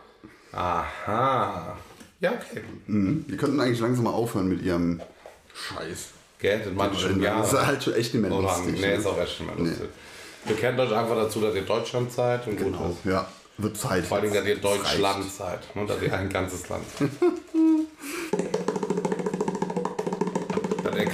Aha. 0.53 1.77
Ja, 2.21 2.33
okay. 2.33 2.63
mhm. 2.87 3.25
die 3.29 3.37
könnten 3.37 3.61
eigentlich 3.61 3.81
langsam 3.81 4.05
mal 4.05 4.13
aufhören 4.13 4.49
mit 4.49 4.63
ihrem 4.63 5.01
Scheiß. 5.55 6.09
Gell, 6.39 6.61
das 6.77 6.93
ich 6.93 7.01
schon 7.01 7.23
ja. 7.23 7.39
Das 7.39 7.53
ist 7.53 7.67
halt 7.67 7.83
schon 7.83 7.95
echt 7.95 8.15
nicht 8.15 8.23
mehr 8.23 8.33
Oder, 8.33 8.49
lustig. 8.49 8.81
nee, 8.81 8.87
ne? 8.87 8.95
ist 8.95 9.07
auch 9.07 9.21
echt 9.21 9.41
nicht 9.41 9.57
mehr 9.57 9.67
lustig. 9.67 9.89
Bekennt 10.47 10.81
euch 10.81 10.93
einfach 10.93 11.17
dazu, 11.17 11.41
dass 11.41 11.55
ihr 11.55 11.63
Deutschland 11.63 12.13
seid 12.13 12.47
und 12.47 12.57
gut 12.57 12.75
ist. 12.75 13.05
Ja, 13.05 13.27
wird 13.59 13.77
Zeit. 13.77 14.05
Vor 14.05 14.19
allem, 14.19 14.33
dass 14.33 14.47
ihr. 14.47 14.57
Deutschland 14.57 15.31
seid. 15.31 15.61
Und 15.75 15.91
dass 15.91 16.01
ihr 16.01 16.13
ein 16.13 16.29
ganzes 16.29 16.69
Land 16.69 16.85
seid. 16.97 17.11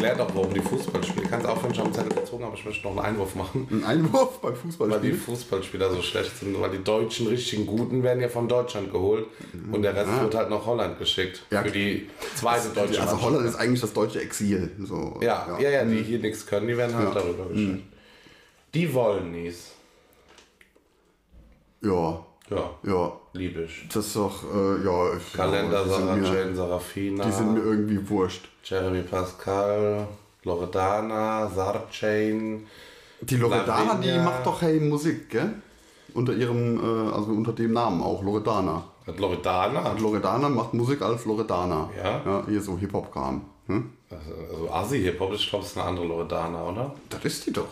Das 0.04 0.10
erklärt 0.10 0.30
auch, 0.30 0.34
warum 0.36 0.52
die 0.54 0.60
Fußballspieler. 0.60 1.28
Kannst 1.28 1.46
aufhören, 1.46 1.72
ich 1.72 1.78
habe 1.78 1.86
einen 1.86 1.94
Zettel 1.94 2.14
gezogen, 2.14 2.44
aber 2.44 2.54
ich 2.54 2.64
möchte 2.64 2.86
noch 2.86 2.96
einen 2.96 3.06
Einwurf 3.06 3.34
machen. 3.34 3.66
Ein 3.70 3.84
Einwurf 3.84 4.38
beim 4.40 4.52
Weil 4.52 4.60
die 4.60 4.66
Fußballspiel. 4.68 5.14
Fußballspieler 5.14 5.90
so 5.90 6.02
schlecht 6.02 6.38
sind, 6.38 6.60
weil 6.60 6.70
die 6.70 6.84
deutschen 6.84 7.26
richtigen 7.28 7.66
Guten 7.66 8.02
werden 8.02 8.20
ja 8.20 8.28
von 8.28 8.46
Deutschland 8.48 8.92
geholt 8.92 9.26
und 9.72 9.82
der 9.82 9.94
Rest 9.96 10.20
wird 10.20 10.34
halt 10.34 10.50
nach 10.50 10.66
Holland 10.66 10.98
geschickt. 10.98 11.42
Ja. 11.50 11.62
Für 11.62 11.70
die 11.70 12.08
zweite 12.34 12.68
deutsche 12.68 13.00
Also. 13.00 13.20
Holland 13.22 13.46
ist 13.46 13.54
eigentlich 13.54 13.80
das 13.80 13.92
deutsche 13.92 14.20
Exil. 14.20 14.70
So, 14.84 15.18
Ja, 15.22 15.56
ja, 15.58 15.70
ja, 15.70 15.84
die 15.84 16.02
hier 16.02 16.18
nichts 16.18 16.46
können, 16.46 16.68
die 16.68 16.76
werden 16.76 16.94
halt 16.96 17.14
darüber 17.14 17.46
geschickt. 17.46 17.82
Die 18.74 18.92
wollen 18.92 19.32
nies. 19.32 19.70
Ja, 21.80 22.24
Ja, 22.50 22.70
ja. 22.82 23.12
lieb 23.32 23.56
ich. 23.58 23.88
Das 23.88 24.06
ist 24.06 24.16
doch, 24.16 24.42
äh, 24.54 24.84
ja. 24.84 25.16
ich- 25.16 25.32
Kalender, 25.32 25.82
die 25.84 25.90
Sarah 25.90 26.16
mir- 26.16 26.28
Jane, 26.34 26.54
Sarafina, 26.54 27.24
Die 27.24 27.32
sind 27.32 27.54
mir 27.54 27.60
irgendwie 27.60 28.08
wurscht. 28.08 28.48
Jeremy 28.64 29.02
Pascal, 29.02 30.06
Loredana, 30.42 31.48
Sarchain. 31.48 32.66
Die 33.22 33.36
Loredana, 33.36 33.94
die 33.94 34.08
Lavinia. 34.08 34.22
macht 34.24 34.46
doch 34.46 34.60
Hey 34.60 34.78
Musik, 34.80 35.30
gell? 35.30 35.54
Unter 36.12 36.34
ihrem, 36.34 36.76
äh, 36.78 37.12
also 37.12 37.30
unter 37.32 37.52
dem 37.52 37.72
Namen 37.72 38.02
auch, 38.02 38.22
Loredana. 38.22 38.84
Hat 39.06 39.18
Loredana? 39.18 39.90
Und 39.90 40.00
Loredana 40.00 40.48
macht 40.48 40.74
Musik 40.74 41.02
als 41.02 41.24
Loredana. 41.24 41.90
Ja? 41.96 42.20
Ja, 42.24 42.44
hier 42.48 42.60
so 42.60 42.76
Hip-Hop-Kram. 42.78 43.42
Hm? 43.66 43.90
Also 44.10 44.70
Asi-Hip-Hop, 44.70 45.32
ich 45.32 45.48
glaube, 45.48 45.62
das 45.64 45.72
ist 45.72 45.78
eine 45.78 45.86
andere 45.88 46.06
Loredana, 46.06 46.62
oder? 46.64 46.94
Das 47.08 47.24
ist 47.24 47.46
die 47.46 47.52
doch. 47.52 47.66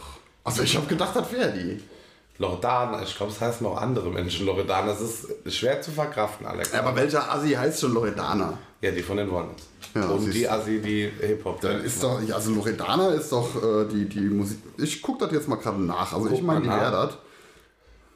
Also 0.44 0.62
ich 0.62 0.74
habe 0.76 0.86
gedacht, 0.86 1.14
das 1.14 1.30
wäre 1.32 1.52
die. 1.52 1.80
Loredana, 2.42 3.02
ich 3.02 3.16
glaube, 3.16 3.32
es 3.32 3.40
heißen 3.40 3.64
noch 3.64 3.80
andere 3.80 4.10
Menschen 4.10 4.44
Loredana. 4.46 4.88
Das 4.88 5.00
ist 5.00 5.28
schwer 5.54 5.80
zu 5.80 5.90
verkraften, 5.92 6.46
Alex. 6.46 6.74
Aber 6.74 6.94
welcher 6.96 7.32
Assi 7.32 7.50
heißt 7.52 7.80
schon 7.80 7.94
Loredana? 7.94 8.58
Ja, 8.80 8.90
die 8.90 9.02
von 9.02 9.16
den 9.16 9.30
Wollens. 9.30 9.62
Ja, 9.94 10.06
Und 10.06 10.32
die. 10.32 10.48
Assi, 10.48 10.80
die 10.80 11.10
Hip-Hop. 11.20 11.60
Dann 11.60 11.82
ist 11.84 12.02
doch, 12.02 12.20
also 12.32 12.50
Loredana 12.52 13.08
ist 13.10 13.30
doch 13.30 13.48
äh, 13.62 13.84
die, 13.86 14.06
die 14.08 14.20
Musik. 14.20 14.58
Ich 14.76 15.00
guck 15.00 15.18
das 15.20 15.30
jetzt 15.32 15.48
mal 15.48 15.56
gerade 15.56 15.80
nach. 15.80 16.12
Also 16.12 16.26
Guck 16.28 16.38
ich 16.38 16.42
meine, 16.42 16.62
die 16.62 16.68
wäre 16.68 16.90
das. 16.90 17.12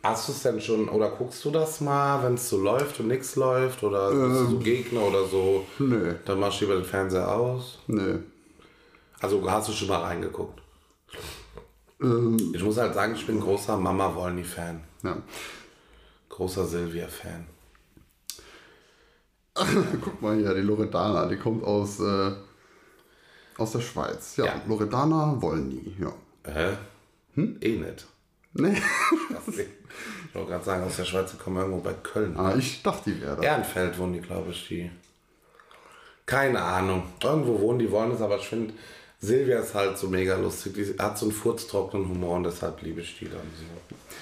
Hast 0.03 0.29
du 0.29 0.33
es 0.33 0.43
denn 0.43 0.61
schon, 0.61 0.89
oder 0.89 1.09
guckst 1.11 1.45
du 1.45 1.51
das 1.51 1.81
mal, 1.81 2.23
wenn 2.23 2.35
es 2.35 2.49
so 2.49 2.61
läuft 2.61 3.01
und 3.01 3.09
nichts 3.09 3.37
läuft? 3.37 3.83
Oder 3.83 4.11
bist 4.11 4.41
du 4.43 4.51
so 4.51 4.59
Gegner 4.59 5.03
oder 5.03 5.25
so? 5.27 5.65
Nö. 5.79 6.15
Dann 6.25 6.39
machst 6.41 6.61
du 6.61 6.65
lieber 6.65 6.77
den 6.77 6.85
Fernseher 6.85 7.31
aus. 7.31 7.79
Nö. 7.87 8.19
Also 9.21 9.43
hast 9.51 9.69
du 9.69 9.73
schon 9.73 9.89
mal 9.89 10.03
reingeguckt? 10.03 10.61
Ähm, 12.01 12.37
Ich 12.55 12.63
muss 12.63 12.77
halt 12.77 12.95
sagen, 12.95 13.15
ich 13.15 13.27
bin 13.27 13.41
großer 13.41 13.77
Mama 13.77 14.15
Wollny-Fan. 14.15 14.81
ja. 15.03 15.17
Großer 16.29 16.67
Silvia-Fan. 16.67 17.47
Guck 20.03 20.21
mal 20.21 20.37
hier, 20.37 20.55
die 20.55 20.61
Loredana, 20.61 21.27
die 21.27 21.37
kommt 21.37 21.65
aus, 21.65 21.99
äh, 22.01 22.33
aus 23.57 23.73
der 23.73 23.81
Schweiz. 23.81 24.37
Ja, 24.37 24.47
Ja. 24.47 24.61
Loredana 24.67 25.37
Wollny, 25.41 25.97
ja. 25.99 26.13
Hä? 26.45 26.77
Hm? 27.35 27.57
Eh 27.61 27.77
nicht. 27.77 28.07
Nee. 28.53 28.77
Ich 30.29 30.35
wollte 30.35 30.51
gerade 30.51 30.65
sagen, 30.65 30.85
aus 30.85 30.97
der 30.97 31.07
Schweiz 31.07 31.31
die 31.31 31.39
kommen 31.39 31.57
irgendwo 31.57 31.79
bei 31.81 31.95
Köln. 31.95 32.37
ah, 32.37 32.55
ich 32.55 32.83
dachte, 32.83 33.11
die 33.11 33.23
wäre 33.23 33.37
das. 33.37 33.45
Ehrenfeld 33.47 33.99
wohnen 33.99 34.13
die, 34.13 34.21
glaube 34.21 34.51
ich, 34.51 34.69
die. 34.69 34.91
Keine 36.27 36.61
Ahnung. 36.61 37.05
Irgendwo 37.23 37.59
wohnen 37.59 37.79
die, 37.79 37.91
wollen 37.91 38.11
es, 38.11 38.21
aber 38.21 38.37
ich 38.37 38.47
finde, 38.47 38.75
Silvia 39.19 39.61
ist 39.61 39.75
halt 39.75 39.99
so 39.99 40.09
mega 40.09 40.37
lustig. 40.37 40.75
Die 40.75 41.03
hat 41.03 41.19
so 41.19 41.27
einen 41.27 41.33
furztrockenen 41.33 42.09
Humor 42.09 42.37
und 42.37 42.45
deshalb 42.45 42.83
liebe 42.83 43.01
ich 43.01 43.19
die 43.19 43.27
dann 43.27 43.41
so. 43.57 43.65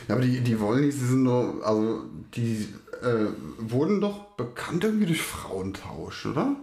Ja, 0.08 0.14
aber 0.14 0.24
die, 0.24 0.40
die 0.40 0.60
Wollnys, 0.60 0.96
die 0.96 1.06
sind 1.06 1.24
doch, 1.24 1.62
also 1.62 2.02
die 2.34 2.68
äh, 3.02 3.26
wurden 3.58 4.00
doch 4.00 4.24
bekannt 4.36 4.84
irgendwie 4.84 5.06
durch 5.06 5.22
Frauentausch, 5.22 6.26
oder? 6.26 6.56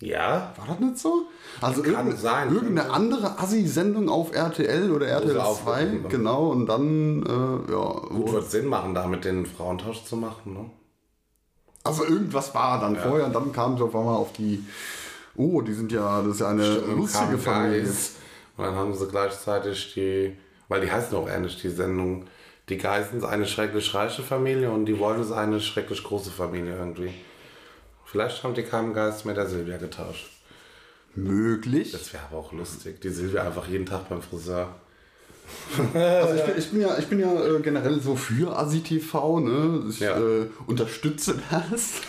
Ja? 0.00 0.54
War 0.56 0.66
das 0.66 0.80
nicht 0.80 0.98
so? 0.98 1.26
Also 1.60 1.82
Kann 1.82 1.92
irgendeine, 1.92 2.16
sein. 2.16 2.54
irgendeine 2.54 2.90
andere 2.90 3.38
Assi-Sendung 3.38 4.08
auf 4.08 4.34
RTL 4.34 4.90
oder 4.90 5.06
RTL 5.06 5.34
2, 5.34 5.40
aufgenommen 5.40 6.02
haben. 6.02 6.08
genau, 6.08 6.48
und 6.48 6.66
dann, 6.66 7.22
äh, 7.22 7.72
ja. 7.72 7.92
Gut, 8.08 8.32
wird 8.32 8.50
Sinn 8.50 8.66
machen, 8.66 8.94
da 8.94 9.06
mit 9.06 9.24
den 9.24 9.46
Frauentausch 9.46 10.04
zu 10.04 10.16
machen, 10.16 10.54
ne? 10.54 10.70
Also 11.82 12.04
irgendwas 12.04 12.54
war 12.54 12.78
dann 12.80 12.94
vorher 12.96 13.26
und 13.26 13.34
dann 13.34 13.52
kam 13.52 13.78
sie 13.78 13.84
auf 13.84 13.94
einmal 13.94 14.16
auf 14.16 14.32
die, 14.34 14.62
oh, 15.36 15.60
die 15.62 15.72
sind 15.74 15.92
ja, 15.92 16.22
das 16.22 16.34
ist 16.34 16.40
ja 16.40 16.48
eine 16.48 16.76
dem 16.80 16.96
lustige 16.96 17.38
Familie. 17.38 17.82
Geis. 17.82 18.12
Und 18.56 18.64
dann 18.64 18.74
haben 18.74 18.94
sie 18.94 19.06
gleichzeitig 19.06 19.94
die, 19.94 20.36
weil 20.68 20.80
die 20.80 20.90
heißen 20.90 21.16
auch 21.16 21.28
ähnlich, 21.28 21.60
die 21.60 21.70
Sendung, 21.70 22.26
die 22.68 22.76
Geissens 22.78 23.24
eine 23.24 23.46
schrecklich 23.46 23.92
reiche 23.94 24.22
Familie 24.22 24.70
und 24.70 24.86
die 24.86 24.98
wollen 24.98 25.20
es 25.20 25.32
eine 25.32 25.60
schrecklich 25.60 26.02
große 26.04 26.30
Familie 26.30 26.76
irgendwie. 26.76 27.12
Vielleicht 28.04 28.42
haben 28.42 28.54
die 28.54 28.62
Geist 28.62 29.24
mit 29.24 29.36
der 29.36 29.46
Silvia 29.48 29.76
getauscht. 29.76 30.26
möglich. 31.14 31.92
Das 31.92 32.12
wäre 32.12 32.22
aber 32.30 32.38
auch 32.38 32.52
lustig. 32.52 33.00
Die 33.00 33.08
Silvia 33.08 33.42
einfach 33.44 33.66
jeden 33.66 33.86
Tag 33.86 34.08
beim 34.08 34.22
Friseur. 34.22 34.74
Also 35.94 36.34
ich 36.34 36.44
bin, 36.44 36.58
ich 36.58 36.70
bin 36.70 36.80
ja, 36.80 36.98
ich 36.98 37.06
bin 37.08 37.18
ja 37.20 37.32
äh, 37.44 37.60
generell 37.60 38.00
so 38.00 38.14
für 38.14 38.56
ASI-TV, 38.56 39.40
ne? 39.40 39.84
Ich 39.90 39.98
Ja. 40.00 40.16
äh, 40.18 40.46
unterstütze 40.66 41.40
das. 41.50 42.02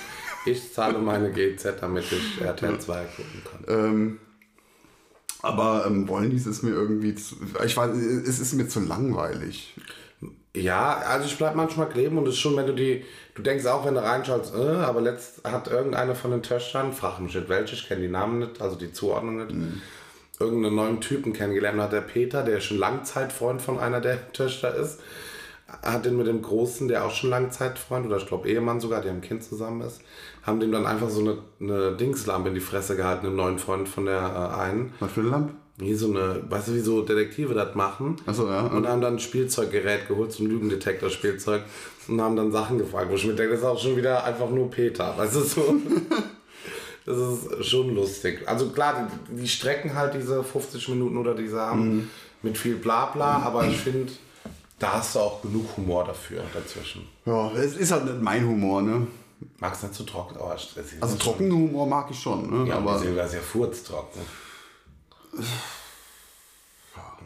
Ich 0.45 0.73
zahle 0.73 0.99
meine 0.99 1.31
GZ, 1.31 1.81
damit 1.81 2.05
ich 2.11 2.41
RTL 2.41 2.79
2 2.79 3.03
gucken 3.03 3.43
kann. 3.43 3.65
Ähm, 3.67 4.19
aber 5.41 5.85
ähm, 5.87 6.07
Wollnies 6.07 6.45
ist 6.45 6.63
mir 6.63 6.71
irgendwie 6.71 7.15
zu, 7.15 7.35
ich 7.65 7.75
weiß, 7.75 7.95
es 7.95 8.39
ist 8.39 8.53
mir 8.53 8.67
zu 8.67 8.79
langweilig. 8.79 9.75
Ja, 10.55 10.97
also 10.97 11.25
ich 11.25 11.37
bleib 11.37 11.55
manchmal 11.55 11.89
kleben 11.89 12.17
und 12.17 12.27
es 12.27 12.35
ist 12.35 12.39
schon, 12.39 12.57
wenn 12.57 12.67
du 12.67 12.73
die, 12.73 13.05
du 13.35 13.41
denkst 13.41 13.65
auch, 13.65 13.85
wenn 13.85 13.93
du 13.93 14.03
reinschaust, 14.03 14.53
äh, 14.53 14.57
aber 14.57 15.01
letzt 15.01 15.43
hat 15.43 15.67
irgendeine 15.69 16.13
von 16.13 16.31
den 16.31 16.43
Töchtern, 16.43 16.91
frag 16.93 17.19
mich 17.19 17.33
nicht 17.33 17.49
welche, 17.49 17.75
ich 17.75 17.87
kenne 17.87 18.01
die 18.01 18.09
Namen 18.09 18.39
nicht, 18.39 18.61
also 18.61 18.75
die 18.75 18.91
Zuordnung 18.91 19.37
nicht, 19.37 19.55
irgendeinen 20.39 20.75
neuen 20.75 21.01
Typen 21.01 21.33
kennengelernt. 21.33 21.79
Hat 21.79 21.93
der 21.93 22.01
Peter, 22.01 22.43
der 22.43 22.59
schon 22.59 22.77
Langzeitfreund 22.77 23.61
von 23.61 23.79
einer 23.79 24.01
der 24.01 24.33
Töchter 24.33 24.75
ist, 24.75 24.99
hat 25.81 26.05
den 26.05 26.17
mit 26.17 26.27
dem 26.27 26.41
Großen, 26.41 26.87
der 26.87 27.05
auch 27.05 27.11
schon 27.11 27.29
Langzeitfreund 27.29 28.05
oder 28.05 28.17
ich 28.17 28.27
glaube 28.27 28.47
Ehemann 28.47 28.79
sogar, 28.79 29.01
der 29.01 29.11
ein 29.11 29.21
Kind 29.21 29.43
zusammen 29.43 29.81
ist, 29.81 30.01
haben 30.43 30.59
dem 30.59 30.71
dann 30.71 30.85
einfach 30.85 31.09
so 31.09 31.21
eine, 31.21 31.37
eine 31.59 31.95
Dingslampe 31.95 32.49
in 32.49 32.55
die 32.55 32.61
Fresse 32.61 32.95
gehalten, 32.95 33.25
dem 33.25 33.35
neuen 33.35 33.59
Freund 33.59 33.89
von 33.89 34.05
der 34.05 34.19
äh, 34.19 34.59
einen. 34.59 34.93
Was 34.99 35.11
für 35.11 35.21
eine 35.21 35.29
Lampe? 35.29 35.53
Wie 35.77 35.95
so 35.95 36.09
eine, 36.09 36.43
weißt 36.47 36.67
du, 36.67 36.75
wie 36.75 36.79
so 36.79 37.01
Detektive 37.01 37.55
das 37.55 37.73
machen? 37.73 38.17
Achso, 38.27 38.47
ja. 38.47 38.61
Und 38.61 38.87
haben 38.87 39.01
dann 39.01 39.15
ein 39.15 39.19
Spielzeuggerät 39.19 40.07
geholt, 40.07 40.31
so 40.31 40.43
ein 40.43 40.49
Lügendetektor-Spielzeug 40.49 41.63
und 42.07 42.21
haben 42.21 42.35
dann 42.35 42.51
Sachen 42.51 42.77
gefragt, 42.77 43.09
wo 43.09 43.15
ich 43.15 43.25
mir 43.25 43.33
denke, 43.33 43.53
das 43.53 43.61
ist 43.61 43.65
auch 43.65 43.79
schon 43.79 43.97
wieder 43.97 44.23
einfach 44.23 44.49
nur 44.49 44.69
Peter, 44.69 45.15
weißt 45.17 45.35
du 45.35 45.39
so? 45.41 45.75
Das 47.03 47.17
ist 47.17 47.65
schon 47.65 47.95
lustig. 47.95 48.47
Also 48.47 48.69
klar, 48.69 49.09
die, 49.27 49.41
die 49.41 49.47
strecken 49.47 49.95
halt 49.95 50.13
diese 50.13 50.43
50 50.43 50.89
Minuten 50.89 51.17
oder 51.17 51.33
diese 51.33 51.59
haben 51.59 52.11
mit 52.43 52.57
viel 52.57 52.75
Blabla, 52.75 53.41
aber 53.43 53.65
ich 53.65 53.77
finde, 53.77 54.11
da 54.81 54.93
hast 54.93 55.15
du 55.15 55.19
auch 55.19 55.41
genug 55.41 55.77
Humor 55.77 56.03
dafür 56.03 56.43
dazwischen. 56.53 57.07
Ja, 57.25 57.51
es 57.51 57.75
ist 57.75 57.91
halt 57.91 58.05
nicht 58.05 58.21
mein 58.21 58.45
Humor, 58.45 58.81
ne? 58.81 59.05
Magst 59.59 59.83
nicht 59.83 59.95
zu 59.95 60.03
trocken, 60.03 60.37
aber 60.37 60.55
es 60.55 60.75
ist 60.75 61.01
Also 61.01 61.15
trockenen 61.17 61.51
Humor 61.53 61.85
mag 61.87 62.09
ich 62.09 62.19
schon, 62.19 62.49
ne? 62.49 62.67
Ja, 62.67 62.77
aber 62.77 62.97
Silvia 62.97 63.23
ist 63.23 63.33
ja 63.35 63.39
furztrocken. 63.41 64.21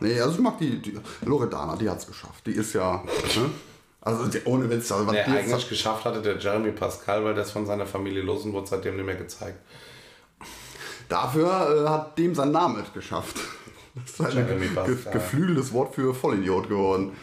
nee, 0.02 0.20
also 0.20 0.36
ich 0.36 0.42
mag 0.42 0.58
die, 0.60 0.82
die 0.82 1.00
Loredana, 1.24 1.78
die 1.78 1.90
hat's 1.90 2.06
geschafft. 2.06 2.46
Die 2.46 2.52
ist 2.52 2.74
ja, 2.74 3.04
ne? 3.36 3.50
Also 4.02 4.26
die, 4.28 4.42
ohne 4.44 4.70
Witz, 4.70 4.92
also 4.92 5.08
was 5.08 5.16
jetzt 5.16 5.30
eigentlich 5.30 5.70
geschafft 5.70 6.06
hatte, 6.06 6.22
der 6.22 6.38
Jeremy 6.38 6.72
Pascal, 6.72 7.24
weil 7.24 7.38
ist 7.38 7.52
von 7.52 7.66
seiner 7.66 7.88
Familie 7.88 8.22
los 8.22 8.44
und 8.44 8.54
wurde 8.54 8.68
seitdem 8.68 8.98
nicht 8.98 9.06
mehr 9.06 9.16
gezeigt. 9.16 9.60
Dafür 11.08 11.86
äh, 11.86 11.90
hat 11.90 12.18
dem 12.18 12.36
sein 12.36 12.52
Name 12.52 12.84
es 12.86 12.94
geschafft. 12.94 13.38
Das 13.96 14.30
ist 14.30 14.38
ein 14.38 14.46
ge 14.46 14.98
geflügeltes 15.14 15.72
Wort 15.72 15.96
für 15.96 16.14
Vollidiot 16.14 16.68
geworden. 16.68 17.14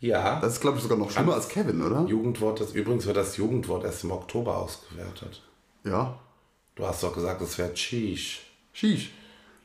Ja, 0.00 0.40
Das 0.40 0.54
ist, 0.54 0.60
glaube 0.60 0.76
ich, 0.76 0.82
sogar 0.82 0.98
noch 0.98 1.10
schlimmer 1.10 1.34
als 1.34 1.48
Kevin, 1.48 1.82
oder? 1.82 2.04
Jugendwort, 2.06 2.60
das, 2.60 2.72
übrigens 2.72 3.06
wird 3.06 3.16
das 3.16 3.36
Jugendwort 3.36 3.84
erst 3.84 4.04
im 4.04 4.10
Oktober 4.12 4.56
ausgewertet. 4.58 5.42
Ja. 5.84 6.18
Du 6.74 6.86
hast 6.86 7.02
doch 7.02 7.14
gesagt, 7.14 7.40
es 7.40 7.56
wäre 7.56 7.72
Cheesh. 7.72 8.42
Sheesh. 8.72 9.12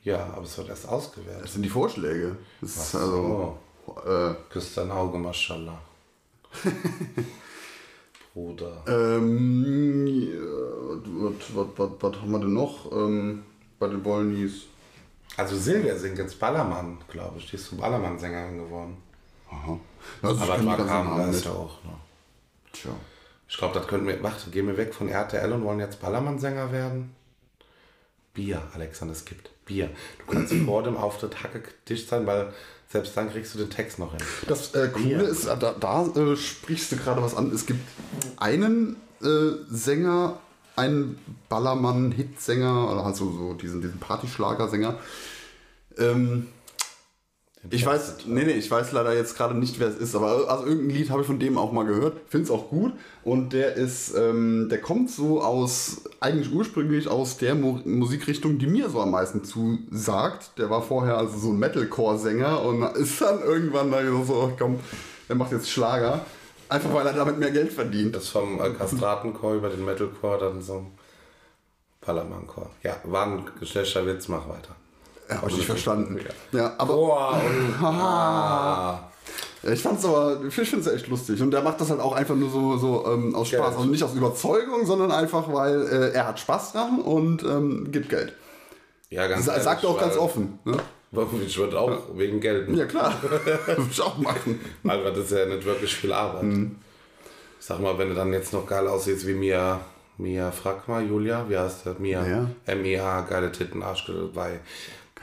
Ja, 0.02 0.32
aber 0.34 0.42
es 0.44 0.56
wird 0.56 0.68
erst 0.70 0.88
ausgewertet. 0.88 1.44
Das 1.44 1.52
sind 1.52 1.62
die 1.62 1.68
Vorschläge. 1.68 2.36
Das 2.60 2.76
ist 2.76 2.94
also. 2.94 3.58
Äh, 4.06 4.34
Küsst 4.50 4.76
dein 4.76 4.90
Auge, 4.90 5.18
Mashallah. 5.18 5.78
Bruder. 8.34 8.82
ähm, 8.86 10.26
was, 11.04 11.34
was, 11.54 11.66
was, 11.76 11.90
was 12.00 12.16
haben 12.20 12.30
wir 12.30 12.38
denn 12.38 12.52
noch 12.54 12.90
ähm, 12.90 13.42
bei 13.78 13.88
den 13.88 14.02
Wollnies? 14.04 14.62
Also 15.36 15.56
Silvia 15.56 15.96
singt 15.96 16.18
jetzt 16.18 16.38
Ballermann, 16.38 16.98
glaube 17.08 17.38
ich. 17.38 17.50
Die 17.50 17.56
ist 17.56 17.66
zum 17.66 17.78
Ballermann-Sängerin 17.78 18.58
geworden. 18.58 18.96
Aha. 19.50 19.78
Also 20.22 20.42
Aber 20.42 20.56
ich 20.56 20.62
Mark 20.62 20.86
Namen 20.86 21.30
ist 21.30 21.44
ja 21.44 21.50
auch. 21.52 21.82
Ne? 21.84 21.90
Tja. 22.72 22.90
Ich 23.48 23.56
glaube, 23.58 23.78
das 23.78 23.86
könnten 23.86 24.06
wir. 24.06 24.22
Warte, 24.22 24.50
gehen 24.50 24.66
wir 24.66 24.76
weg 24.76 24.94
von 24.94 25.08
RTL 25.08 25.52
und 25.52 25.64
wollen 25.64 25.80
jetzt 25.80 26.00
Ballermann-Sänger 26.00 26.72
werden? 26.72 27.14
Bier, 28.34 28.62
Alexander, 28.74 29.12
es 29.12 29.24
gibt 29.24 29.50
Bier. 29.66 29.90
Du 30.18 30.32
kannst 30.32 30.54
vor 30.66 30.82
dem 30.82 30.96
Auftritt 30.96 31.42
hacke 31.42 31.62
dicht 31.88 32.08
sein, 32.08 32.26
weil 32.26 32.52
selbst 32.88 33.16
dann 33.16 33.30
kriegst 33.30 33.54
du 33.54 33.58
den 33.58 33.70
Text 33.70 33.98
noch 33.98 34.12
hin. 34.12 34.22
Das 34.48 34.74
äh, 34.74 34.88
Coole 34.88 35.04
Bier. 35.04 35.28
ist, 35.28 35.46
da, 35.46 35.54
da 35.56 36.06
äh, 36.06 36.36
sprichst 36.36 36.92
du 36.92 36.96
gerade 36.96 37.22
was 37.22 37.34
an. 37.34 37.50
Es 37.52 37.66
gibt 37.66 37.80
einen 38.38 38.96
äh, 39.22 39.50
Sänger, 39.68 40.38
einen 40.76 41.18
Ballermann-Hitsänger, 41.48 42.90
oder 42.90 43.04
halt 43.04 43.16
so, 43.16 43.30
so 43.30 43.54
diesen, 43.54 43.82
diesen 43.82 43.98
Partyschlagersänger. 43.98 44.98
Ähm, 45.98 46.48
ich 47.70 47.86
weiß, 47.86 48.26
nee, 48.26 48.44
nee, 48.44 48.52
ich 48.52 48.68
weiß 48.68 48.90
leider 48.90 49.14
jetzt 49.14 49.36
gerade 49.36 49.54
nicht, 49.54 49.78
wer 49.78 49.86
es 49.86 49.96
ist, 49.96 50.16
aber 50.16 50.50
also 50.50 50.66
irgendein 50.66 50.96
Lied 50.96 51.10
habe 51.10 51.20
ich 51.20 51.26
von 51.28 51.38
dem 51.38 51.56
auch 51.56 51.70
mal 51.70 51.84
gehört. 51.84 52.16
Finde 52.28 52.44
es 52.44 52.50
auch 52.50 52.68
gut. 52.68 52.92
Und 53.22 53.52
der 53.52 53.74
ist, 53.74 54.16
ähm, 54.16 54.68
der 54.68 54.80
kommt 54.80 55.10
so 55.10 55.40
aus, 55.40 56.02
eigentlich 56.18 56.52
ursprünglich 56.52 57.06
aus 57.06 57.36
der 57.36 57.54
Mu 57.54 57.78
Musikrichtung, 57.84 58.58
die 58.58 58.66
mir 58.66 58.90
so 58.90 59.00
am 59.00 59.12
meisten 59.12 59.44
zusagt. 59.44 60.58
Der 60.58 60.70
war 60.70 60.82
vorher 60.82 61.16
also 61.16 61.38
so 61.38 61.50
ein 61.50 61.58
Metalcore-Sänger 61.58 62.62
und 62.62 62.82
ist 62.96 63.20
dann 63.20 63.40
irgendwann 63.40 63.92
da 63.92 64.02
so, 64.24 64.52
komm, 64.58 64.80
der 65.28 65.36
macht 65.36 65.52
jetzt 65.52 65.70
Schlager. 65.70 66.26
Einfach 66.68 66.92
weil 66.92 67.06
er 67.06 67.12
damit 67.12 67.38
mehr 67.38 67.52
Geld 67.52 67.72
verdient. 67.72 68.16
Das 68.16 68.28
vom 68.28 68.60
äh, 68.60 68.70
Kastratenchor 68.70 69.54
über 69.54 69.68
den 69.68 69.84
Metalcore 69.84 70.38
dann 70.38 70.62
so 70.62 70.86
Ballermann-Chor. 72.00 72.70
Ja, 72.82 72.96
war 73.04 73.26
ein 73.26 73.44
schlechter 73.62 74.04
Witz, 74.04 74.26
mach 74.26 74.48
weiter. 74.48 74.74
Ja, 75.34 75.40
habe 75.40 75.50
ich 75.50 75.56
nicht 75.56 75.66
verstanden. 75.66 76.18
Ja, 76.52 76.74
aber 76.78 76.94
Boah, 76.94 77.40
und, 77.44 77.84
ah. 77.84 79.08
Ja, 79.62 79.70
ich 79.70 79.80
fand's 79.80 80.04
aber, 80.04 80.40
ich 80.46 80.54
finde 80.54 80.80
es 80.80 80.86
echt 80.92 81.08
lustig. 81.08 81.40
Und 81.40 81.52
der 81.52 81.62
macht 81.62 81.80
das 81.80 81.90
halt 81.90 82.00
auch 82.00 82.14
einfach 82.14 82.34
nur 82.34 82.50
so, 82.50 82.76
so 82.76 83.06
ähm, 83.06 83.34
aus 83.34 83.48
Spaß. 83.48 83.60
Geld. 83.60 83.76
Also 83.76 83.84
nicht 83.88 84.02
aus 84.02 84.14
Überzeugung, 84.14 84.84
sondern 84.84 85.12
einfach, 85.12 85.52
weil 85.52 85.86
äh, 85.86 86.10
er 86.12 86.26
hat 86.26 86.40
Spaß 86.40 86.72
dran 86.72 87.00
und 87.00 87.44
ähm, 87.44 87.92
gibt 87.92 88.08
Geld. 88.08 88.32
Ja, 89.10 89.28
ganz 89.28 89.46
Das 89.46 89.62
sagt 89.62 89.84
er 89.84 89.90
auch 89.90 90.00
ganz 90.00 90.16
offen. 90.16 90.58
Ne? 90.64 90.76
Ich 91.46 91.58
würde 91.58 91.78
auch 91.78 92.16
wegen 92.16 92.40
Geld. 92.40 92.74
Ja, 92.74 92.86
klar. 92.86 93.14
Würde 93.22 93.82
ich 93.90 94.00
auch 94.00 94.16
machen. 94.16 94.58
Aber 94.82 95.10
das 95.10 95.26
ist 95.26 95.32
ja 95.32 95.44
nicht 95.44 95.62
wirklich 95.66 95.94
viel 95.94 96.10
Arbeit. 96.10 96.44
Ich 97.60 97.66
sag 97.66 97.80
mal, 97.80 97.98
wenn 97.98 98.08
du 98.08 98.14
dann 98.14 98.32
jetzt 98.32 98.54
noch 98.54 98.66
geil 98.66 98.88
aussiehst 98.88 99.26
wie 99.26 99.34
Mia, 99.34 99.80
Mia, 100.16 100.50
frag 100.50 100.88
mal, 100.88 101.04
Julia, 101.04 101.44
wie 101.50 101.58
heißt 101.58 101.84
das? 101.84 101.98
Mia, 101.98 102.26
Ja. 102.26 102.46
M-I-A, 102.64 103.20
geile 103.22 103.52
Titten, 103.52 103.82
Arschgürtel 103.82 104.28
bei. 104.28 104.60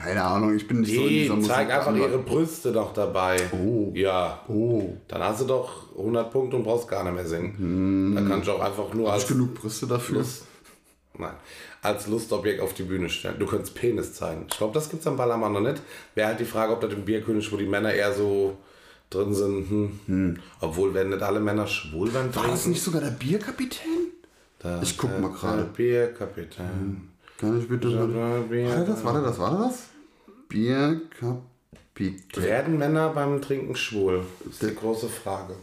Keine 0.02 0.22
Ahnung, 0.24 0.54
ich 0.56 0.66
bin 0.66 0.80
nicht 0.80 0.94
so 0.94 1.02
in 1.02 1.08
Die 1.08 1.20
dieser 1.22 1.36
Musik. 1.36 1.52
zeig 1.52 1.70
einfach 1.70 1.94
ihre 1.94 2.18
Brüste 2.18 2.70
noch 2.70 2.92
dabei. 2.94 3.36
Oh. 3.52 3.90
Ja. 3.94 4.40
Oh. 4.48 4.94
Dann 5.08 5.22
hast 5.22 5.42
du 5.42 5.44
doch 5.46 5.94
100 5.98 6.30
Punkte 6.32 6.56
und 6.56 6.62
brauchst 6.64 6.88
gar 6.88 7.04
nicht 7.04 7.14
mehr 7.14 7.26
singen. 7.26 8.14
Dann 8.14 8.28
kannst 8.28 8.48
du 8.48 8.52
auch 8.52 8.60
einfach 8.60 8.92
nur 8.94 9.08
Hast 9.08 9.20
als 9.22 9.26
du 9.26 9.34
genug 9.34 9.54
Brüste 9.54 9.86
dafür? 9.86 10.18
Lust, 10.18 10.44
nein, 11.18 11.34
als 11.82 12.06
Lustobjekt 12.06 12.60
auf 12.62 12.72
die 12.72 12.84
Bühne 12.84 13.08
stellen. 13.10 13.36
Du 13.38 13.44
könntest 13.46 13.74
Penis 13.74 14.14
zeigen. 14.14 14.46
Ich 14.50 14.56
glaube, 14.56 14.72
das 14.72 14.88
gibt 14.88 15.02
es 15.02 15.06
am 15.06 15.16
Ballermann 15.16 15.52
noch 15.52 15.60
nicht. 15.60 15.82
Wäre 16.14 16.28
halt 16.28 16.40
die 16.40 16.44
Frage, 16.46 16.72
ob 16.72 16.80
das 16.80 16.92
im 16.92 17.04
Bierkönig, 17.04 17.52
wo 17.52 17.56
die 17.58 17.66
Männer 17.66 17.92
eher 17.92 18.14
so 18.14 18.56
drin 19.10 19.34
sind. 19.34 19.98
Hm. 20.06 20.36
Obwohl, 20.60 20.94
werden 20.94 21.10
nicht 21.10 21.22
alle 21.22 21.40
Männer 21.40 21.66
schwul 21.66 22.08
beim 22.10 22.34
War 22.34 22.48
das 22.48 22.66
nicht 22.66 22.80
sogar 22.82 23.02
der 23.02 23.10
Bierkapitän? 23.10 24.08
Da 24.60 24.80
Ich 24.82 24.96
guck 24.96 25.18
mal 25.20 25.30
gerade. 25.30 25.58
der 25.58 25.64
Bierkapitän. 25.64 27.09
Kann 27.40 27.58
ich 27.58 27.66
bitte. 27.68 27.88
War 27.98 28.42
der 28.50 28.84
das? 28.84 29.02
War 29.02 29.14
der 29.14 29.22
das? 29.22 29.38
War 29.38 29.50
der 29.56 29.68
das? 29.68 29.84
Bierkapitän. 30.50 32.20
Werden 32.36 32.78
Männer 32.78 33.08
beim 33.10 33.40
Trinken 33.40 33.74
schwul? 33.74 34.26
Das 34.44 34.54
ist 34.54 34.62
die 34.62 34.74
große 34.74 35.08
Frage. 35.08 35.54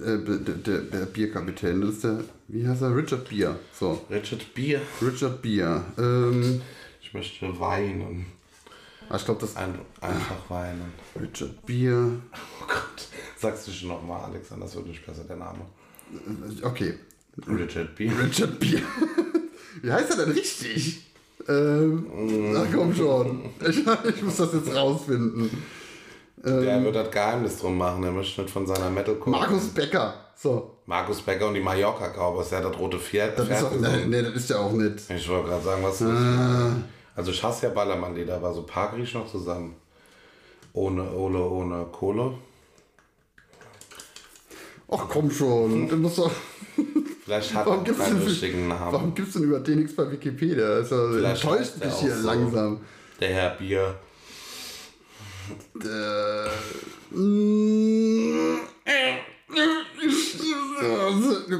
Äh, 0.00 0.18
der, 0.18 0.38
der, 0.56 0.78
der 0.80 1.06
Bierkapitän, 1.06 1.80
das 1.80 1.90
ist 1.94 2.04
der, 2.04 2.20
wie 2.48 2.66
heißt 2.68 2.82
er? 2.82 2.94
Richard 2.94 3.26
Bier. 3.28 3.58
So, 3.72 4.04
Richard 4.10 4.54
Bier. 4.54 4.82
Richard 5.00 5.40
Bier. 5.40 5.82
Ähm, 5.98 6.60
Ich 7.00 7.14
möchte 7.14 7.58
weinen. 7.58 8.26
ah, 9.08 9.16
ich 9.16 9.24
glaube, 9.24 9.40
das 9.40 9.56
Ein, 9.56 9.78
einfach 10.02 10.50
weinen. 10.50 10.92
Richard 11.18 11.64
Bier. 11.64 12.18
Oh 12.60 12.66
Gott. 12.66 13.08
Sagst 13.38 13.66
du 13.68 13.72
schon 13.72 13.88
nochmal, 13.88 14.24
Alexander, 14.30 14.66
das 14.66 14.76
wird 14.76 14.88
nicht 14.88 15.04
besser, 15.06 15.24
der 15.24 15.36
Name. 15.36 15.60
Okay, 16.62 16.94
Richard 17.48 17.94
Bier. 17.94 18.12
Richard 18.18 18.58
Bier. 18.60 18.82
wie 19.82 19.90
heißt 19.92 20.10
er 20.10 20.24
denn 20.24 20.34
richtig? 20.34 21.02
Ähm, 21.48 22.56
ach 22.56 22.66
komm 22.74 22.94
schon. 22.94 23.42
Ich, 23.60 23.78
ich 23.78 24.22
muss 24.22 24.36
das 24.36 24.52
jetzt 24.54 24.74
rausfinden. 24.74 25.50
Der 26.44 26.84
wird 26.84 26.94
das 26.94 27.10
Geheimnis 27.10 27.58
drum 27.58 27.78
machen, 27.78 28.02
der 28.02 28.12
möchte 28.12 28.42
nicht 28.42 28.52
von 28.52 28.66
seiner 28.66 28.90
Metalcore. 28.90 29.30
Markus 29.30 29.68
Becker. 29.68 30.14
So. 30.36 30.76
Markus 30.84 31.22
Becker 31.22 31.48
und 31.48 31.54
die 31.54 31.60
Mallorca 31.60 32.08
Cowboys, 32.08 32.50
der 32.50 32.58
hat 32.58 32.66
das 32.66 32.78
rote 32.78 32.98
Pferd. 32.98 33.38
Das 33.38 33.48
ist 33.48 33.52
Pferd 33.52 33.64
auch, 33.64 33.72
nee, 33.72 34.06
nee, 34.06 34.22
das 34.22 34.34
ist 34.34 34.50
ja 34.50 34.58
auch 34.58 34.72
nicht. 34.72 35.10
Ich 35.10 35.28
wollte 35.28 35.48
gerade 35.48 35.64
sagen, 35.64 35.82
was 35.82 36.00
ist 36.02 36.08
Also 37.16 37.30
ich 37.30 37.42
hasse 37.42 37.66
ja 37.66 37.72
Ballermann-Lieder, 37.72 38.36
aber 38.36 38.52
so 38.52 38.62
ich 39.02 39.14
noch 39.14 39.30
zusammen. 39.30 39.76
Ohne 40.74 41.10
Ole, 41.12 41.38
ohne 41.38 41.86
Kohle. 41.86 42.34
Ach 44.90 45.08
komm 45.08 45.30
schon. 45.30 45.88
Du 45.88 45.96
musst 45.96 46.18
doch. 46.18 46.30
Vielleicht 47.24 47.54
hat 47.54 47.64
Warum 47.66 47.80
er 47.80 47.84
gibt's 47.84 48.00
keinen 48.04 48.18
denn, 48.18 48.28
richtigen 48.28 48.68
Namen. 48.68 48.92
warum 48.92 49.14
gibt's 49.14 49.32
denn 49.32 49.44
über 49.44 49.60
den 49.60 49.78
nichts 49.78 49.96
bei 49.96 50.10
Wikipedia? 50.10 50.78
Ist 50.78 50.88
Vielleicht 50.88 51.42
der 51.44 51.86
mich 51.86 51.94
hier 51.96 52.14
so. 52.16 52.26
langsam. 52.26 52.80
Der 53.18 53.28
Herr 53.30 53.50
Bier. 53.50 53.94
Äh, 55.80 56.48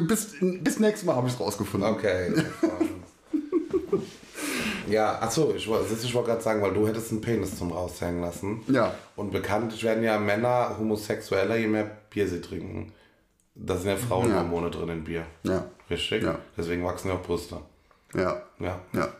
bis, 0.06 0.34
bis 0.40 0.78
nächstes 0.80 1.04
Mal 1.04 1.16
habe 1.16 1.28
ich 1.28 1.34
es 1.34 1.40
rausgefunden. 1.40 1.88
Okay. 1.88 2.32
ja, 4.88 5.18
achso, 5.20 5.54
ich, 5.56 5.64
ich 5.66 6.14
wollte 6.14 6.28
gerade 6.28 6.42
sagen, 6.42 6.60
weil 6.60 6.74
du 6.74 6.86
hättest 6.86 7.10
einen 7.10 7.20
Penis 7.20 7.56
zum 7.58 7.72
Raushängen 7.72 8.20
lassen. 8.20 8.62
Ja. 8.68 8.94
Und 9.16 9.32
bekanntlich 9.32 9.82
werden 9.82 10.04
ja 10.04 10.18
Männer 10.18 10.76
homosexueller, 10.78 11.56
je 11.56 11.68
mehr 11.68 11.90
Bier 12.10 12.28
sie 12.28 12.40
trinken. 12.40 12.92
Da 13.55 13.76
sind 13.76 13.88
ja 13.90 13.96
Frauenhormone 13.96 14.70
drin 14.70 14.88
in 14.88 15.05
Bier. 15.05 15.26
Ja. 15.44 15.64
Richtig? 15.88 16.22
Ja. 16.22 16.38
Deswegen 16.57 16.84
wachsen 16.84 17.09
ja 17.09 17.14
auch 17.14 17.22
Brüste. 17.22 17.59
Ja. 18.14 18.42
Ja. 18.59 18.80
Ja. 18.92 19.05
Und 19.05 19.11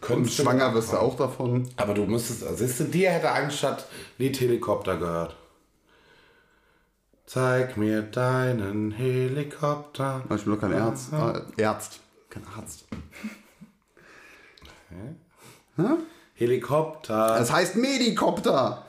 Könntest 0.00 0.38
du- 0.38 0.42
schwanger 0.42 0.74
wirst 0.74 0.92
du 0.92 0.96
auch 0.98 1.16
davon. 1.16 1.68
Aber 1.76 1.94
du 1.94 2.04
müsstest, 2.04 2.44
also 2.44 2.56
siehst 2.66 2.80
du, 2.80 2.84
dir 2.84 3.10
hätte 3.10 3.30
eigentlich 3.30 3.58
statt 3.58 3.86
Lied 4.18 4.38
Helikopter 4.40 4.96
gehört. 4.96 5.36
Zeig 7.26 7.76
mir 7.76 8.02
deinen 8.02 8.90
Helikopter. 8.90 10.22
Ich 10.34 10.44
bin 10.44 10.52
doch 10.54 10.60
kein 10.60 10.74
Arzt. 10.74 11.12
Äh, 11.12 11.62
Ärzt. 11.62 12.00
Kein 12.28 12.42
Arzt. 12.58 12.84
Helikopter. 16.34 17.38
Es 17.40 17.52
heißt 17.52 17.76
Medikopter. 17.76 18.86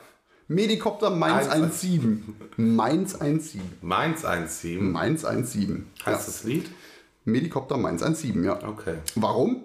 Medikopter 0.48 1.10
Mainz 1.10 1.50
17. 1.80 2.34
Mainz 2.56 3.12
17. 3.18 3.60
Mainz 3.80 4.24
einziehen. 4.24 4.92
Mainz 4.92 5.22
17. 5.22 5.86
Heißt 6.04 6.06
Ja. 6.06 6.12
das 6.26 6.44
Lied? 6.44 6.70
Medikopter 7.24 7.76
Mainz 7.78 8.02
17, 8.02 8.44
ja. 8.44 8.62
Okay. 8.66 8.96
Warum? 9.14 9.62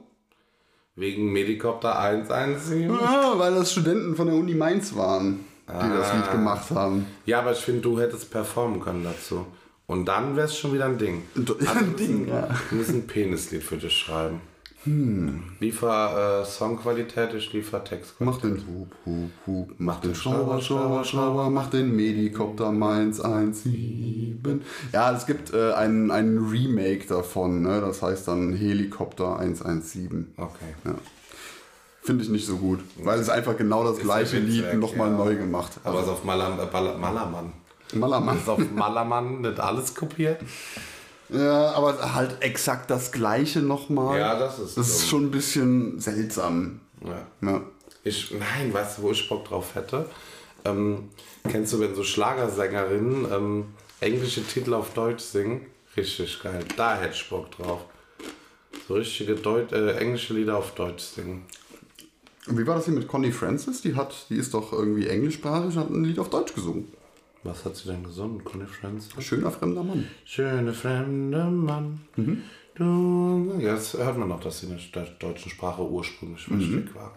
Wegen 0.96 1.32
Medikopter 1.34 2.00
117? 2.00 2.92
Ah, 2.92 3.34
weil 3.38 3.56
das 3.56 3.72
Studenten 3.72 4.16
von 4.16 4.28
der 4.28 4.36
Uni 4.36 4.54
Mainz 4.56 4.96
waren, 4.96 5.42
die 5.68 5.74
das 5.90 6.10
Ah. 6.12 6.16
Lied 6.18 6.32
gemacht 6.32 6.70
haben. 6.72 7.06
Ja, 7.26 7.40
aber 7.40 7.52
ich 7.52 7.60
finde, 7.60 7.82
du 7.82 8.00
hättest 8.00 8.32
performen 8.32 8.80
können 8.80 9.04
dazu. 9.04 9.46
Und 9.86 10.06
dann 10.06 10.36
wäre 10.36 10.46
es 10.46 10.56
schon 10.58 10.74
wieder 10.74 10.86
ein 10.86 10.98
Ding. 10.98 11.24
Ja, 11.36 11.42
Also, 11.68 11.74
ein 11.80 11.96
Ding, 11.96 12.20
müssen- 12.20 12.28
ja. 12.30 12.48
Wir 12.70 12.78
müssen 12.78 12.96
ein 12.96 13.08
Penislied 13.08 13.64
für 13.64 13.78
dich 13.78 13.94
schreiben. 13.94 14.40
Hm. 14.86 15.44
Liefer 15.60 16.42
äh, 16.42 16.46
Songqualität, 16.46 17.34
ich 17.34 17.52
liefer 17.52 17.84
Textqualität. 17.84 18.26
Mach 18.26 18.42
den 18.42 18.66
Hup, 18.66 18.96
Hup, 19.06 19.32
Hup, 19.46 19.76
mach 19.78 20.00
den 20.00 20.16
Schrauber, 20.16 20.62
Schrauber, 20.62 21.04
Schrauber, 21.04 21.50
mach 21.50 21.70
den 21.70 21.94
Medikopter 21.94 22.72
Mainz 22.72 23.18
17. 23.18 24.62
Ja, 24.94 25.12
es 25.12 25.26
gibt 25.26 25.54
äh, 25.54 25.74
ein, 25.74 26.12
ein 26.12 26.38
Remake 26.38 27.06
davon, 27.08 27.64
ne? 27.64 27.82
das 27.82 28.02
heißt 28.02 28.30
dann 28.30 28.54
Helikopter 28.54 29.38
117. 29.38 30.34
Okay. 30.38 30.54
Ja. 30.86 30.96
Finde 32.02 32.24
ich 32.24 32.30
nicht 32.30 32.48
so 32.48 32.56
gut, 32.56 32.80
weil 33.04 33.20
es 33.20 33.30
einfach 33.30 33.58
genau 33.58 33.84
das 33.84 34.00
gleiche 34.00 34.38
der 34.38 34.48
Witz 34.48 34.56
Lied 34.56 34.74
nochmal 34.76 35.12
ja. 35.12 35.18
neu 35.18 35.36
gemacht 35.36 35.76
hat. 35.76 35.86
Aber 35.86 36.00
es 36.00 36.06
ist 36.06 36.12
auf 36.12 36.24
Malam, 36.24 36.58
äh, 36.58 36.98
Malermann. 36.98 37.52
Malermann. 37.94 38.38
Ist 38.38 38.48
auf 38.48 38.62
Malermann 38.74 39.42
nicht 39.42 39.60
alles 39.60 39.94
kopiert? 39.94 40.40
Ja, 41.30 41.72
aber 41.72 42.16
halt 42.16 42.42
exakt 42.42 42.90
das 42.90 43.12
gleiche 43.12 43.60
nochmal. 43.60 44.20
Ja, 44.20 44.40
das 44.40 44.60
ist 44.60 44.78
Das 44.78 44.88
ist 44.88 45.10
schon 45.10 45.26
ein 45.26 45.32
bisschen 45.32 46.00
seltsam. 46.00 46.82
Ja. 47.06 47.28
Ja. 47.48 47.62
Ich, 48.04 48.32
nein, 48.32 48.74
weißt 48.74 48.98
du, 48.98 49.02
wo 49.04 49.12
ich 49.12 49.28
Bock 49.30 49.46
drauf 49.46 49.76
hätte? 49.76 50.06
Ähm, 50.66 51.10
kennst 51.48 51.74
du, 51.74 51.80
wenn 51.80 51.96
so 51.96 52.04
Schlagersängerinnen 52.04 53.32
ähm, 53.32 53.66
englische 54.00 54.44
Titel 54.46 54.74
auf 54.74 54.94
Deutsch 54.94 55.24
singen? 55.24 55.66
Richtig 55.96 56.42
geil. 56.42 56.64
Da 56.78 56.98
hätte 56.98 57.14
ich 57.14 57.30
Bock 57.30 57.52
drauf. 57.52 57.82
So 58.88 58.96
richtige 58.96 59.36
Deut 59.36 59.72
äh, 59.72 59.98
englische 59.98 60.34
Lieder 60.34 60.58
auf 60.58 60.74
Deutsch 60.74 61.04
singen. 61.04 61.46
Und 62.48 62.58
wie 62.58 62.66
war 62.66 62.76
das 62.76 62.86
hier 62.86 62.94
mit 62.94 63.08
Connie 63.08 63.32
Francis? 63.32 63.82
Die 63.82 63.96
hat, 63.96 64.14
die 64.30 64.38
ist 64.38 64.54
doch 64.54 64.74
irgendwie 64.74 65.08
englischsprachig, 65.08 65.76
hat 65.76 65.90
ein 65.90 66.04
Lied 66.04 66.20
auf 66.20 66.30
Deutsch 66.30 66.56
gesungen. 66.56 66.92
Was 67.44 67.64
hat 67.66 67.76
sie 67.76 67.88
denn 67.90 68.04
gesungen? 68.04 68.44
Conny 68.44 68.66
Francis? 68.66 69.12
Schöner 69.24 69.52
fremder 69.52 69.84
Mann. 69.84 70.08
Schöne 70.26 70.74
fremde 70.74 71.46
Mann. 71.46 72.02
Du. 72.76 73.56
Ja, 73.60 73.74
das 73.74 73.94
hört 73.94 74.18
man 74.18 74.30
noch, 74.30 74.40
dass 74.40 74.60
sie 74.60 74.68
in 74.68 74.80
der 74.94 75.06
deutschen 75.20 75.50
Sprache 75.50 75.82
ursprünglich 75.82 76.48
mächtig 76.50 76.96
war. 76.96 77.14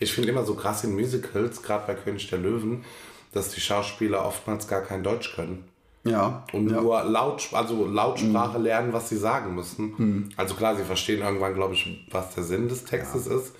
Ich 0.00 0.12
finde 0.12 0.30
immer 0.30 0.44
so 0.44 0.54
krass 0.54 0.84
in 0.84 0.94
Musicals, 0.94 1.62
gerade 1.62 1.86
bei 1.86 1.94
König 1.94 2.28
der 2.28 2.38
Löwen, 2.38 2.84
dass 3.32 3.50
die 3.50 3.60
Schauspieler 3.60 4.24
oftmals 4.24 4.68
gar 4.68 4.82
kein 4.82 5.02
Deutsch 5.02 5.34
können. 5.34 5.64
Ja. 6.04 6.44
Und 6.52 6.70
ja. 6.70 6.80
nur 6.80 7.02
laut, 7.04 7.48
also 7.52 7.86
Lautsprache 7.86 8.58
lernen, 8.58 8.92
was 8.92 9.08
sie 9.08 9.16
sagen 9.16 9.54
müssen. 9.54 10.32
Also 10.36 10.54
klar, 10.54 10.76
sie 10.76 10.84
verstehen 10.84 11.22
irgendwann, 11.22 11.54
glaube 11.54 11.74
ich, 11.74 12.06
was 12.10 12.34
der 12.34 12.44
Sinn 12.44 12.68
des 12.68 12.84
Textes 12.84 13.26
ist. 13.26 13.54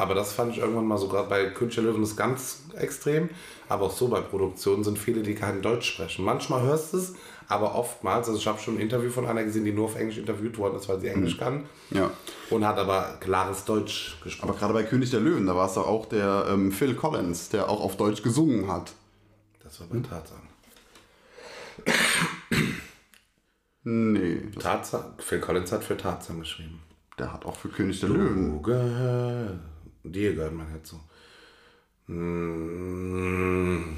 Aber 0.00 0.14
das 0.14 0.32
fand 0.32 0.52
ich 0.52 0.58
irgendwann 0.58 0.86
mal 0.86 0.96
so, 0.96 1.08
gerade 1.08 1.28
bei 1.28 1.44
König 1.50 1.74
der 1.74 1.84
Löwen 1.84 2.02
ist 2.02 2.16
ganz 2.16 2.62
extrem. 2.74 3.28
Aber 3.68 3.86
auch 3.86 3.92
so 3.92 4.08
bei 4.08 4.20
Produktionen 4.20 4.82
sind 4.82 4.98
viele, 4.98 5.22
die 5.22 5.34
kein 5.34 5.60
Deutsch 5.60 5.92
sprechen. 5.92 6.24
Manchmal 6.24 6.62
hörst 6.62 6.94
du 6.94 6.96
es, 6.96 7.14
aber 7.48 7.74
oftmals, 7.74 8.26
also 8.26 8.38
ich 8.38 8.46
habe 8.46 8.58
schon 8.58 8.76
ein 8.76 8.80
Interview 8.80 9.10
von 9.10 9.26
einer 9.26 9.44
gesehen, 9.44 9.64
die 9.64 9.72
nur 9.72 9.84
auf 9.84 9.96
Englisch 9.96 10.16
interviewt 10.16 10.56
worden 10.56 10.76
ist, 10.76 10.88
weil 10.88 11.00
sie 11.00 11.08
Englisch 11.08 11.36
kann. 11.36 11.66
Ja. 11.90 12.10
Und 12.48 12.66
hat 12.66 12.78
aber 12.78 13.18
klares 13.20 13.64
Deutsch 13.66 14.16
gesprochen. 14.24 14.48
Aber 14.48 14.58
gerade 14.58 14.72
bei 14.72 14.84
König 14.84 15.10
der 15.10 15.20
Löwen, 15.20 15.46
da 15.46 15.54
war 15.54 15.66
es 15.66 15.74
doch 15.74 15.86
auch 15.86 16.06
der 16.06 16.46
ähm, 16.48 16.72
Phil 16.72 16.94
Collins, 16.94 17.50
der 17.50 17.68
auch 17.68 17.80
auf 17.80 17.96
Deutsch 17.96 18.22
gesungen 18.22 18.72
hat. 18.72 18.92
Das 19.62 19.80
war 19.80 19.86
bei 19.88 19.98
Tarzan. 20.00 20.38
Nee, 23.84 24.42
Tarzan, 24.58 25.14
Phil 25.18 25.40
Collins 25.40 25.72
hat 25.72 25.84
für 25.84 25.96
Tarzan 25.96 26.40
geschrieben. 26.40 26.80
der 27.18 27.32
hat 27.32 27.44
auch 27.44 27.56
für 27.56 27.68
König 27.68 28.00
der 28.00 28.08
Löwen. 28.08 28.50
Du 28.50 28.62
gehör, 28.62 29.58
dir 30.04 30.34
gehört 30.34 30.52
mein 30.54 30.68
Herz 30.68 30.90
so. 30.90 31.00
Hm, 32.06 33.96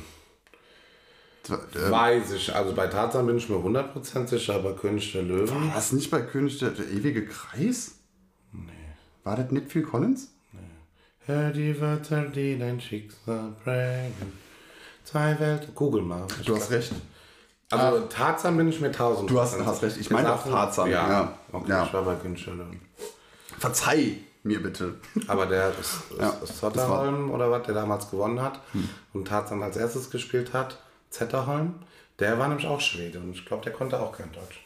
weiß 1.49 2.33
ich, 2.33 2.55
also 2.55 2.73
bei 2.75 2.87
Tarzan 2.87 3.27
bin 3.27 3.37
ich 3.37 3.49
mir 3.49 3.57
100% 3.57 4.27
sicher, 4.29 4.55
aber 4.55 4.77
König 4.77 5.13
der 5.13 5.23
Löwen. 5.23 5.49
war 5.69 5.75
das 5.75 5.93
nicht 5.93 6.11
bei 6.11 6.21
König 6.23 6.59
der, 6.59 6.71
der 6.71 6.89
ewige 6.91 7.27
Kreis? 7.27 7.97
Nee. 8.53 8.71
War 9.25 9.37
das 9.37 9.51
nicht 9.51 9.71
Phil 9.71 9.83
Collins? 9.83 10.29
Hör 11.25 11.51
die 11.53 11.81
Wörter, 11.81 12.23
die 12.27 12.59
dein 12.59 12.81
Schicksal 12.81 13.53
prägen. 13.63 14.33
Zwei 15.05 15.39
Welten. 15.39 15.75
Google 15.75 16.03
mal. 16.03 16.27
Du 16.45 16.57
hast 16.57 16.71
recht. 16.71 16.93
Also 17.71 18.07
Tarzan 18.07 18.57
bin 18.57 18.69
ich 18.69 18.81
mir 18.81 18.89
1000. 18.89 19.31
Du 19.31 19.41
hast- 19.41 19.59
hast 19.65 19.83
recht. 19.83 19.97
Ich 19.99 20.11
meine 20.11 20.33
auch 20.33 20.43
Tarzan, 20.45 20.91
Ja, 20.91 21.09
ja. 21.09 21.39
okay, 21.53 21.71
Ja. 21.71 21.85
ich 21.87 21.93
war 21.93 22.03
bei 22.03 22.17
König 22.17 22.45
der 22.45 22.55
Löwen. 22.55 22.81
Verzeih 23.59 24.17
mir 24.43 24.62
bitte. 24.62 24.95
Aber 25.28 25.47
der 25.47 25.72
ist, 25.78 26.03
Ja, 26.18 26.30
ist, 26.30 26.51
ist 26.51 26.59
Zotterholm 26.59 27.30
oder 27.30 27.51
was, 27.51 27.64
der 27.64 27.74
damals 27.74 28.11
gewonnen 28.11 28.40
hat 28.43 28.61
und 29.12 29.28
Tarzan 29.28 29.62
als 29.62 29.76
erstes 29.76 30.11
gespielt 30.11 30.53
hat, 30.53 30.78
Zetterholm, 31.11 31.74
der 32.18 32.38
war 32.38 32.49
nämlich 32.49 32.66
auch 32.66 32.80
Schwede 32.80 33.18
und 33.18 33.32
ich 33.32 33.45
glaube, 33.45 33.64
der 33.64 33.72
konnte 33.72 34.01
auch 34.01 34.16
kein 34.16 34.32
Deutsch. 34.32 34.64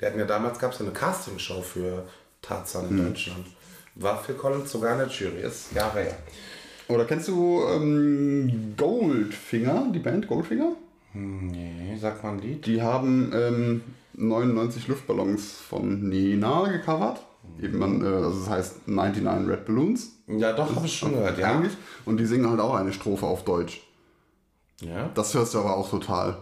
Der 0.00 0.10
hat 0.10 0.16
mir 0.16 0.26
damals 0.26 0.58
gab 0.58 0.72
es 0.72 0.80
eine 0.80 0.90
Castingshow 0.92 1.60
für 1.62 2.06
Tarzan 2.42 2.88
in 2.88 3.06
Deutschland. 3.06 3.46
War 3.96 4.18
Phil 4.22 4.34
Collins 4.34 4.70
sogar 4.72 4.92
in 4.92 4.98
der 5.00 5.08
Jury, 5.08 5.42
ist 5.42 5.72
Jahre 5.72 6.00
her. 6.00 6.16
Oder 6.88 7.04
kennst 7.04 7.28
du 7.28 7.62
ähm, 7.68 8.74
Goldfinger, 8.76 9.88
die 9.92 9.98
Band 9.98 10.26
Goldfinger? 10.26 10.72
Nee, 11.12 11.96
sag 12.00 12.22
mal 12.22 12.32
ein 12.32 12.38
Lied. 12.40 12.66
Die 12.66 12.80
haben 12.82 13.32
ähm, 13.34 13.82
99 14.14 14.88
Luftballons 14.88 15.52
von 15.60 16.08
Nena 16.08 16.66
gecovert. 16.68 17.20
Eben 17.60 17.78
man, 17.78 18.02
äh, 18.02 18.06
also 18.06 18.40
das 18.40 18.48
heißt 18.50 18.88
99 18.88 19.48
Red 19.50 19.64
Balloons. 19.66 20.10
Ja, 20.26 20.52
doch, 20.52 20.74
habe 20.74 20.86
ich 20.86 20.96
schon 20.96 21.12
gehört, 21.12 21.38
ja. 21.38 21.52
Eigentlich. 21.52 21.72
Und 22.04 22.16
die 22.18 22.26
singen 22.26 22.48
halt 22.48 22.60
auch 22.60 22.74
eine 22.74 22.92
Strophe 22.92 23.26
auf 23.26 23.44
Deutsch. 23.44 23.82
Ja, 24.80 25.10
Das 25.14 25.34
hörst 25.34 25.54
du 25.54 25.58
aber 25.58 25.76
auch 25.76 25.90
total. 25.90 26.36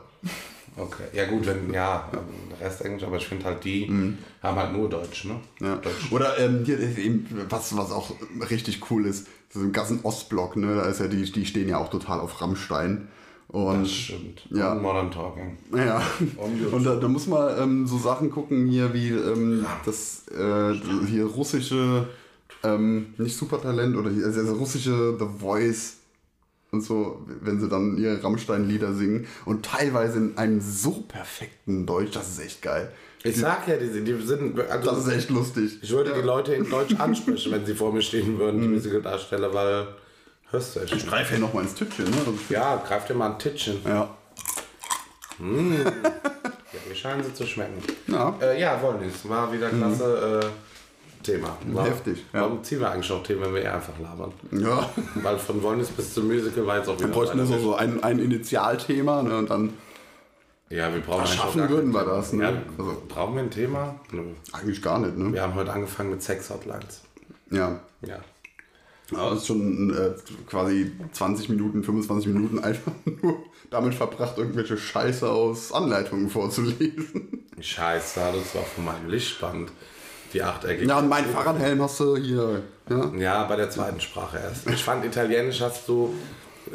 okay. 0.76 1.04
Ja 1.12 1.26
gut, 1.26 1.46
wenn, 1.46 1.72
ja, 1.72 2.09
der 2.12 2.66
Rest 2.66 2.82
Englisch, 2.82 3.02
aber 3.02 3.16
ich 3.16 3.26
finde 3.26 3.44
halt, 3.46 3.64
die 3.64 4.14
haben 4.42 4.56
halt 4.56 4.72
nur 4.72 4.88
Deutsch, 4.88 5.24
ne? 5.24 5.40
Ja. 5.61 5.76
Deutsch. 5.76 6.12
Oder 6.12 6.38
ähm, 6.38 6.64
hier, 6.64 6.78
was, 7.48 7.76
was 7.76 7.90
auch 7.90 8.12
richtig 8.48 8.90
cool 8.90 9.06
ist, 9.06 9.26
so 9.52 9.61
im 9.61 9.72
ganzen 9.72 10.00
Ostblock, 10.04 10.56
ne? 10.56 10.76
Da 10.76 10.82
ist 10.82 11.00
ja 11.00 11.09
die, 11.09 11.30
die 11.32 11.46
stehen 11.46 11.68
ja 11.68 11.78
auch 11.78 11.88
total 11.90 12.20
auf 12.20 12.40
Rammstein. 12.40 13.09
Und 13.49 13.82
Das 13.84 13.90
stimmt. 13.92 14.42
Ja. 14.51 14.72
Und 14.72 14.82
Modern 14.82 15.11
Talking. 15.11 15.57
Ja, 15.74 16.03
Und 16.70 16.84
da, 16.84 16.96
da 16.96 17.09
muss 17.09 17.26
man 17.26 17.59
ähm, 17.62 17.86
so 17.86 17.96
Sachen 17.99 18.30
gucken 18.30 18.66
hier 18.66 18.92
wie 18.92 19.09
ähm, 19.09 19.64
das 19.86 20.26
äh, 20.28 20.74
hier 21.07 21.24
russische, 21.24 22.07
ähm, 22.62 23.14
nicht 23.16 23.36
Supertalent 23.36 23.96
oder 23.96 24.11
hier, 24.11 24.26
also 24.26 24.42
das 24.42 24.55
russische 24.55 25.16
The 25.18 25.26
Voice 25.40 25.96
und 26.72 26.82
so, 26.82 27.24
wenn 27.40 27.59
sie 27.59 27.68
dann 27.70 27.96
ihre 27.96 28.22
Rammstein-Lieder 28.22 28.92
singen 28.92 29.26
und 29.46 29.64
teilweise 29.64 30.18
in 30.18 30.36
einem 30.36 30.61
so 30.61 30.90
perfekten 31.09 31.86
Deutsch, 31.86 32.12
das 32.12 32.28
ist 32.28 32.40
echt 32.44 32.61
geil. 32.61 32.92
Ich 33.24 33.36
sag 33.38 33.66
ja, 33.66 33.76
die, 33.78 33.86
sind- 33.88 34.05
die 34.05 34.14
sind. 34.20 34.61
Also, 34.61 34.90
Das 34.90 35.07
ist 35.07 35.12
echt 35.12 35.30
lustig. 35.30 35.78
ich 35.80 35.90
würde 35.90 36.12
die 36.14 36.20
Leute 36.20 36.53
in 36.55 36.68
Deutsch 36.68 36.94
ansprechen, 36.99 37.51
wenn 37.53 37.64
sie 37.64 37.74
vor 37.74 37.92
mir 37.94 38.03
stehen 38.03 38.38
würden, 38.38 38.61
die 38.61 38.68
Musicaldarsteller, 38.68 39.55
weil. 39.55 39.86
Hörst 40.51 40.76
du 40.76 40.80
echt. 40.80 41.07
Greif 41.09 41.28
hier 41.30 41.38
nochmal 41.38 41.64
ins 41.64 41.74
Tütchen, 41.74 42.07
ne? 42.07 42.16
Ja, 42.49 42.76
greif 42.86 43.05
dir 43.07 43.14
mal 43.14 43.32
ein 43.32 43.38
Tittchen. 43.38 43.80
Ja. 43.86 44.09
Ja, 45.40 46.80
wir 46.86 46.94
scheinen 46.94 47.22
sie 47.24 47.32
zu 47.32 47.46
schmecken. 47.46 47.82
Ja. 48.09 48.34
Äh, 48.42 48.61
ja, 48.61 48.80
Wollnis. 48.82 49.26
War 49.26 49.51
wieder 49.51 49.70
klasse 49.70 50.42
äh, 51.22 51.24
Thema. 51.24 51.57
War, 51.68 51.86
Heftig, 51.86 52.24
ja. 52.32 52.42
Warum 52.42 52.62
ziehen 52.62 52.80
wir 52.80 52.90
eigentlich 52.90 53.09
noch 53.09 53.22
Themen, 53.22 53.40
wenn 53.42 53.55
wir 53.55 53.62
eher 53.62 53.74
einfach 53.76 53.99
labern? 53.99 54.32
Ja. 54.53 54.88
Weil 55.14 55.38
von 55.38 55.62
Wollnis 55.62 55.88
bis 55.88 56.12
zum 56.12 56.26
Musical 56.26 56.66
war 56.66 56.76
jetzt 56.78 56.88
auch 56.88 56.96
wieder 56.99 57.09
Wir 57.09 57.14
bräuchten 57.14 57.38
nur 57.38 57.46
so, 57.59 57.74
ein, 57.74 58.03
ein 58.03 58.18
Initialthema 58.18 59.22
ne, 59.22 59.38
und 59.38 59.49
dann 59.49 59.72
Ja, 60.68 60.92
wir 60.92 61.01
brauchen 61.01 61.20
eigentlich 61.20 61.34
schaffen 61.36 61.68
würden 61.70 61.92
wir 61.92 62.05
das, 62.05 62.32
ne? 62.34 62.44
Ja, 62.44 62.53
Also- 62.76 63.03
brauchen 63.09 63.34
wir 63.36 63.42
ein 63.44 63.51
Thema? 63.51 63.94
Eigentlich 64.53 64.82
gar 64.82 64.99
nicht. 64.99 65.16
Ne? 65.16 65.32
Wir 65.32 65.42
haben 65.42 65.55
heute 65.55 65.72
angefangen 65.72 66.11
mit 66.11 66.22
Sex-Hotlines. 66.22 67.01
Ja. 67.51 67.80
Ja. 68.03 68.18
Ja, 69.11 69.30
das 69.30 69.38
ist 69.40 69.46
schon 69.46 69.90
äh, 69.94 70.11
quasi 70.48 70.92
20 71.12 71.48
Minuten, 71.48 71.82
25 71.82 72.28
Minuten 72.28 72.59
einfach 72.62 72.92
nur 73.22 73.38
damit 73.70 73.94
verbracht, 73.94 74.36
irgendwelche 74.38 74.76
Scheiße 74.76 75.28
aus 75.30 75.72
Anleitungen 75.72 76.28
vorzulesen. 76.28 77.44
Scheiße, 77.61 78.20
das 78.20 78.54
war 78.54 78.62
von 78.62 78.84
meinem 78.84 79.09
Lichtband. 79.09 79.70
Die 80.34 80.42
achteckige. 80.42 80.86
Ja, 80.86 80.98
und 80.98 81.09
mein 81.09 81.24
Fahrradhelm 81.24 81.80
hast 81.82 82.00
du 82.00 82.14
hier. 82.16 82.62
Ja, 82.90 83.11
Ja, 83.16 83.44
bei 83.44 83.56
der 83.56 83.70
zweiten 83.70 83.98
Sprache 83.98 84.38
erst. 84.38 84.68
Ich 84.68 84.84
fand 84.84 85.02
Italienisch 85.04 85.62
hast 85.62 85.88
du, 85.88 86.12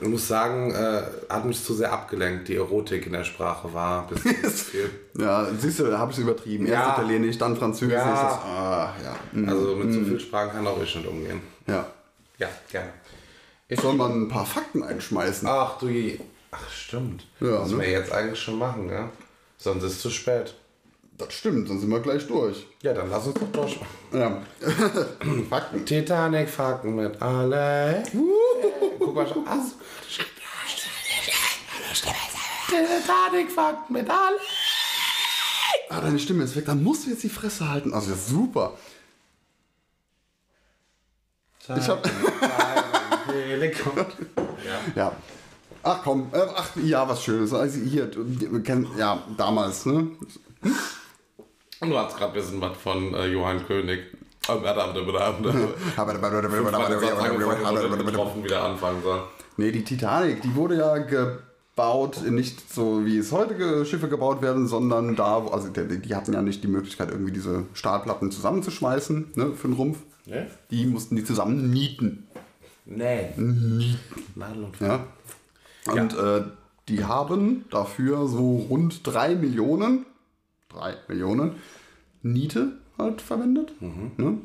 ich 0.01 0.07
muss 0.07 0.27
sagen, 0.27 0.71
äh, 0.73 1.03
hat 1.29 1.45
mich 1.45 1.63
zu 1.63 1.75
sehr 1.75 1.93
abgelenkt. 1.93 2.47
Die 2.47 2.55
Erotik 2.55 3.05
in 3.05 3.13
der 3.13 3.23
Sprache 3.23 3.71
war 3.71 4.07
ein 4.07 4.15
bisschen 4.15 4.35
viel. 4.49 4.89
ja 5.19 5.47
siehst 5.59 5.79
du, 5.79 5.83
da 5.83 5.99
habe 5.99 6.11
ich 6.11 6.17
es 6.17 6.23
übertrieben. 6.23 6.65
Erst 6.65 6.83
Ja. 6.87 6.93
Italienisch, 6.97 7.37
dann 7.37 7.55
Französisch. 7.55 7.93
Ja. 7.93 8.11
Das, 8.23 8.33
ah, 8.43 8.93
ja. 9.03 9.15
Hm. 9.33 9.47
Also 9.49 9.75
mit 9.75 9.93
so 9.93 9.99
viel 9.99 10.19
Sprachen 10.19 10.51
kann 10.51 10.65
auch 10.65 10.81
ich 10.81 10.95
nicht 10.95 11.07
umgehen. 11.07 11.39
ja. 11.67 11.85
Ja, 12.37 12.49
gerne. 12.71 12.93
Soll 13.69 13.93
man 13.93 14.23
ein 14.23 14.27
paar 14.27 14.45
Fakten 14.45 14.83
einschmeißen? 14.83 15.47
Ach 15.47 15.77
du 15.79 15.87
je. 15.87 16.19
Ach 16.51 16.69
stimmt. 16.69 17.25
Ja, 17.39 17.61
Müssen 17.61 17.77
ne? 17.77 17.83
wir 17.85 17.91
jetzt 17.91 18.11
eigentlich 18.11 18.39
schon 18.39 18.59
machen, 18.59 18.89
ja? 18.89 19.09
Sonst 19.57 19.83
ist 19.83 19.93
es 19.93 20.01
zu 20.01 20.09
spät. 20.09 20.53
Das 21.17 21.33
stimmt, 21.33 21.69
dann 21.69 21.79
sind 21.79 21.89
wir 21.89 21.99
gleich 21.99 22.27
durch. 22.27 22.65
Ja, 22.81 22.93
dann 22.93 23.09
lass 23.09 23.27
uns 23.27 23.39
doch 23.39 23.51
durchmachen. 23.51 23.87
Ja. 24.11 24.41
Fakten. 25.49 25.85
Titanic 25.85 26.49
Fakten 26.49 26.95
mit 26.95 27.21
alle. 27.21 28.03
Guck 28.99 29.15
mal 29.15 29.27
schon. 29.27 29.45
Ach, 29.47 29.59
Titanic 32.67 33.51
Fakten 33.51 33.93
mit 33.93 34.09
alle. 34.09 34.37
Ah, 35.89 36.01
deine 36.01 36.17
Stimme 36.17 36.43
ist 36.43 36.55
weg. 36.55 36.65
Dann 36.65 36.83
musst 36.83 37.05
du 37.05 37.11
jetzt 37.11 37.23
die 37.23 37.29
Fresse 37.29 37.69
halten. 37.69 37.93
Also, 37.93 38.13
ist 38.13 38.27
super. 38.27 38.77
Ich 41.77 41.87
hab-. 41.89 42.05
Ja. 44.95 45.03
Ja. 45.03 45.11
Ach 45.85 45.99
komm, 46.03 46.27
äh, 46.31 46.39
ach 46.55 46.69
ja, 46.83 47.07
was 47.07 47.23
Schönes. 47.23 47.53
Also 47.53 47.79
hier, 47.79 48.09
kennen, 48.63 48.87
ja, 48.97 49.21
damals, 49.37 49.85
ne? 49.85 50.07
Und 51.81 51.89
du 51.89 51.97
hast 51.97 52.15
gerade 52.17 52.31
ein 52.31 52.39
bisschen 52.41 52.61
was 52.61 52.77
von 52.77 53.13
äh, 53.13 53.25
Johann 53.27 53.65
König. 53.67 53.99
Oh, 54.49 54.61
wieder 58.45 58.63
anfangen 58.63 59.01
soll. 59.03 59.23
Nee, 59.57 59.71
die 59.71 59.83
Titanic, 59.83 60.41
die 60.41 60.55
wurde 60.55 60.77
ja 60.77 60.97
gebaut, 60.97 62.21
nicht 62.29 62.73
so 62.73 63.05
wie 63.05 63.17
es 63.17 63.31
heutige 63.31 63.85
Schiffe 63.85 64.07
gebaut 64.09 64.41
werden, 64.41 64.67
sondern 64.67 65.15
da, 65.15 65.43
wo- 65.45 65.49
also 65.49 65.67
die, 65.69 65.99
die 66.01 66.15
hatten 66.15 66.33
ja 66.33 66.41
nicht 66.41 66.63
die 66.63 66.67
Möglichkeit, 66.67 67.11
irgendwie 67.11 67.31
diese 67.33 67.65
Stahlplatten 67.73 68.31
zusammenzuschmeißen, 68.31 69.31
ne, 69.35 69.51
für 69.53 69.67
den 69.67 69.75
Rumpf. 69.75 69.97
Ne? 70.25 70.47
Die 70.71 70.85
mussten 70.85 71.15
die 71.15 71.23
zusammen 71.23 71.69
nieten. 71.69 72.27
Nee. 72.85 73.29
Nadel 74.35 74.63
und 74.65 74.79
Ja. 74.79 75.05
Und 75.87 76.13
Äh, 76.17 76.43
die 76.89 77.03
haben 77.05 77.65
dafür 77.71 78.27
so 78.27 78.57
rund 78.69 79.05
3 79.07 79.35
Millionen, 79.35 80.05
3 80.69 80.95
Millionen 81.07 81.55
Niete 82.21 82.73
halt 82.97 83.21
verwendet. 83.21 83.73
Ne? 83.81 84.37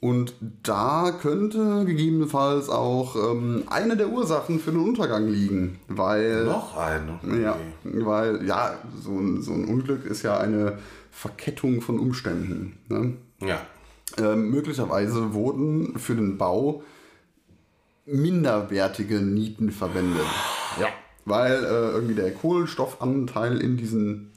Und 0.00 0.34
da 0.62 1.10
könnte 1.10 1.84
gegebenenfalls 1.84 2.68
auch 2.68 3.16
ähm, 3.16 3.64
eine 3.68 3.96
der 3.96 4.10
Ursachen 4.10 4.60
für 4.60 4.70
den 4.70 4.80
Untergang 4.80 5.26
liegen, 5.26 5.80
weil 5.88 6.44
Noch 6.44 6.76
eine. 6.76 7.18
ja, 7.42 7.56
weil 7.82 8.46
ja 8.46 8.78
so 9.00 9.18
ein, 9.18 9.42
so 9.42 9.52
ein 9.52 9.64
Unglück 9.64 10.04
ist 10.06 10.22
ja 10.22 10.38
eine 10.38 10.78
Verkettung 11.10 11.80
von 11.80 11.98
Umständen. 11.98 12.78
Ne? 12.88 13.14
Ja. 13.40 13.60
Ähm, 14.16 14.50
möglicherweise 14.50 15.34
wurden 15.34 15.98
für 15.98 16.14
den 16.14 16.38
Bau 16.38 16.82
minderwertige 18.06 19.20
Nieten 19.20 19.70
verwendet. 19.70 20.26
Ja. 20.80 20.88
Weil 21.24 21.64
äh, 21.64 21.90
irgendwie 21.92 22.14
der 22.14 22.32
Kohlenstoffanteil 22.32 23.60
in 23.60 23.76
diesen 23.76 24.32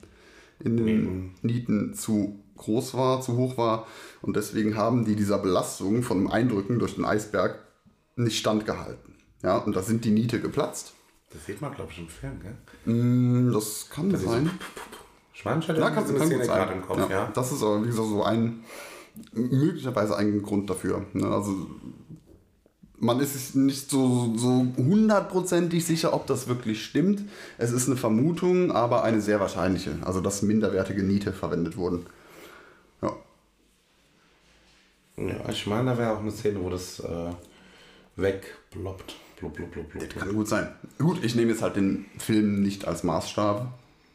in 0.59 0.77
den 0.77 1.31
Nieten 1.41 1.93
zu 1.95 2.37
groß 2.57 2.93
war, 2.93 3.21
zu 3.21 3.35
hoch 3.35 3.57
war. 3.57 3.87
Und 4.21 4.35
deswegen 4.35 4.75
haben 4.77 5.05
die 5.05 5.15
dieser 5.15 5.39
Belastung 5.39 6.03
von 6.03 6.19
dem 6.19 6.29
Eindrücken 6.29 6.77
durch 6.77 6.95
den 6.95 7.05
Eisberg 7.05 7.57
nicht 8.15 8.37
standgehalten. 8.37 9.15
Ja, 9.41 9.57
und 9.57 9.75
da 9.75 9.81
sind 9.81 10.05
die 10.05 10.11
Niete 10.11 10.39
geplatzt. 10.39 10.93
Das 11.33 11.45
sieht 11.47 11.61
man, 11.61 11.73
glaube 11.73 11.91
ich, 11.91 11.97
im 11.99 12.07
Film, 12.09 12.39
gell? 12.41 12.55
Hm, 12.83 13.51
Das 13.53 13.89
kann 13.89 14.15
sein. 14.15 14.51
Ich 15.33 15.43
meine, 15.45 15.61
ich 15.61 15.67
hatte 15.69 15.79
Ja, 15.79 15.87
ja, 15.87 15.95
kann, 15.95 16.05
kann 16.15 16.29
gut 16.29 16.45
sein. 16.45 16.71
im 16.73 16.81
Kopf, 16.83 17.09
ja. 17.09 17.31
Das 17.33 17.51
ist 17.51 17.63
aber, 17.63 17.81
wie 17.81 17.87
gesagt, 17.87 18.09
so 18.09 18.21
ein, 18.23 18.63
möglicherweise 19.33 20.15
ein 20.17 20.41
Grund 20.41 20.69
dafür. 20.69 21.05
Ne? 21.13 21.27
Also, 21.27 21.67
man 22.97 23.19
ist 23.19 23.33
sich 23.33 23.55
nicht 23.55 23.89
so, 23.89 24.33
so 24.37 24.65
hundertprozentig 24.77 25.83
sicher, 25.85 26.13
ob 26.13 26.27
das 26.27 26.47
wirklich 26.47 26.83
stimmt. 26.85 27.23
Es 27.57 27.71
ist 27.71 27.87
eine 27.87 27.97
Vermutung, 27.97 28.71
aber 28.71 29.03
eine 29.03 29.21
sehr 29.21 29.39
wahrscheinliche. 29.39 29.97
Also, 30.01 30.21
dass 30.21 30.41
minderwertige 30.43 31.01
Niete 31.03 31.33
verwendet 31.33 31.77
wurden. 31.77 32.05
Ja. 33.01 33.11
Ja, 35.17 35.49
ich 35.49 35.65
meine, 35.67 35.91
da 35.91 35.97
wäre 35.97 36.11
auch 36.13 36.19
eine 36.19 36.31
Szene, 36.31 36.61
wo 36.61 36.69
das 36.69 36.99
äh, 36.99 37.31
wegbloppt. 38.15 39.15
Blub, 39.39 39.53
blub, 39.55 39.71
blub, 39.71 39.89
blub. 39.89 40.09
Kann 40.19 40.33
gut 40.35 40.47
sein. 40.47 40.67
Gut, 40.99 41.23
ich 41.23 41.33
nehme 41.33 41.51
jetzt 41.51 41.63
halt 41.63 41.75
den 41.75 42.05
Film 42.19 42.61
nicht 42.61 42.87
als 42.87 43.03
Maßstab 43.03 43.67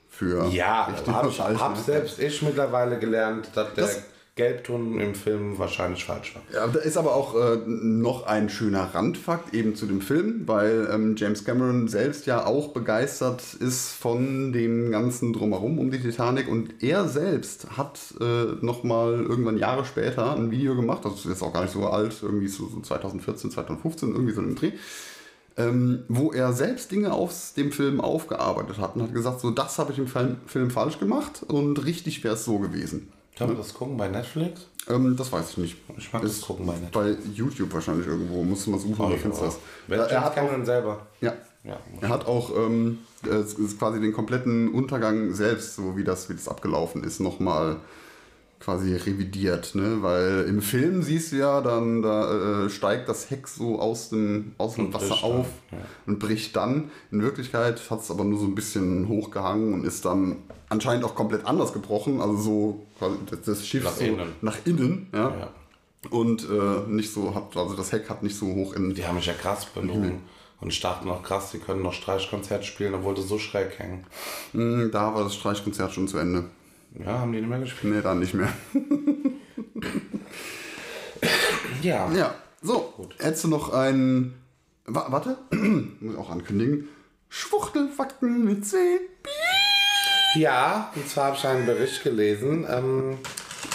für 0.09 0.47
Ja, 0.51 0.85
richtig 0.85 1.13
hab, 1.13 1.25
oder 1.25 1.31
ich, 1.33 1.41
hab 1.61 1.77
ne? 1.77 1.83
selbst 1.83 2.21
ich 2.21 2.41
mittlerweile 2.43 2.99
gelernt, 3.01 3.51
dass 3.55 3.75
der 3.75 3.85
Das- 3.85 4.03
Gelbton 4.37 5.01
im 5.01 5.15
Film 5.15 5.59
wahrscheinlich 5.59 6.05
falsch 6.05 6.35
war. 6.35 6.43
Ja, 6.53 6.67
da 6.67 6.79
ist 6.81 6.99
aber 6.99 7.15
auch 7.15 7.35
äh, 7.35 7.57
noch 7.67 8.27
ein 8.27 8.51
schöner 8.51 8.95
Randfakt 8.95 9.55
eben 9.55 9.75
zu 9.75 9.87
dem 9.87 10.03
Film, 10.03 10.43
weil 10.45 10.91
ähm, 10.93 11.17
James 11.17 11.43
Cameron 11.43 11.89
selbst 11.89 12.27
ja 12.27 12.45
auch 12.45 12.75
begeistert 12.75 13.55
ist 13.55 13.93
von 13.93 14.53
dem 14.53 14.91
ganzen 14.91 15.33
Drumherum 15.33 15.79
um 15.79 15.91
die 15.91 16.01
Titanic 16.01 16.49
und 16.49 16.83
er 16.83 17.09
selbst 17.09 17.79
hat 17.79 17.99
äh, 18.21 18.63
nochmal 18.63 19.25
irgendwann 19.27 19.57
Jahre 19.57 19.87
später 19.87 20.37
ein 20.37 20.51
Video 20.51 20.77
gemacht, 20.77 21.07
das 21.07 21.15
ist 21.15 21.25
jetzt 21.25 21.43
auch 21.43 21.55
gar 21.55 21.63
nicht 21.63 21.73
so 21.73 21.87
alt, 21.87 22.15
irgendwie 22.21 22.49
so, 22.49 22.69
so 22.69 22.81
2014, 22.81 23.51
2015, 23.51 24.11
irgendwie 24.13 24.35
so 24.35 24.43
im 24.43 24.55
Dreh, 24.55 24.73
ähm, 25.57 26.05
wo 26.09 26.31
er 26.31 26.53
selbst 26.53 26.93
Dinge 26.93 27.15
aus 27.15 27.55
dem 27.55 27.73
Film 27.73 28.03
aufgearbeitet 28.03 28.77
hat 28.77 28.97
und 28.97 29.03
hat 29.03 29.15
gesagt, 29.15 29.41
so 29.41 29.51
das 29.51 29.79
habe 29.79 29.93
ich 29.93 29.99
im 29.99 30.07
Film 30.07 30.71
falsch 30.71 30.99
gemacht 30.99 31.43
und 31.49 31.87
richtig 31.87 32.23
wäre 32.23 32.35
es 32.35 32.45
so 32.45 32.59
gewesen. 32.59 33.09
Kann 33.37 33.49
man 33.49 33.57
das 33.59 33.75
gucken 33.75 33.97
bei 33.97 34.09
Netflix? 34.09 34.67
Ähm, 34.89 35.15
das 35.17 35.31
weiß 35.31 35.51
ich 35.51 35.57
nicht. 35.59 35.77
Ich 35.99 36.13
mag 36.13 36.23
das 36.23 36.41
gucken 36.41 36.67
bei 36.67 36.73
Netflix. 36.75 36.93
Bei 36.93 37.31
YouTube 37.35 37.73
wahrscheinlich 37.73 38.07
irgendwo. 38.07 38.43
Musst 38.43 38.67
du 38.67 38.71
mal 38.71 38.79
suchen, 38.81 38.97
Oh, 38.99 39.05
oder 39.07 39.17
findest 39.19 39.43
das. 39.43 39.59
Wer 39.87 39.99
Ja, 39.99 40.05
er 40.05 40.25
hat 40.25 40.39
auch, 40.39 40.65
selber. 40.65 41.07
ja, 41.21 41.35
Ja. 41.65 41.79
er 42.01 42.09
hat 42.09 42.27
auch 42.27 42.51
ähm, 42.57 42.99
quasi 43.79 44.01
den 44.01 44.13
kompletten 44.13 44.73
Untergang 44.73 45.35
selbst, 45.35 45.77
so 45.77 45.97
wie 45.97 46.05
das, 46.05 46.29
wie 46.31 46.35
das 46.35 46.49
abgelaufen 46.49 47.05
ist, 47.05 47.21
nochmal 47.21 47.77
quasi 48.61 48.95
revidiert. 48.97 49.75
Ne? 49.75 49.99
Weil 50.03 50.47
im 50.49 50.63
Film 50.63 51.03
siehst 51.03 51.33
du 51.33 51.37
ja, 51.37 51.61
dann 51.61 52.03
da 52.03 52.65
äh, 52.65 52.71
steigt 52.71 53.09
das 53.09 53.31
Heck 53.31 53.49
so 53.49 53.79
aus 53.81 54.09
dem, 54.11 54.53
aus 54.59 54.75
dem 54.75 54.87
Und 54.87 54.95
Wasser 54.95 55.17
dann, 55.21 55.33
auf 55.33 55.47
ja. 55.71 55.79
und 56.07 56.19
bricht 56.19 56.57
dann. 56.57 56.91
In 57.11 57.23
Wirklichkeit 57.23 57.81
hat 57.91 58.01
es 58.01 58.11
aber 58.11 58.25
nur 58.25 58.39
so 58.41 58.47
ein 58.47 58.55
bisschen 58.55 59.09
hochgehangen 59.09 59.75
und 59.75 59.85
ist 59.85 60.05
dann 60.05 60.37
anscheinend 60.69 61.05
auch 61.05 61.15
komplett 61.15 61.47
anders 61.47 61.73
gebrochen. 61.73 62.21
Also 62.21 62.37
so 62.37 62.87
quasi 62.99 63.17
das, 63.31 63.43
das 63.43 63.67
Schiff 63.67 63.85
Nach 63.85 63.93
so 63.93 64.05
innen. 64.05 64.33
nach 64.41 64.57
innen. 64.65 65.09
Ja. 65.13 65.29
Ja. 65.39 65.49
Und 66.11 66.49
äh, 66.49 66.89
nicht 66.91 67.13
so 67.13 67.35
hat, 67.35 67.57
also 67.57 67.75
das 67.75 67.91
Heck 67.93 68.09
hat 68.09 68.23
nicht 68.23 68.37
so 68.37 68.47
hoch 68.47 68.75
in. 68.75 68.95
Die 68.95 69.05
haben 69.07 69.17
mich 69.17 69.27
ja 69.27 69.33
krass 69.35 69.67
belogen. 69.67 70.21
Und 70.61 70.69
ich 70.73 70.81
dachte 70.81 71.07
noch 71.07 71.23
krass, 71.23 71.51
die 71.51 71.59
können 71.59 71.83
noch 71.83 71.93
Streichkonzert 71.93 72.65
spielen, 72.65 72.95
obwohl 72.95 73.15
das 73.15 73.29
so 73.29 73.39
schräg 73.39 73.79
hängen. 73.79 74.05
Mm, 74.55 74.91
Da 74.91 75.15
war 75.15 75.25
das 75.25 75.35
Streichkonzert 75.35 75.93
schon 75.93 76.09
zu 76.09 76.17
Ende. 76.19 76.45
Ja, 77.05 77.19
haben 77.21 77.33
die 77.33 77.41
nicht 77.41 77.49
mehr 77.49 77.59
gespielt? 77.59 77.95
Nee, 77.95 78.03
dann 78.03 78.19
nicht 78.21 78.35
mehr. 78.35 78.53
Ja. 81.83 82.11
Ja, 82.13 82.35
so. 82.63 83.09
Hättest 83.19 83.45
du 83.45 83.49
noch 83.49 83.73
ein. 83.73 84.35
Wa 84.87 85.07
warte, 85.11 85.39
muss 85.51 86.15
ich 86.15 86.19
auch 86.19 86.31
ankündigen. 86.31 86.89
Schwuchtelfakten 87.29 88.45
mit 88.45 88.65
C. 88.67 88.77
Ja, 90.35 90.93
und 90.95 91.09
zwar 91.09 91.27
habe 91.27 91.37
ich 91.37 91.47
einen 91.47 91.67
Bericht 91.67 92.03
gelesen. 92.03 92.67
Ähm, 92.69 93.19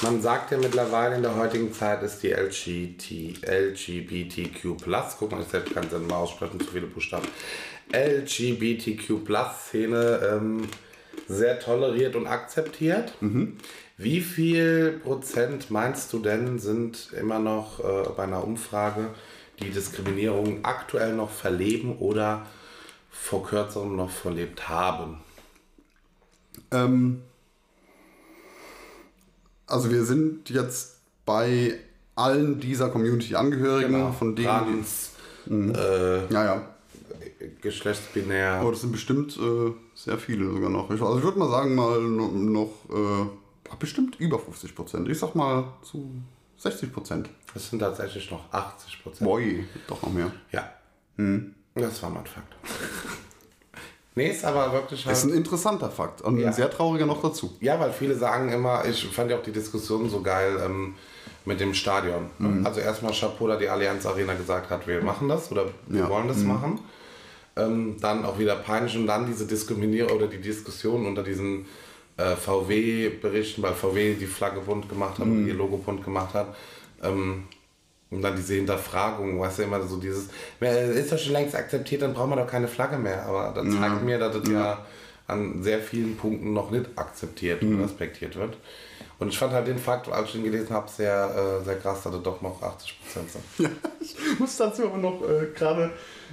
man 0.01 0.21
sagt 0.21 0.51
ja 0.51 0.57
mittlerweile 0.57 1.15
in 1.15 1.21
der 1.21 1.35
heutigen 1.35 1.73
Zeit 1.73 2.01
ist 2.03 2.23
die 2.23 2.29
LGBT, 2.29 3.45
LGBTQ+, 3.45 4.77
guck 5.19 5.31
mal, 5.31 5.41
ich 5.41 5.47
selbst 5.47 5.73
kann 5.73 5.85
es 5.85 5.91
mal 5.91 6.15
aussprechen, 6.15 6.59
zu 6.59 6.67
viele 6.67 6.87
Buchstaben, 6.87 7.27
LGBTQ+-Szene 7.93 9.09
ähm, 10.31 10.67
sehr 11.27 11.59
toleriert 11.59 12.15
und 12.15 12.27
akzeptiert. 12.27 13.13
Wie 13.97 14.21
viel 14.21 14.99
Prozent 15.03 15.69
meinst 15.69 16.11
du 16.11 16.19
denn 16.19 16.57
sind 16.59 17.13
immer 17.19 17.39
noch 17.39 17.79
äh, 17.79 18.09
bei 18.17 18.23
einer 18.23 18.43
Umfrage, 18.43 19.09
die 19.61 19.69
Diskriminierung 19.69 20.65
aktuell 20.65 21.13
noch 21.13 21.29
verleben 21.29 21.97
oder 21.99 22.47
vor 23.11 23.45
kürzerem 23.45 23.95
noch 23.95 24.09
verlebt 24.09 24.67
haben? 24.67 25.19
Ähm, 26.71 27.21
also 29.67 29.91
wir 29.91 30.03
sind 30.03 30.49
jetzt 30.49 30.97
bei 31.25 31.75
allen 32.15 32.59
dieser 32.59 32.89
Community-Angehörigen, 32.89 34.13
von 34.13 34.35
denen... 34.35 34.47
Trans, 34.47 35.11
äh, 35.47 36.33
Ja, 36.33 36.45
ja. 36.45 36.75
geschlechtsbinär. 37.61 38.53
Aber 38.53 38.71
das 38.71 38.81
sind 38.81 38.91
bestimmt 38.91 39.37
äh, 39.37 39.71
sehr 40.03 40.17
viele 40.17 40.49
sogar 40.51 40.69
noch. 40.69 40.89
Ich, 40.91 41.01
also 41.01 41.17
ich 41.17 41.23
würde 41.23 41.39
mal 41.39 41.49
sagen, 41.49 41.75
mal 41.75 41.99
no- 42.01 42.27
noch 42.29 42.69
äh, 42.89 43.75
bestimmt 43.79 44.19
über 44.19 44.39
50 44.39 44.75
Prozent. 44.75 45.09
Ich 45.09 45.19
sag 45.19 45.35
mal 45.35 45.65
zu 45.83 46.11
60 46.57 46.91
Prozent. 46.93 47.29
Das 47.53 47.69
sind 47.69 47.79
tatsächlich 47.79 48.29
noch 48.31 48.51
80 48.51 49.03
Prozent. 49.03 49.29
Boy, 49.29 49.65
doch 49.87 50.01
noch 50.01 50.11
mehr. 50.11 50.31
Ja. 50.51 50.69
Das 51.75 52.01
war 52.03 52.09
mein 52.09 52.25
Fakt. 52.25 52.55
nee, 54.15 54.29
ist 54.29 54.43
aber 54.45 54.71
wirklich 54.73 55.05
halt. 55.05 55.11
Das 55.15 55.23
ist 55.23 55.31
ein 55.31 55.37
interessanter 55.37 55.89
Fakt 55.89 56.21
und 56.21 56.37
Ja. 56.39 56.47
ein 56.47 56.53
sehr 56.53 56.69
trauriger 56.69 57.05
noch 57.05 57.21
dazu. 57.21 57.55
Ja, 57.59 57.79
weil 57.79 57.91
viele 57.91 58.15
sagen 58.15 58.51
immer, 58.51 58.85
ich 58.85 59.05
fand 59.07 59.29
ja 59.31 59.37
auch 59.37 59.43
die 59.43 59.51
Diskussion 59.51 60.09
so 60.09 60.21
geil 60.21 60.59
ähm, 60.63 60.95
mit 61.45 61.59
dem 61.59 61.73
Stadion. 61.73 62.27
Mhm. 62.39 62.65
Also 62.65 62.79
erstmal 62.79 63.13
Chapeau, 63.13 63.47
da 63.47 63.57
die 63.57 63.69
Allianz 63.69 64.05
Arena 64.05 64.33
gesagt 64.33 64.69
hat, 64.69 64.87
wir 64.87 65.01
machen 65.03 65.27
das 65.29 65.51
oder 65.51 65.65
wir 65.87 65.99
Ja. 65.99 66.05
Mhm. 66.05 66.09
wollen 66.09 66.27
das 66.27 66.37
machen. 66.43 66.79
Ähm, 67.57 67.97
dann 67.99 68.23
auch 68.25 68.39
wieder 68.39 68.55
peinlich 68.55 68.95
und 68.95 69.07
dann 69.07 69.25
diese 69.25 69.45
Diskriminierung 69.45 70.11
oder 70.17 70.27
die 70.27 70.39
Diskussion 70.39 71.05
unter 71.05 71.21
diesen 71.23 71.65
äh, 72.17 72.35
VW-Berichten, 72.35 73.61
weil 73.61 73.73
VW 73.73 74.15
die 74.15 74.25
Flagge 74.25 74.61
bunt 74.61 74.87
gemacht 74.89 75.19
hat 75.19 75.25
Mhm. 75.25 75.31
und 75.39 75.47
ihr 75.47 75.53
Logo 75.53 75.77
bunt 75.77 76.03
gemacht 76.03 76.33
hat. 76.33 76.55
Ähm, 77.03 77.43
und 78.09 78.21
dann 78.21 78.35
diese 78.35 78.55
Hinterfragung, 78.55 79.39
weißt 79.39 79.59
du, 79.59 79.63
immer 79.63 79.81
so 79.87 79.97
dieses, 79.97 80.27
"Ja, 80.59 80.69
ist 80.71 81.11
doch 81.11 81.17
schon 81.17 81.33
längst 81.33 81.55
akzeptiert, 81.55 82.01
dann 82.01 82.13
brauchen 82.13 82.29
wir 82.31 82.35
doch 82.37 82.47
keine 82.47 82.67
Flagge 82.67 82.97
mehr. 82.97 83.25
Aber 83.25 83.53
das 83.55 83.73
zeigt 83.73 84.03
mir, 84.03 84.17
dass 84.19 84.39
das 84.41 84.49
ja. 84.49 84.85
an 85.27 85.63
sehr 85.63 85.79
vielen 85.79 86.17
Punkten 86.17 86.51
noch 86.53 86.71
nicht 86.71 86.85
akzeptiert 86.95 87.61
und 87.61 87.81
respektiert 87.81 88.35
wird. 88.35 88.57
Und 89.19 89.29
ich 89.29 89.37
fand 89.37 89.53
halt 89.53 89.67
den 89.67 89.77
Fakt, 89.77 90.09
als 90.09 90.27
ich 90.27 90.33
den 90.33 90.43
gelesen 90.43 90.71
habe, 90.75 90.89
sehr, 90.89 91.59
äh, 91.61 91.63
sehr 91.63 91.77
krass, 91.77 92.03
dass 92.03 92.13
es 92.15 92.23
doch 92.23 92.41
noch 92.41 92.61
80% 92.61 93.29
sind. 93.29 93.69
Ich 94.01 94.39
muss 94.39 94.57
dazu 94.57 94.85
aber 94.87 94.97
noch 94.97 95.21
äh, 95.21 95.47
gerade 95.55 95.91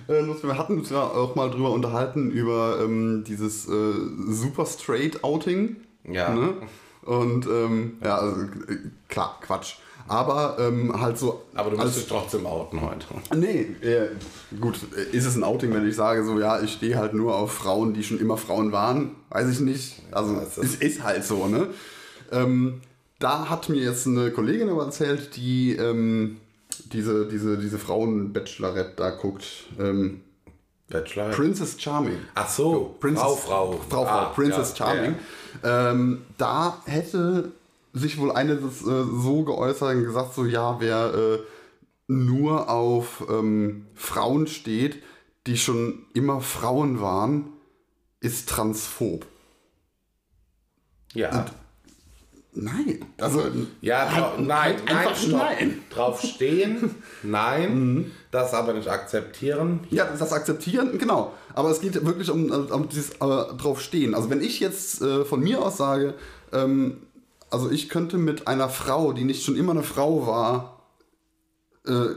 äh, 0.08 0.22
wir 0.42 0.58
hatten 0.58 0.78
uns 0.78 0.90
ja 0.90 1.02
auch 1.02 1.34
mal 1.34 1.50
drüber 1.50 1.70
unterhalten, 1.70 2.30
über 2.30 2.80
ähm, 2.82 3.24
dieses 3.26 3.68
äh, 3.68 3.92
Super 4.28 4.66
Straight 4.66 5.22
Outing. 5.22 5.76
Ja. 6.10 6.34
Ne? 6.34 6.54
Und 7.02 7.46
ähm, 7.46 7.98
ja, 8.02 8.16
also, 8.18 8.40
äh, 8.42 8.76
klar, 9.08 9.38
Quatsch. 9.40 9.76
Aber 10.06 10.56
ähm, 10.58 10.98
halt 10.98 11.18
so. 11.18 11.42
Aber 11.54 11.70
du 11.70 11.76
musst 11.76 11.96
dich 11.98 12.06
trotzdem 12.08 12.46
outen 12.46 12.80
heute. 12.80 13.06
Nee, 13.36 13.66
äh, 13.86 14.08
gut, 14.58 14.78
ist 15.12 15.26
es 15.26 15.36
ein 15.36 15.44
Outing, 15.44 15.72
wenn 15.74 15.86
ich 15.86 15.96
sage, 15.96 16.24
so, 16.24 16.38
ja, 16.40 16.60
ich 16.62 16.72
stehe 16.72 16.96
halt 16.96 17.12
nur 17.12 17.36
auf 17.36 17.52
Frauen, 17.52 17.92
die 17.92 18.02
schon 18.02 18.18
immer 18.18 18.38
Frauen 18.38 18.72
waren? 18.72 19.10
Weiß 19.28 19.50
ich 19.50 19.60
nicht. 19.60 20.00
Also, 20.10 20.32
Ja, 20.32 20.42
es 20.42 20.56
es 20.56 20.74
ist- 20.74 20.82
ist 20.82 21.02
halt 21.02 21.24
so, 21.24 21.46
ne? 21.46 21.66
Ähm, 22.32 22.80
da 23.18 23.50
hat 23.50 23.68
mir 23.68 23.82
jetzt 23.82 24.06
eine 24.06 24.30
Kollegin 24.30 24.70
aber 24.70 24.84
erzählt, 24.84 25.36
die 25.36 25.76
ähm, 25.76 26.38
diese, 26.84 27.26
diese, 27.26 27.58
diese 27.58 27.78
Frauen-Bachelorette 27.78 28.94
da 28.96 29.10
guckt. 29.10 29.44
Ähm, 29.78 30.22
Bachelor. 30.88 31.30
Princess 31.30 31.80
Charming. 31.80 32.18
Ach 32.34 32.48
so, 32.48 32.96
Princess, 32.98 33.22
Frau, 33.22 33.36
Frau. 33.36 33.72
Frau, 33.72 34.04
Frau 34.04 34.06
Ah, 34.06 34.24
Princess 34.34 34.70
ja, 34.70 34.86
Charming. 34.86 35.14
Ähm, 35.62 36.22
da 36.38 36.82
hätte 36.86 37.52
sich 37.92 38.18
wohl 38.18 38.32
eine 38.32 38.56
das, 38.56 38.82
äh, 38.82 39.04
so 39.04 39.44
geäußert 39.44 39.96
und 39.96 40.04
gesagt, 40.04 40.34
so 40.34 40.44
ja, 40.46 40.80
wer 40.80 41.14
äh, 41.14 41.38
nur 42.06 42.70
auf 42.70 43.24
ähm, 43.28 43.86
Frauen 43.94 44.46
steht, 44.46 45.02
die 45.46 45.58
schon 45.58 46.06
immer 46.14 46.40
Frauen 46.40 47.00
waren, 47.00 47.52
ist 48.20 48.48
transphob. 48.48 49.26
Ja. 51.14 51.32
ja. 51.32 51.46
Nein. 52.54 53.04
Also, 53.20 53.42
Ja, 53.80 54.06
nein, 54.38 54.50
halt 54.64 54.84
nein, 54.86 54.96
einfach 54.96 55.16
stopp. 55.16 55.32
nein. 55.38 55.80
Drauf 55.90 56.20
stehen, 56.22 56.94
nein, 57.22 58.10
das 58.30 58.52
aber 58.54 58.72
nicht 58.72 58.88
akzeptieren. 58.88 59.80
Ja, 59.90 60.06
das 60.18 60.32
akzeptieren, 60.32 60.98
genau. 60.98 61.34
Aber 61.54 61.70
es 61.70 61.80
geht 61.80 62.04
wirklich 62.04 62.30
um, 62.30 62.50
um 62.50 62.88
dieses 62.88 63.10
äh, 63.10 63.16
drauf 63.18 63.80
stehen. 63.80 64.14
Also 64.14 64.30
wenn 64.30 64.40
ich 64.40 64.60
jetzt 64.60 65.02
äh, 65.02 65.24
von 65.24 65.40
mir 65.40 65.62
aus 65.62 65.76
sage, 65.76 66.14
ähm, 66.52 66.98
also 67.50 67.70
ich 67.70 67.88
könnte 67.88 68.18
mit 68.18 68.46
einer 68.48 68.68
Frau, 68.68 69.12
die 69.12 69.24
nicht 69.24 69.44
schon 69.44 69.56
immer 69.56 69.72
eine 69.72 69.82
Frau 69.82 70.26
war, 70.26 70.82
äh, 71.86 72.14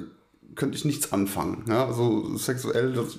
könnte 0.55 0.75
ich 0.77 0.85
nichts 0.85 1.13
anfangen. 1.13 1.63
Ja, 1.69 1.85
also 1.87 2.35
sexuell, 2.37 2.93
das 2.93 3.15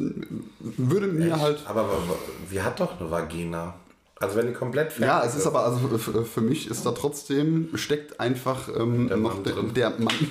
würde 0.60 1.06
mir 1.06 1.40
halt. 1.40 1.62
Aber 1.66 1.84
wa- 1.88 1.92
wa- 2.08 2.18
sie 2.50 2.60
hat 2.62 2.78
doch 2.80 3.00
eine 3.00 3.10
Vagina. 3.10 3.74
Also 4.22 4.36
wenn 4.36 4.46
die 4.46 4.52
komplett 4.52 4.92
fertig 4.92 5.06
Ja, 5.06 5.24
es 5.24 5.34
ist 5.34 5.46
aber, 5.46 5.64
also 5.64 5.98
für, 5.98 6.40
mich 6.40 6.70
ist 6.70 6.86
da 6.86 6.92
trotzdem, 6.92 7.70
steckt 7.74 8.20
einfach 8.20 8.68
ähm, 8.68 9.08
Der 9.08 9.16
noch 9.16 9.34
Mann 9.34 9.42
der, 9.42 9.54
drin. 9.54 9.74
der 9.74 9.90
Mann. 9.90 10.14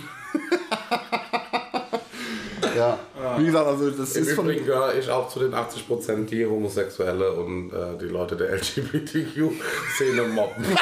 ja, 2.78 2.98
wie 3.38 3.46
gesagt, 3.46 3.68
also 3.68 3.92
das 3.92 4.16
Im 4.16 4.24
ist 4.24 4.32
von. 4.32 4.46
Übrigen 4.46 4.66
gehöre 4.66 4.98
ich 4.98 5.10
auch 5.10 5.28
zu 5.28 5.40
den 5.40 5.54
80%, 5.54 6.26
die 6.26 6.46
Homosexuelle 6.46 7.34
und 7.34 7.74
äh, 7.74 7.98
die 8.00 8.06
Leute 8.06 8.38
der 8.38 8.54
LGBTQ-Szene 8.54 10.24
mobben. 10.24 10.64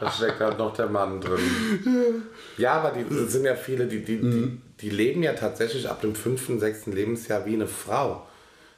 da 0.00 0.10
steckt 0.10 0.40
halt 0.40 0.56
noch 0.56 0.72
der 0.72 0.88
Mann 0.88 1.20
drin. 1.20 2.22
Ja, 2.56 2.80
aber 2.80 2.92
die 2.92 3.02
es 3.14 3.32
sind 3.32 3.44
ja 3.44 3.54
viele, 3.54 3.86
die, 3.86 4.02
die, 4.02 4.18
die, 4.18 4.58
die 4.80 4.88
leben 4.88 5.22
ja 5.22 5.34
tatsächlich 5.34 5.90
ab 5.90 6.00
dem 6.00 6.14
fünften, 6.14 6.58
sechsten 6.58 6.92
Lebensjahr 6.92 7.44
wie 7.44 7.52
eine 7.52 7.66
Frau. 7.66 8.26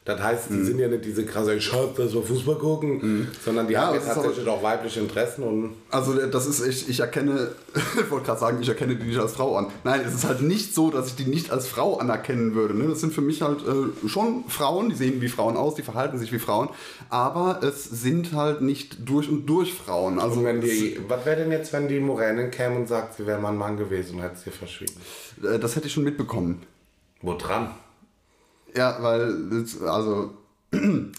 Das 0.04 0.20
heißt, 0.20 0.50
die 0.50 0.64
sind 0.64 0.80
ja 0.80 0.88
nicht 0.88 1.04
diese 1.04 1.24
krasse 1.24 1.60
Schatz, 1.60 1.94
dass 1.96 2.12
wir 2.12 2.22
Fußball 2.24 2.56
gucken, 2.56 3.28
sondern 3.44 3.68
die 3.68 3.74
Ja, 3.74 3.86
haben 3.86 3.94
ja 3.94 4.00
tatsächlich 4.00 4.48
auch 4.48 4.60
weibliche 4.60 4.98
Interessen 4.98 5.44
und 5.44 5.74
Also 5.90 6.14
das 6.26 6.46
ist, 6.46 6.66
ich, 6.66 6.88
ich 6.88 6.98
erkenne, 6.98 7.52
ich 8.00 8.10
wollte 8.10 8.26
gerade 8.26 8.40
sagen, 8.40 8.58
ich 8.60 8.68
erkenne 8.68 8.96
die 8.96 9.04
nicht 9.06 9.20
als 9.20 9.34
Frau 9.34 9.54
an. 9.56 9.68
Nein, 9.84 10.00
es 10.04 10.12
ist 10.12 10.24
halt 10.24 10.42
nicht 10.42 10.74
so, 10.74 10.90
dass 10.90 11.06
ich 11.06 11.14
die 11.14 11.26
nicht 11.26 11.52
als 11.52 11.68
Frau 11.68 11.98
anerkennen 11.98 12.56
würde. 12.56 12.74
Ne? 12.76 12.88
Das 12.88 12.98
sind 13.00 13.14
für 13.14 13.20
mich 13.20 13.42
halt 13.42 13.60
äh, 13.60 14.08
schon 14.08 14.42
Frauen, 14.48 14.88
die 14.88 14.96
sehen 14.96 15.20
wie 15.20 15.28
Frauen 15.28 15.56
aus, 15.56 15.76
die 15.76 15.82
verhalten 15.82 16.18
sich 16.18 16.32
wie 16.32 16.40
Frauen, 16.40 16.68
aber 17.08 17.60
es 17.62 17.84
sind 17.84 18.32
halt 18.32 18.60
nicht 18.60 19.08
durch 19.08 19.28
und 19.28 19.46
durch 19.46 19.72
Frauen. 19.72 20.18
Also 20.18 20.40
Und 20.40 20.46
wenn 20.46 20.60
die, 20.60 20.98
was 21.06 21.24
wäre 21.24 21.36
denn 21.36 21.52
jetzt, 21.52 21.72
wenn 21.72 21.86
die 21.86 22.00
Moränin 22.00 22.50
käme 22.50 22.74
und 22.74 22.88
sagt, 22.88 23.18
sie 23.18 23.26
wäre 23.28 23.40
mal 23.40 23.50
ein 23.50 23.56
Mann 23.56 23.76
gewesen 23.76 24.16
und 24.16 24.22
hätte 24.22 24.34
es 24.34 24.46
ihr 24.46 24.52
verschwiegen? 24.52 24.94
äh, 25.44 25.60
das 25.60 25.76
hätte 25.76 25.86
ich 25.86 25.92
schon 25.92 26.02
mitbekommen. 26.02 26.60
Wo 27.20 27.34
dran? 27.34 27.70
Ja, 28.74 29.02
weil, 29.02 29.66
also. 29.86 30.34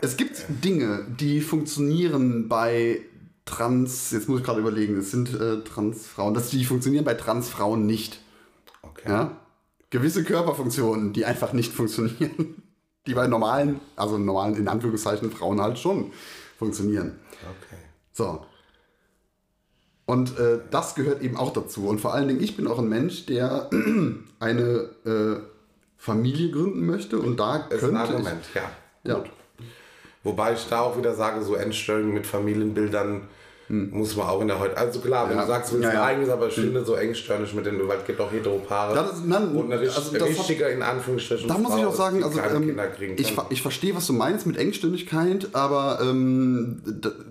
es 0.00 0.16
gibt 0.16 0.44
Dinge, 0.64 1.06
die 1.18 1.40
funktionieren 1.40 2.48
bei 2.48 3.00
Trans. 3.44 4.12
Jetzt 4.12 4.28
muss 4.28 4.40
ich 4.40 4.46
gerade 4.46 4.60
überlegen, 4.60 4.98
es 4.98 5.10
sind 5.10 5.34
äh, 5.34 5.64
Transfrauen. 5.64 6.34
Das, 6.34 6.50
die 6.50 6.64
funktionieren 6.64 7.04
bei 7.04 7.14
Transfrauen 7.14 7.86
nicht. 7.86 8.20
Okay. 8.82 9.08
Ja? 9.08 9.36
Gewisse 9.90 10.22
Körperfunktionen, 10.24 11.12
die 11.12 11.24
einfach 11.24 11.52
nicht 11.52 11.72
funktionieren. 11.72 12.54
Die 13.06 13.14
bei 13.14 13.26
normalen, 13.26 13.80
also 13.96 14.18
normalen, 14.18 14.56
in 14.56 14.68
Anführungszeichen, 14.68 15.30
Frauen 15.30 15.58
halt 15.58 15.78
schon 15.78 16.12
funktionieren. 16.58 17.18
Okay. 17.40 17.80
So. 18.12 18.44
Und 20.10 20.40
äh, 20.40 20.58
das 20.72 20.96
gehört 20.96 21.22
eben 21.22 21.36
auch 21.36 21.52
dazu. 21.52 21.86
Und 21.86 22.00
vor 22.00 22.12
allen 22.12 22.26
Dingen, 22.26 22.42
ich 22.42 22.56
bin 22.56 22.66
auch 22.66 22.80
ein 22.80 22.88
Mensch, 22.88 23.26
der 23.26 23.70
eine 24.40 24.88
äh, 25.06 25.36
Familie 25.98 26.50
gründen 26.50 26.84
möchte. 26.84 27.20
Und 27.20 27.38
da 27.38 27.58
Ist 27.58 27.74
ein 27.74 27.78
könnte 27.78 28.00
Argument, 28.00 28.44
ja. 28.52 28.62
Ja. 29.04 29.18
Gut. 29.18 29.30
Wobei 30.24 30.54
ich 30.54 30.66
da 30.68 30.80
auch 30.80 30.98
wieder 30.98 31.14
sage, 31.14 31.44
so 31.44 31.54
Endstellungen 31.54 32.12
mit 32.12 32.26
Familienbildern 32.26 33.28
muss 33.70 34.16
man 34.16 34.26
auch 34.26 34.40
in 34.40 34.48
der 34.48 34.58
heute. 34.58 34.76
Also 34.76 34.98
klar, 34.98 35.28
wenn 35.30 35.36
Ja. 35.36 35.42
du 35.42 35.48
sagst, 35.48 35.70
du 35.70 35.76
willst 35.76 35.84
Ja, 35.84 35.90
ein 35.90 35.96
ja. 35.96 36.04
eigenes, 36.04 36.28
aber 36.28 36.48
ich 36.48 36.54
finde 36.54 36.84
so 36.84 36.94
engstirnig 36.94 37.54
mit 37.54 37.66
den, 37.66 37.86
weil 37.86 37.98
es 37.98 38.04
gibt 38.04 38.20
auch 38.20 38.32
Heteropaare. 38.32 38.94
Das 38.94 39.12
ist- 39.12 39.26
nein, 39.26 39.48
und 39.54 39.66
eine 39.72 39.80
also 39.80 40.00
das 40.12 40.20
hat- 40.20 40.28
richtige, 40.28 40.64
in 40.64 40.82
Anführungsstrichen, 40.82 41.46
Da 41.48 41.56
muss 41.56 41.76
ich 41.76 41.84
auch 41.84 41.94
sagen, 41.94 42.24
also 42.24 42.40
ähm, 42.40 42.78
ich, 43.16 43.36
ich 43.50 43.62
verstehe, 43.62 43.94
was 43.94 44.06
du 44.08 44.12
meinst 44.12 44.46
mit 44.46 44.56
Engstirnigkeit, 44.56 45.48
aber 45.52 46.00
ähm, 46.02 46.82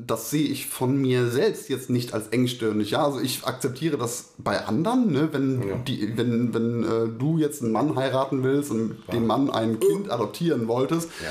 das 0.08 0.30
sehe 0.30 0.48
ich 0.48 0.68
von 0.68 0.96
mir 0.98 1.28
selbst 1.28 1.70
jetzt 1.70 1.90
nicht 1.90 2.14
als 2.14 2.30
engstirnig. 2.30 2.92
Ja, 2.92 3.06
also 3.06 3.20
ich 3.20 3.44
akzeptiere 3.46 3.98
das 3.98 4.30
bei 4.38 4.66
anderen, 4.66 5.12
ne? 5.12 5.30
wenn, 5.32 5.84
die, 5.86 6.14
wenn, 6.16 6.54
wenn 6.54 6.84
äh, 6.84 7.08
du 7.18 7.38
jetzt 7.38 7.62
einen 7.62 7.74
Mann 7.74 7.96
heiraten 7.96 8.44
willst 8.44 8.72
und 8.72 8.90
mit 8.90 9.14
dem 9.14 9.28
Mann 9.28 9.50
ein 9.50 9.80
Kind 9.80 10.10
adoptieren 10.10 10.68
wolltest. 10.68 11.10
Ja. 11.22 11.28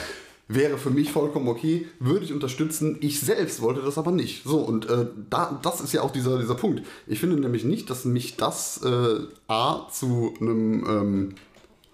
Wäre 0.50 0.78
für 0.78 0.88
mich 0.90 1.12
vollkommen 1.12 1.46
okay, 1.46 1.86
würde 2.00 2.24
ich 2.24 2.32
unterstützen. 2.32 2.96
Ich 3.00 3.20
selbst 3.20 3.60
wollte 3.60 3.82
das 3.82 3.98
aber 3.98 4.10
nicht. 4.12 4.44
So, 4.44 4.60
und 4.60 4.88
äh, 4.88 5.06
da, 5.28 5.60
das 5.62 5.82
ist 5.82 5.92
ja 5.92 6.00
auch 6.00 6.10
dieser, 6.10 6.38
dieser 6.38 6.54
Punkt. 6.54 6.82
Ich 7.06 7.20
finde 7.20 7.36
nämlich 7.38 7.64
nicht, 7.64 7.90
dass 7.90 8.06
mich 8.06 8.36
das 8.38 8.80
äh, 8.82 9.18
A 9.46 9.86
zu 9.92 10.32
einem 10.40 10.86
ähm, 10.88 11.34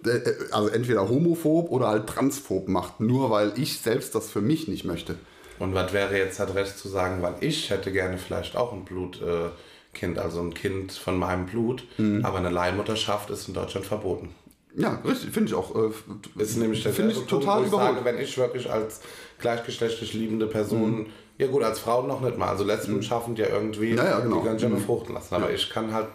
äh, 0.05 0.21
also 0.51 0.69
entweder 0.69 1.09
homophob 1.09 1.69
oder 1.69 1.87
halt 1.87 2.07
transphob 2.07 2.69
macht, 2.69 3.01
nur 3.01 3.29
weil 3.29 3.51
ich 3.57 3.79
selbst 3.79 4.15
das 4.15 4.29
für 4.29 4.41
mich 4.41 4.69
nicht 4.69 4.85
möchte. 4.85 5.15
Und 5.59 5.73
was 5.73 5.91
wäre 5.91 6.17
jetzt 6.17 6.39
halt 6.39 6.55
recht 6.55 6.77
zu 6.77 6.87
sagen, 6.87 7.21
weil 7.21 7.35
ich 7.41 7.69
hätte 7.69 7.91
gerne 7.91 8.17
vielleicht 8.17 8.55
auch 8.55 8.71
ein 8.71 8.85
Blutkind, 8.85 10.17
also 10.17 10.39
ein 10.41 10.53
Kind 10.53 10.93
von 10.93 11.17
meinem 11.17 11.45
Blut, 11.45 11.83
Mhm. 11.97 12.23
aber 12.25 12.37
eine 12.37 12.49
Leihmutterschaft 12.51 13.29
ist 13.29 13.47
in 13.49 13.53
Deutschland 13.53 13.85
verboten. 13.85 14.29
Ja, 14.77 15.01
richtig, 15.05 15.31
finde 15.31 15.49
ich 15.49 15.53
auch. 15.55 15.73
Äh, 15.75 15.91
Das 16.37 16.49
ist 16.49 16.57
nämlich 16.57 16.83
der 16.83 16.91
Finde 16.93 17.11
ich 17.11 17.17
Punkt, 17.17 17.29
total 17.29 17.63
ich 17.63 17.71
sage, 17.71 18.03
wenn 18.03 18.17
ich 18.19 18.37
wirklich 18.37 18.69
als 18.69 18.99
gleichgeschlechtlich 19.39 20.13
liebende 20.13 20.47
Person, 20.47 21.07
ja 21.37 21.47
gut, 21.47 21.63
als 21.63 21.79
Frau 21.79 22.01
noch 22.05 22.21
nicht 22.21 22.37
mal, 22.37 22.49
also 22.49 22.63
Lesben 22.65 23.01
schaffen 23.01 23.35
ja 23.37 23.47
irgendwie, 23.47 23.91
Mhm. 23.91 23.97
Ja, 23.97 24.03
ja, 24.05 24.19
genau. 24.19 24.37
die 24.37 24.43
können 24.47 24.59
ja 24.59 24.67
Mhm. 24.69 24.75
befruchten 24.75 25.13
lassen, 25.15 25.35
aber 25.35 25.51
ich 25.51 25.69
kann 25.69 25.93
halt 25.93 26.07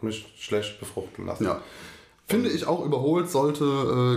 mich 0.00 0.32
schlecht 0.38 0.78
befruchten 0.78 1.26
lassen. 1.26 1.44
ja. 1.44 1.60
Finde 2.30 2.50
ich 2.50 2.66
auch 2.66 2.84
überholt, 2.84 3.30
sollte 3.30 3.64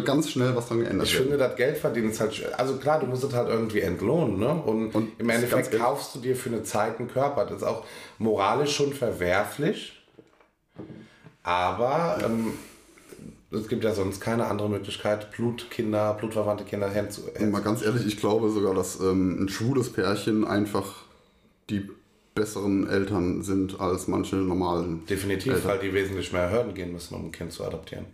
äh, 0.02 0.06
ganz 0.06 0.30
schnell 0.30 0.54
was 0.54 0.68
dran 0.68 0.82
geändert 0.82 1.08
Ich 1.08 1.14
werden. 1.14 1.30
finde, 1.30 1.38
das 1.38 1.56
Geld 1.56 1.78
verdienen 1.78 2.12
ist 2.12 2.20
halt, 2.20 2.44
also 2.60 2.76
klar, 2.76 3.00
du 3.00 3.06
musst 3.06 3.24
es 3.24 3.34
halt 3.34 3.48
irgendwie 3.48 3.80
entlohnen, 3.80 4.38
ne? 4.38 4.50
Und, 4.66 4.94
Und 4.94 5.18
im 5.18 5.30
Endeffekt 5.30 5.72
kaufst 5.80 6.14
du 6.14 6.20
dir 6.20 6.36
für 6.36 6.50
eine 6.50 6.62
Zeit 6.64 7.00
einen 7.00 7.08
Körper. 7.08 7.46
Das 7.46 7.58
ist 7.60 7.64
auch 7.64 7.86
moralisch 8.18 8.76
schon 8.76 8.92
verwerflich. 8.92 9.94
Aber 11.44 12.18
ähm, 12.24 12.54
es 13.52 13.68
gibt 13.68 13.84
ja 13.84 13.94
sonst 13.94 14.22
keine 14.22 14.46
andere 14.46 14.70
Möglichkeit, 14.70 15.32
Blutkinder, 15.32 16.14
blutverwandte 16.14 16.64
Kinder 16.64 16.90
hinzu. 16.90 17.24
Und 17.38 17.52
mal 17.52 17.62
ganz 17.62 17.82
ehrlich, 17.84 18.06
ich 18.06 18.18
glaube 18.18 18.50
sogar, 18.50 18.74
dass 18.74 19.00
ähm, 19.00 19.44
ein 19.44 19.50
schwules 19.50 19.92
Pärchen 19.92 20.46
einfach 20.46 21.04
die 21.70 21.90
besseren 22.34 22.88
Eltern 22.88 23.44
sind 23.44 23.80
als 23.82 24.08
manche 24.08 24.38
normalen. 24.38 25.06
Definitiv, 25.06 25.66
weil 25.66 25.80
die 25.80 25.94
wesentlich 25.94 26.32
mehr 26.32 26.50
Hürden 26.50 26.74
gehen 26.74 26.94
müssen, 26.94 27.16
um 27.16 27.26
ein 27.26 27.32
Kind 27.32 27.52
zu 27.52 27.66
adoptieren. 27.66 28.06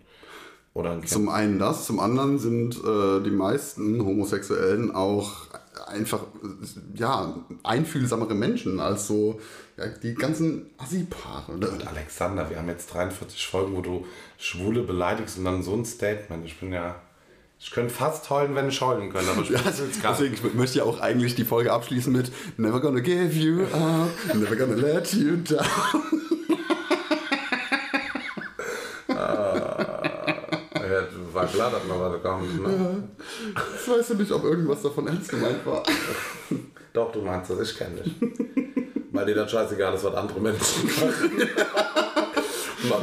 Oder 0.74 0.90
ein 0.90 1.00
Kind. 1.00 1.10
Zum 1.10 1.28
einen 1.28 1.58
das, 1.58 1.86
zum 1.86 2.00
anderen 2.00 2.38
sind 2.38 2.76
äh, 2.76 3.22
die 3.22 3.30
meisten 3.30 4.04
Homosexuellen 4.04 4.90
auch 4.90 5.46
einfach 5.86 6.24
ja, 6.94 7.34
einfühlsamere 7.62 8.34
Menschen 8.34 8.80
als 8.80 9.06
so 9.06 9.40
die 10.02 10.14
ganzen 10.14 10.70
Assi-Paare. 10.78 11.56
ne? 11.58 11.68
Und 11.68 11.86
Alexander, 11.86 12.50
wir 12.50 12.58
haben 12.58 12.68
jetzt 12.68 12.92
43 12.92 13.46
Folgen, 13.46 13.76
wo 13.76 13.80
du 13.80 14.06
Schwule 14.38 14.82
beleidigst 14.82 15.38
und 15.38 15.44
dann 15.44 15.62
so 15.62 15.74
ein 15.74 15.84
Statement. 15.84 16.44
Ich 16.46 16.58
bin 16.58 16.72
ja. 16.72 16.96
Ich 17.60 17.72
könnte 17.72 17.92
fast 17.92 18.30
heulen, 18.30 18.54
wenn 18.54 18.68
ich 18.68 18.80
heulen 18.80 19.10
könnte, 19.10 19.30
aber 19.32 19.42
ich 19.42 19.50
Ja, 19.50 19.64
will's 19.64 20.00
gar 20.00 20.12
deswegen 20.12 20.34
ich 20.34 20.54
möchte 20.54 20.78
ja 20.78 20.84
auch 20.84 21.00
eigentlich 21.00 21.34
die 21.34 21.44
Folge 21.44 21.72
abschließen 21.72 22.12
mit 22.12 22.30
Never 22.56 22.80
gonna 22.80 23.00
give 23.00 23.32
you 23.32 23.62
up, 23.64 24.34
never 24.34 24.54
gonna 24.54 24.74
let 24.76 25.12
you 25.12 25.36
down. 25.38 25.66
Ja, 29.08 31.02
war 31.32 31.46
klar, 31.46 31.70
dass 31.70 31.84
noch 31.84 32.00
was 32.00 32.22
kommt. 32.22 32.62
Ne? 32.62 33.02
Jetzt 33.72 33.88
weißt 33.88 34.10
du 34.10 34.14
nicht, 34.14 34.32
ob 34.32 34.44
irgendwas 34.44 34.82
davon 34.82 35.08
ernst 35.08 35.28
gemeint 35.30 35.64
war. 35.66 35.82
Doch, 36.92 37.12
du 37.12 37.22
meinst 37.22 37.50
das, 37.50 37.70
ich 37.70 37.76
kenne 37.76 38.02
dich. 38.02 38.14
Weil 39.18 39.26
dir 39.26 39.34
das 39.34 39.50
scheißegal 39.50 39.94
ist, 39.94 40.04
was 40.04 40.14
andere 40.14 40.38
Menschen 40.38 40.86
machen. 41.00 41.48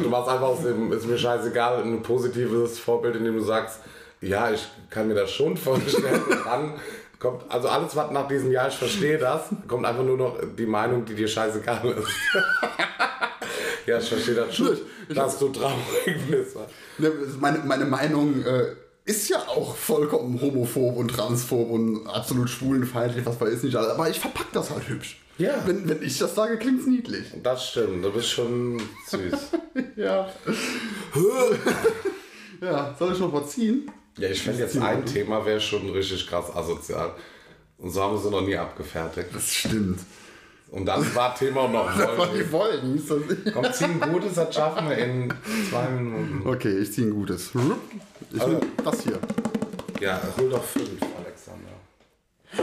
du 0.01 0.09
machst 0.09 0.29
einfach 0.29 0.47
aus 0.47 0.63
dem, 0.63 0.93
ist 0.93 1.05
mir 1.05 1.17
scheißegal, 1.17 1.83
ein 1.83 2.01
positives 2.01 2.79
Vorbild, 2.79 3.17
indem 3.17 3.35
du 3.35 3.43
sagst, 3.43 3.81
ja, 4.21 4.49
ich 4.49 4.65
kann 4.89 5.09
mir 5.09 5.13
das 5.13 5.29
schon 5.31 5.57
vorstellen. 5.57 6.23
Und 6.23 6.45
dann 6.45 6.73
kommt, 7.19 7.43
also 7.49 7.67
alles, 7.67 7.97
was 7.97 8.11
nach 8.11 8.29
diesem 8.29 8.49
Jahr, 8.53 8.69
ich 8.69 8.75
verstehe 8.75 9.17
das, 9.17 9.49
kommt 9.67 9.85
einfach 9.85 10.05
nur 10.05 10.15
noch 10.15 10.37
die 10.57 10.65
Meinung, 10.65 11.03
die 11.03 11.15
dir 11.15 11.27
scheißegal 11.27 11.85
ist. 11.85 12.07
ja, 13.85 13.97
ich 13.97 14.07
verstehe 14.07 14.35
das 14.35 14.55
schon, 14.55 14.77
dass 15.09 15.37
du 15.37 15.49
traurig 15.49 16.15
bist. 16.29 16.55
Ne, 16.97 17.11
Meine, 17.41 17.57
meine 17.57 17.83
Meinung 17.83 18.41
äh, 18.41 18.67
ist 19.03 19.27
ja 19.27 19.39
auch 19.39 19.75
vollkommen 19.75 20.39
homophob 20.39 20.95
und 20.95 21.09
transphob 21.09 21.71
und 21.71 22.07
absolut 22.07 22.49
schwulenfeindlich, 22.49 23.25
was 23.25 23.41
weiß 23.41 23.55
ich 23.55 23.63
nicht. 23.63 23.75
Aber 23.75 24.09
ich 24.09 24.21
verpack 24.21 24.47
das 24.53 24.69
halt 24.69 24.87
hübsch. 24.87 25.19
Ja. 25.37 25.61
Wenn, 25.65 25.87
wenn 25.89 26.01
ich 26.01 26.17
das 26.17 26.33
sage, 26.35 26.57
klingt's 26.57 26.85
niedlich. 26.87 27.25
Das 27.43 27.69
stimmt, 27.69 28.03
du 28.05 28.11
bist 28.11 28.29
schon 28.29 28.81
süß. 29.07 29.33
Ja. 29.97 30.29
ja, 32.61 32.95
soll 32.97 33.13
ich 33.13 33.19
noch 33.19 33.33
was 33.33 33.49
ziehen? 33.51 33.91
Ja, 34.17 34.29
ich 34.29 34.41
finde 34.41 34.59
jetzt 34.59 34.77
ein 34.77 35.05
Thema 35.05 35.45
wäre 35.45 35.59
schon 35.59 35.89
richtig 35.89 36.27
krass 36.27 36.53
asozial. 36.55 37.11
Und 37.77 37.91
so 37.91 38.01
haben 38.01 38.13
wir 38.15 38.21
sie 38.21 38.29
noch 38.29 38.41
nie 38.41 38.55
abgefertigt. 38.55 39.29
Das 39.33 39.51
stimmt. 39.51 39.99
Und 40.71 40.85
dann 40.85 41.13
war 41.15 41.35
Thema 41.35 41.67
noch 41.67 41.89
Aber 41.99 42.27
voll. 42.27 42.81
die 42.81 42.97
das 43.07 43.17
nicht. 43.17 43.53
Komm, 43.53 43.65
zieh 43.73 43.83
ein 43.85 43.99
Gutes, 43.99 44.33
das 44.35 44.55
schaffen 44.55 44.89
wir 44.89 44.97
in 44.97 45.33
zwei 45.69 45.89
Minuten. 45.89 46.47
Okay, 46.47 46.77
ich 46.79 46.93
ziehe 46.93 47.07
ein 47.07 47.13
gutes. 47.13 47.51
Ich 48.33 48.41
Also- 48.41 48.59
das 48.83 49.01
hier. 49.03 49.19
Ja, 49.99 50.21
hol 50.37 50.49
doch 50.49 50.63
fünf. 50.63 50.87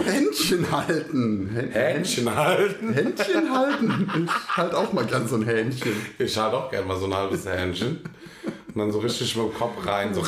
Händchen 0.04 0.70
halten. 0.70 1.50
Hä- 1.54 1.68
Hähnchen 1.72 2.34
halten. 2.34 2.92
Händchen 2.92 3.50
halten. 3.54 4.26
Ich 4.26 4.56
halt 4.56 4.74
auch 4.74 4.92
mal 4.92 5.04
gern 5.06 5.28
so 5.28 5.36
ein 5.36 5.44
Hähnchen. 5.44 5.92
Ich 6.18 6.36
halte 6.36 6.56
auch 6.56 6.70
gerne 6.70 6.86
mal 6.86 6.98
so 6.98 7.06
ein 7.06 7.14
halbes 7.14 7.46
Hähnchen. 7.46 8.00
Und 8.74 8.78
dann 8.78 8.90
so 8.92 9.00
richtig 9.00 9.36
mit 9.36 9.44
dem 9.46 9.54
Kopf 9.54 9.86
rein, 9.86 10.14
so 10.14 10.22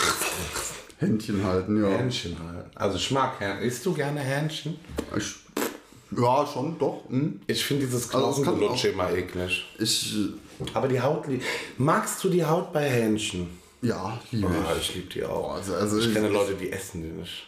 Händchen 0.98 1.42
halten, 1.44 1.82
ja. 1.82 1.88
Hähnchen 1.90 2.36
halten. 2.38 2.70
Also 2.74 2.96
ich 2.98 3.10
mag 3.10 3.40
Hähnchen. 3.40 3.62
Isst 3.66 3.84
du 3.86 3.94
gerne 3.94 4.20
Hähnchen? 4.20 4.76
Ich, 5.16 5.34
ja, 6.16 6.46
schon, 6.46 6.78
doch. 6.78 7.04
Hm. 7.08 7.40
Ich 7.46 7.64
finde 7.64 7.86
dieses 7.86 8.14
Also 8.14 8.42
Knochengelutsche 8.42 8.88
immer 8.88 9.10
eklig. 9.12 9.66
Ich, 9.78 10.14
Aber 10.74 10.88
die 10.88 11.00
Haut, 11.00 11.24
magst 11.78 12.22
du 12.22 12.28
die 12.28 12.44
Haut 12.44 12.72
bei 12.72 12.88
Hähnchen? 12.88 13.48
Ja, 13.84 14.18
liebe 14.30 14.48
Ja, 14.52 14.74
ich. 14.76 14.88
ich 14.90 14.94
liebe 14.96 15.08
die 15.14 15.24
auch. 15.24 15.54
Also- 15.54 15.74
also 15.74 15.98
ich 15.98 16.08
ich- 16.08 16.14
kenne 16.14 16.28
Leute, 16.28 16.54
die 16.54 16.72
essen 16.72 17.02
die 17.02 17.08
nicht. 17.08 17.46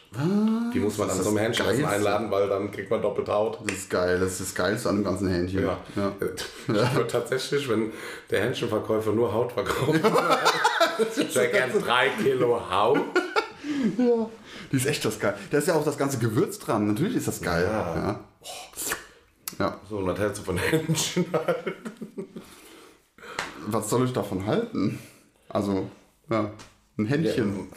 Die 0.72 0.78
muss 0.80 0.96
man 0.98 1.10
so 1.10 1.28
einem 1.28 1.38
Hähnchen 1.38 1.66
einladen, 1.84 2.30
weil 2.30 2.48
dann 2.48 2.70
kriegt 2.70 2.90
man 2.90 3.02
doppelt 3.02 3.28
Haut. 3.28 3.58
Das 3.66 3.76
ist 3.76 3.90
geil, 3.90 4.18
das 4.18 4.32
ist 4.32 4.40
das 4.40 4.54
Geilste 4.54 4.88
an 4.88 4.96
dem 4.96 5.04
ganzen 5.04 5.28
Hähnchen. 5.28 5.62
Ja. 5.64 5.78
ja. 5.96 6.12
Ich 6.68 6.94
würde 6.94 7.06
tatsächlich, 7.06 7.68
wenn 7.68 7.92
der 8.30 8.42
Hähnchenverkäufer 8.44 9.12
nur 9.12 9.32
Haut 9.32 9.52
verkauft, 9.52 10.00
ich 11.18 11.34
hätte 11.34 11.48
gern 11.50 11.72
drei 11.82 12.08
Kilo 12.22 12.60
Haut. 12.70 12.98
Ja. 13.98 14.28
Die 14.72 14.76
ist 14.76 14.86
echt 14.86 15.04
das 15.04 15.18
geil. 15.20 15.34
Da 15.50 15.58
ist 15.58 15.68
ja 15.68 15.74
auch 15.74 15.84
das 15.84 15.98
ganze 15.98 16.18
Gewürz 16.18 16.58
dran. 16.58 16.86
Natürlich 16.86 17.16
ist 17.16 17.28
das 17.28 17.40
geil. 17.40 17.64
Ja. 17.70 17.96
Ja. 17.96 18.20
ja. 19.58 19.80
So, 19.88 19.98
und 19.98 20.06
was 20.06 20.18
hältst 20.18 20.40
du 20.40 20.44
von 20.44 20.56
Hähnchen 20.58 21.26
halt? 21.32 21.74
Was 23.66 23.90
soll 23.90 24.04
ich 24.06 24.12
davon 24.12 24.46
halten? 24.46 24.98
Also, 25.48 25.88
ja. 26.30 26.50
Ein 26.98 27.06
Händchen. 27.06 27.68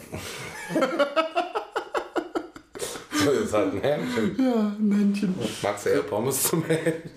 Das 3.24 3.34
ist 3.34 3.52
halt 3.52 3.74
ein 3.74 3.80
Hähnchen. 3.82 4.36
Ja, 4.38 4.74
ein 4.78 4.92
Händchen. 4.92 5.34
Magst 5.62 5.84
du 5.84 5.90
eher 5.90 6.02
Pommes 6.02 6.42
zum 6.42 6.64
Hähnchen? 6.64 7.10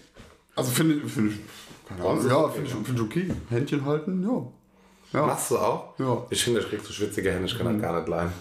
Also 0.56 0.72
finde 0.72 0.96
ich, 0.96 1.12
find 1.12 1.32
ich, 1.32 1.40
keine 1.88 2.04
Ahnung. 2.04 2.28
Ja, 2.28 2.38
okay, 2.38 2.54
finde 2.56 2.70
ich, 2.70 2.88
find 2.88 3.00
ich 3.00 3.06
okay. 3.06 3.32
Händchen 3.50 3.86
halten, 3.86 4.22
ja. 4.22 5.20
Ja. 5.20 5.28
Machst 5.28 5.52
du 5.52 5.58
auch? 5.58 5.98
Ja. 6.00 6.26
Ich 6.30 6.44
finde, 6.44 6.60
ich 6.60 6.70
krieg 6.70 6.82
so 6.84 6.92
schwitzige 6.92 7.32
Hände, 7.32 7.46
ich 7.46 7.58
kann 7.58 7.72
das 7.72 7.82
gar 7.82 7.98
nicht 8.00 8.10
leiden. 8.10 8.34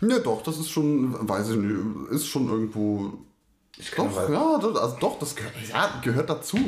Ja, 0.00 0.18
doch, 0.20 0.42
das 0.42 0.58
ist 0.58 0.70
schon, 0.70 1.28
weiß 1.28 1.50
ich 1.50 1.56
nicht, 1.56 2.10
ist 2.12 2.26
schon 2.26 2.48
irgendwo. 2.48 3.12
Ich 3.76 3.90
kann 3.90 4.08
Doch, 4.08 4.28
ja, 4.28 4.58
das, 4.58 4.76
also 4.76 4.96
doch, 5.00 5.18
das 5.18 5.34
gehört, 5.34 5.54
ja, 5.68 6.00
gehört 6.02 6.30
dazu. 6.30 6.58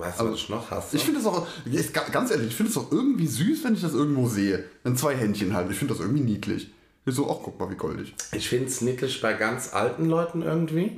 Weißt 0.00 0.20
du, 0.20 0.24
was 0.30 0.34
ich 0.34 0.48
noch 0.48 0.70
hasse? 0.70 0.96
Ich 0.96 1.04
finde 1.04 1.20
es 1.20 1.26
auch, 1.26 1.46
ga- 1.92 2.08
ganz 2.10 2.30
ehrlich, 2.30 2.48
ich 2.48 2.54
finde 2.56 2.70
es 2.72 2.78
auch 2.78 2.90
irgendwie 2.90 3.26
süß, 3.26 3.64
wenn 3.64 3.74
ich 3.74 3.82
das 3.82 3.94
irgendwo 3.94 4.26
sehe. 4.28 4.64
Wenn 4.82 4.96
zwei 4.96 5.14
Händchen 5.14 5.54
halten, 5.54 5.70
ich 5.70 5.78
finde 5.78 5.94
das 5.94 6.00
irgendwie 6.02 6.22
niedlich. 6.22 6.70
Ich 7.06 7.14
so, 7.14 7.28
ach, 7.30 7.36
guck 7.42 7.58
mal, 7.58 7.68
wie 7.70 7.76
goldig. 7.76 8.14
Ich 8.32 8.48
finde 8.48 8.66
es 8.66 8.82
niedlich 8.82 9.20
bei 9.22 9.32
ganz 9.32 9.72
alten 9.72 10.04
Leuten 10.10 10.42
irgendwie. 10.42 10.92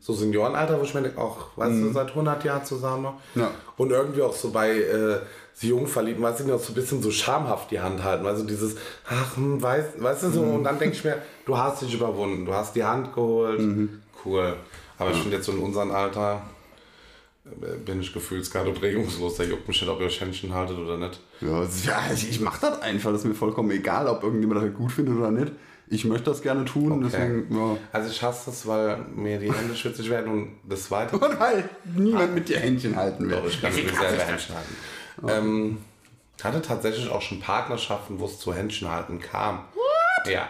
So 0.00 0.14
Seniorenalter, 0.14 0.80
wo 0.80 0.84
ich 0.84 0.94
mir 0.94 1.02
denke, 1.02 1.20
ach, 1.20 1.56
weißt 1.56 1.74
du, 1.82 1.92
seit 1.92 2.08
100 2.08 2.42
Jahren 2.44 2.64
zusammen. 2.64 3.08
Ja. 3.34 3.50
Und 3.76 3.90
irgendwie 3.90 4.22
auch 4.22 4.34
so 4.34 4.50
bei 4.50 4.70
äh, 4.80 5.18
so 5.54 5.66
Jungverliebten, 5.66 6.24
weißt 6.24 6.40
du, 6.40 6.44
die 6.44 6.52
auch 6.52 6.58
so 6.60 6.72
ein 6.72 6.74
bisschen 6.74 7.02
so 7.02 7.10
schamhaft 7.10 7.70
die 7.70 7.78
Hand 7.80 8.02
halten. 8.02 8.26
Also 8.26 8.44
dieses, 8.44 8.76
ach, 9.08 9.36
hm, 9.36 9.60
weiß, 9.62 9.84
weißt 9.98 10.22
du, 10.24 10.30
so. 10.30 10.40
Und 10.40 10.64
dann 10.64 10.78
denke 10.78 10.96
ich 10.96 11.04
mir, 11.04 11.20
du 11.44 11.56
hast 11.56 11.82
dich 11.82 11.92
überwunden, 11.94 12.46
du 12.46 12.54
hast 12.54 12.74
die 12.74 12.82
Hand 12.84 13.14
geholt. 13.14 13.60
Cool. 14.24 14.54
Aber 14.98 15.10
ich 15.10 15.18
finde 15.18 15.36
jetzt 15.36 15.46
so 15.46 15.52
in 15.52 15.58
unserem 15.58 15.90
Alter 15.90 16.42
bin 17.44 18.00
ich 18.00 18.12
gefühlsgrad 18.12 18.66
und 18.66 18.80
regungslos. 18.82 19.36
Da 19.36 19.44
juckt 19.44 19.66
mich 19.66 19.80
nicht, 19.80 19.90
ob 19.90 20.00
ihr 20.00 20.06
euch 20.06 20.20
Händchen 20.20 20.54
haltet 20.54 20.78
oder 20.78 20.96
nicht. 20.96 21.20
Ja, 21.40 21.62
ja 21.62 22.12
ich, 22.12 22.28
ich 22.28 22.40
mache 22.40 22.60
das 22.60 22.80
einfach, 22.82 23.10
das 23.10 23.22
ist 23.22 23.26
mir 23.26 23.34
vollkommen 23.34 23.70
egal, 23.70 24.06
ob 24.06 24.22
irgendjemand 24.22 24.62
das 24.62 24.74
gut 24.74 24.92
findet 24.92 25.16
oder 25.16 25.30
nicht. 25.30 25.52
Ich 25.88 26.04
möchte 26.04 26.30
das 26.30 26.40
gerne 26.40 26.64
tun, 26.64 27.02
deswegen, 27.04 27.54
ja. 27.54 27.76
Also 27.92 28.10
ich 28.10 28.22
hasse 28.22 28.50
das, 28.50 28.66
weil 28.66 28.98
mir 29.14 29.38
die 29.38 29.52
Hände 29.52 29.74
schwitzig 29.74 30.08
werden 30.08 30.32
und 30.32 30.52
das 30.66 30.84
Zweite... 30.84 31.16
Und 31.18 31.38
weil 31.38 31.68
niemand 31.96 32.34
mit 32.34 32.48
dir 32.48 32.60
Händchen 32.60 32.96
halten 32.96 33.28
will. 33.28 33.36
Doch, 33.36 33.46
ich 33.46 33.60
kann 33.60 33.74
mir 33.74 33.82
selber 33.82 34.22
Händchen 34.22 34.54
halten. 34.54 34.76
Ähm, 35.28 35.78
hatte 36.42 36.62
tatsächlich 36.62 37.10
auch 37.10 37.20
schon 37.20 37.40
Partnerschaften, 37.40 38.20
wo 38.20 38.24
es 38.24 38.38
zu 38.38 38.54
Händchen 38.54 38.90
halten 38.90 39.20
kam. 39.20 39.64
Ja. 40.30 40.48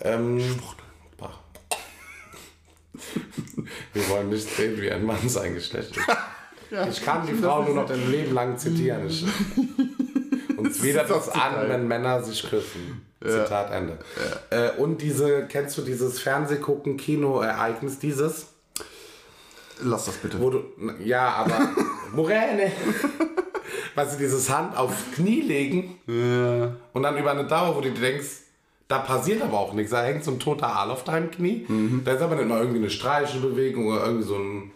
Ähm, 0.00 0.38
bah. 0.38 0.85
Wir 3.92 4.08
wollen 4.08 4.28
nicht 4.30 4.48
sehen, 4.48 4.80
wie 4.80 4.90
ein 4.90 5.04
Mann 5.04 5.28
sein 5.28 5.54
Geschlecht 5.54 5.96
ist. 5.96 6.06
ich 6.90 7.04
kann 7.04 7.26
die 7.26 7.34
Frau 7.34 7.62
nur 7.62 7.74
noch 7.74 7.90
ein 7.90 8.10
Leben 8.10 8.34
lang 8.34 8.56
zitieren. 8.58 9.06
Ich, 9.06 9.24
uns 10.56 10.82
widert 10.82 11.10
es 11.10 11.26
so 11.26 11.32
an, 11.32 11.68
wenn 11.68 11.86
Männer 11.88 12.22
sich 12.22 12.48
küssen. 12.48 13.02
Zitat 13.24 13.72
Ende. 13.72 13.98
Äh, 14.50 14.70
und 14.78 15.00
diese, 15.02 15.46
kennst 15.46 15.76
du 15.78 15.82
dieses 15.82 16.20
Fernsehgucken, 16.20 16.96
Kinoereignis, 16.96 17.98
dieses? 17.98 18.48
Lass 19.82 20.04
das 20.06 20.16
bitte. 20.16 20.38
Du, 20.38 20.64
ja, 21.04 21.28
aber 21.30 21.68
Moräne. 22.12 22.70
Weil 23.94 24.08
sie 24.08 24.18
dieses 24.18 24.48
Hand 24.50 24.76
auf 24.76 24.92
Knie 25.14 25.40
legen 25.40 25.98
Ja. 26.06 26.76
und 26.92 27.02
dann 27.02 27.16
über 27.16 27.30
eine 27.32 27.46
Dauer, 27.46 27.76
wo 27.76 27.80
du 27.80 27.90
dir 27.90 28.00
denkst, 28.00 28.28
da 28.88 28.98
passiert 28.98 29.42
aber 29.42 29.58
auch 29.58 29.72
nichts. 29.72 29.90
Da 29.90 30.04
hängt 30.04 30.24
so 30.24 30.30
ein 30.30 30.38
toter 30.38 30.68
Aal 30.68 30.90
auf 30.90 31.04
deinem 31.04 31.30
Knie. 31.30 31.66
Da 32.04 32.12
ist 32.12 32.22
aber 32.22 32.36
nicht 32.36 32.48
mal 32.48 32.60
irgendwie 32.60 32.78
eine 32.78 32.90
Streichelbewegung 32.90 33.86
oder 33.86 34.06
irgendwie 34.06 34.26
so 34.26 34.36
ein 34.36 34.72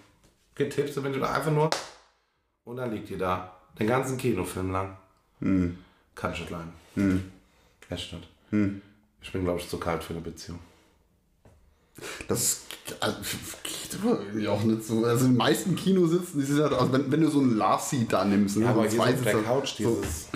Getippse, 0.55 1.03
wenn 1.05 1.13
du 1.13 1.23
einfach 1.23 1.53
nur. 1.53 1.71
Und 2.65 2.77
dann 2.77 2.93
liegt 2.93 3.09
die 3.09 3.17
da. 3.17 3.57
Den 3.79 3.87
ganzen 3.87 4.17
Kinofilm 4.19 4.73
lang. 4.73 4.97
Kann 5.41 6.33
ich 6.33 6.41
nicht 6.41 6.51
leiden. 6.51 7.33
Echt 7.89 8.13
nicht. 8.13 8.29
Ich 9.23 9.33
bin, 9.33 9.45
glaube 9.45 9.61
ich, 9.61 9.69
zu 9.69 9.79
kalt 9.79 10.03
für 10.03 10.13
eine 10.13 10.23
Beziehung. 10.23 10.59
Das 12.29 12.63
also, 12.99 13.17
geht 13.63 13.99
aber 14.03 14.53
auch 14.53 14.63
nicht 14.63 14.85
so. 14.85 15.05
Also 15.05 15.27
die 15.27 15.33
meisten 15.33 15.77
Kinositzen, 15.77 16.43
halt, 16.61 16.73
also 16.73 16.93
wenn, 16.93 17.11
wenn 17.13 17.21
du 17.21 17.31
so 17.31 17.41
einen 17.41 17.57
Love-Seat 17.57 18.13
da 18.13 18.25
nimmst, 18.25 18.57
ne, 18.57 18.65
Ja, 18.65 18.71
aber 18.71 18.89
so 18.89 18.91
hier 18.91 18.97
so 18.97 19.03
auf 19.03 19.09
der 19.09 19.17
Zweisitzer, 19.17 19.43
Couch 19.43 19.79
dieses. 19.79 20.29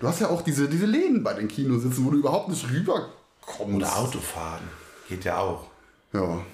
du 0.00 0.06
hast 0.08 0.20
ja 0.20 0.28
auch 0.28 0.42
diese, 0.42 0.68
diese 0.68 0.86
Läden 0.86 1.22
bei 1.22 1.34
den 1.34 1.48
Kinositzen, 1.48 2.04
wo 2.04 2.10
du 2.10 2.18
überhaupt 2.18 2.48
nicht 2.48 2.68
rüberkommst. 2.70 3.76
Oder 3.76 3.96
Autofahren. 3.96 4.64
Geht 5.08 5.24
ja 5.24 5.38
auch. 5.38 5.68
Ja. 6.12 6.22
Aber 6.22 6.44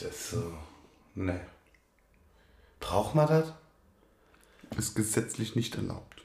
das 0.00 0.10
ist 0.10 0.30
so. 0.30 0.52
Ne. 1.14 1.40
Braucht 2.80 3.14
man 3.14 3.26
das? 3.28 3.52
Ist 4.76 4.94
gesetzlich 4.94 5.56
nicht 5.56 5.76
erlaubt. 5.76 6.22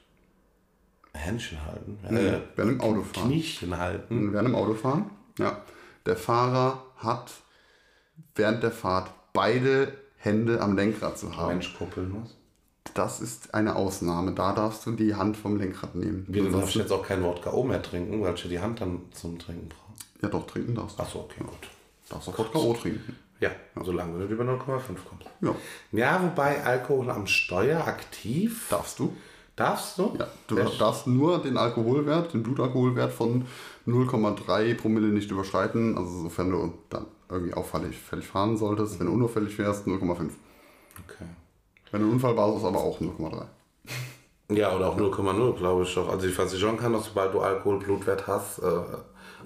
Händchen 1.12 1.64
halten. 1.64 1.98
Während 2.02 2.72
dem 2.72 2.80
Autofahren. 2.80 3.30
Kniechen 3.30 3.76
halten. 3.76 4.32
Während 4.32 4.48
dem 4.48 4.54
Autofahren, 4.54 5.10
ja. 5.38 5.62
Der 6.06 6.16
Fahrer 6.16 6.82
hat 6.96 7.30
während 8.34 8.62
der 8.62 8.70
Fahrt 8.70 9.10
beide 9.32 9.92
Hände 10.16 10.60
am 10.60 10.76
Lenkrad 10.76 11.18
zu 11.18 11.36
haben. 11.36 11.48
Mensch 11.48 11.76
kuppeln 11.76 12.10
muss. 12.10 12.36
Das 12.94 13.20
ist 13.20 13.54
eine 13.54 13.76
Ausnahme. 13.76 14.32
Da 14.34 14.52
darfst 14.52 14.84
du 14.86 14.92
die 14.92 15.14
Hand 15.14 15.36
vom 15.36 15.56
Lenkrad 15.56 15.94
nehmen. 15.94 16.24
Wir 16.28 16.42
darf 16.42 16.48
ich 16.50 16.54
Ansonsten- 16.56 16.78
jetzt 16.80 16.92
auch 16.92 17.06
kein 17.06 17.22
Wodka 17.22 17.52
O 17.52 17.62
mehr 17.64 17.82
trinken, 17.82 18.20
weil 18.22 18.34
ich 18.34 18.42
ja 18.42 18.50
die 18.50 18.60
Hand 18.60 18.80
dann 18.80 19.02
zum 19.12 19.38
Trinken 19.38 19.68
brauche. 19.68 19.80
ja, 20.22 20.28
doch, 20.28 20.46
trinken 20.46 20.74
darfst 20.74 20.98
du. 20.98 21.02
Achso, 21.02 21.20
okay, 21.20 21.40
gut. 21.44 21.68
Darfst 22.08 22.28
auch 22.28 22.38
Wodka 22.38 22.58
O 22.58 22.74
trinken. 22.74 23.16
Ja, 23.38 23.50
solange 23.82 24.18
du 24.18 24.26
über 24.34 24.44
0,5 24.44 25.04
kommst. 25.08 25.26
Ja. 25.40 25.54
Ja, 25.92 26.22
wobei 26.22 26.62
Alkohol 26.62 27.10
am 27.10 27.26
Steuer 27.26 27.86
aktiv. 27.86 28.66
Darfst 28.68 28.98
du? 28.98 29.16
Darfst 29.56 29.96
du? 29.98 30.14
Ja. 30.18 30.26
Du 30.46 30.56
Sehr 30.56 30.66
darfst 30.78 31.06
nur 31.06 31.40
den 31.40 31.56
Alkoholwert, 31.56 32.34
den 32.34 32.42
Blutalkoholwert 32.42 33.12
von 33.12 33.46
0,3 33.86 34.74
Promille 34.76 35.08
nicht 35.08 35.30
überschreiten. 35.30 35.96
Also 35.96 36.22
sofern 36.22 36.50
du 36.50 36.74
dann 36.90 37.06
irgendwie 37.28 37.54
auffällig 37.54 37.98
fällig 37.98 38.26
fahren 38.26 38.56
solltest. 38.56 38.98
Wenn 39.00 39.06
du 39.06 39.12
unauffällig 39.12 39.54
fährst, 39.54 39.86
0,5. 39.86 40.10
Okay. 41.06 41.24
Wenn 41.90 42.00
du 42.00 42.06
einen 42.06 42.14
Unfall 42.14 42.36
warst, 42.36 42.58
ist 42.58 42.64
aber 42.64 42.78
auch 42.80 43.00
0,3. 43.00 43.42
Ja, 44.54 44.74
oder 44.74 44.88
auch 44.88 44.98
0,0, 44.98 45.56
glaube 45.56 45.82
ich 45.84 45.94
doch. 45.94 46.08
Also 46.08 46.26
die 46.26 46.32
Versicherung 46.32 46.76
kann 46.76 46.92
doch, 46.92 47.04
sobald 47.04 47.32
du 47.32 47.40
Alkoholblutwert 47.40 48.26
hast, 48.26 48.58
äh, 48.58 48.64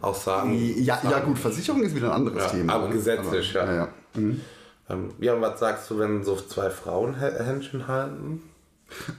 auch 0.01 0.14
sagen. 0.14 0.55
Ja, 0.78 0.99
ja 1.11 1.20
gut, 1.20 1.39
Versicherung 1.39 1.82
ist 1.82 1.95
wieder 1.95 2.09
ein 2.09 2.26
anderes 2.26 2.45
Ja, 2.45 2.49
Thema. 2.51 2.72
aber 2.74 2.89
gesetzlich, 2.89 3.59
aber, 3.59 3.66
ja. 3.70 3.76
ja. 3.76 3.89
ja. 4.14 4.20
Mhm. 4.20 4.41
Ähm, 4.89 5.11
ja, 5.18 5.35
und 5.35 5.41
was 5.43 5.61
sagst 5.61 5.91
du, 5.91 5.99
wenn 5.99 6.24
so 6.24 6.37
zwei 6.37 6.70
Frauen 6.70 7.14
Hä- 7.18 7.43
Händchen 7.43 7.87
halten? 7.89 8.43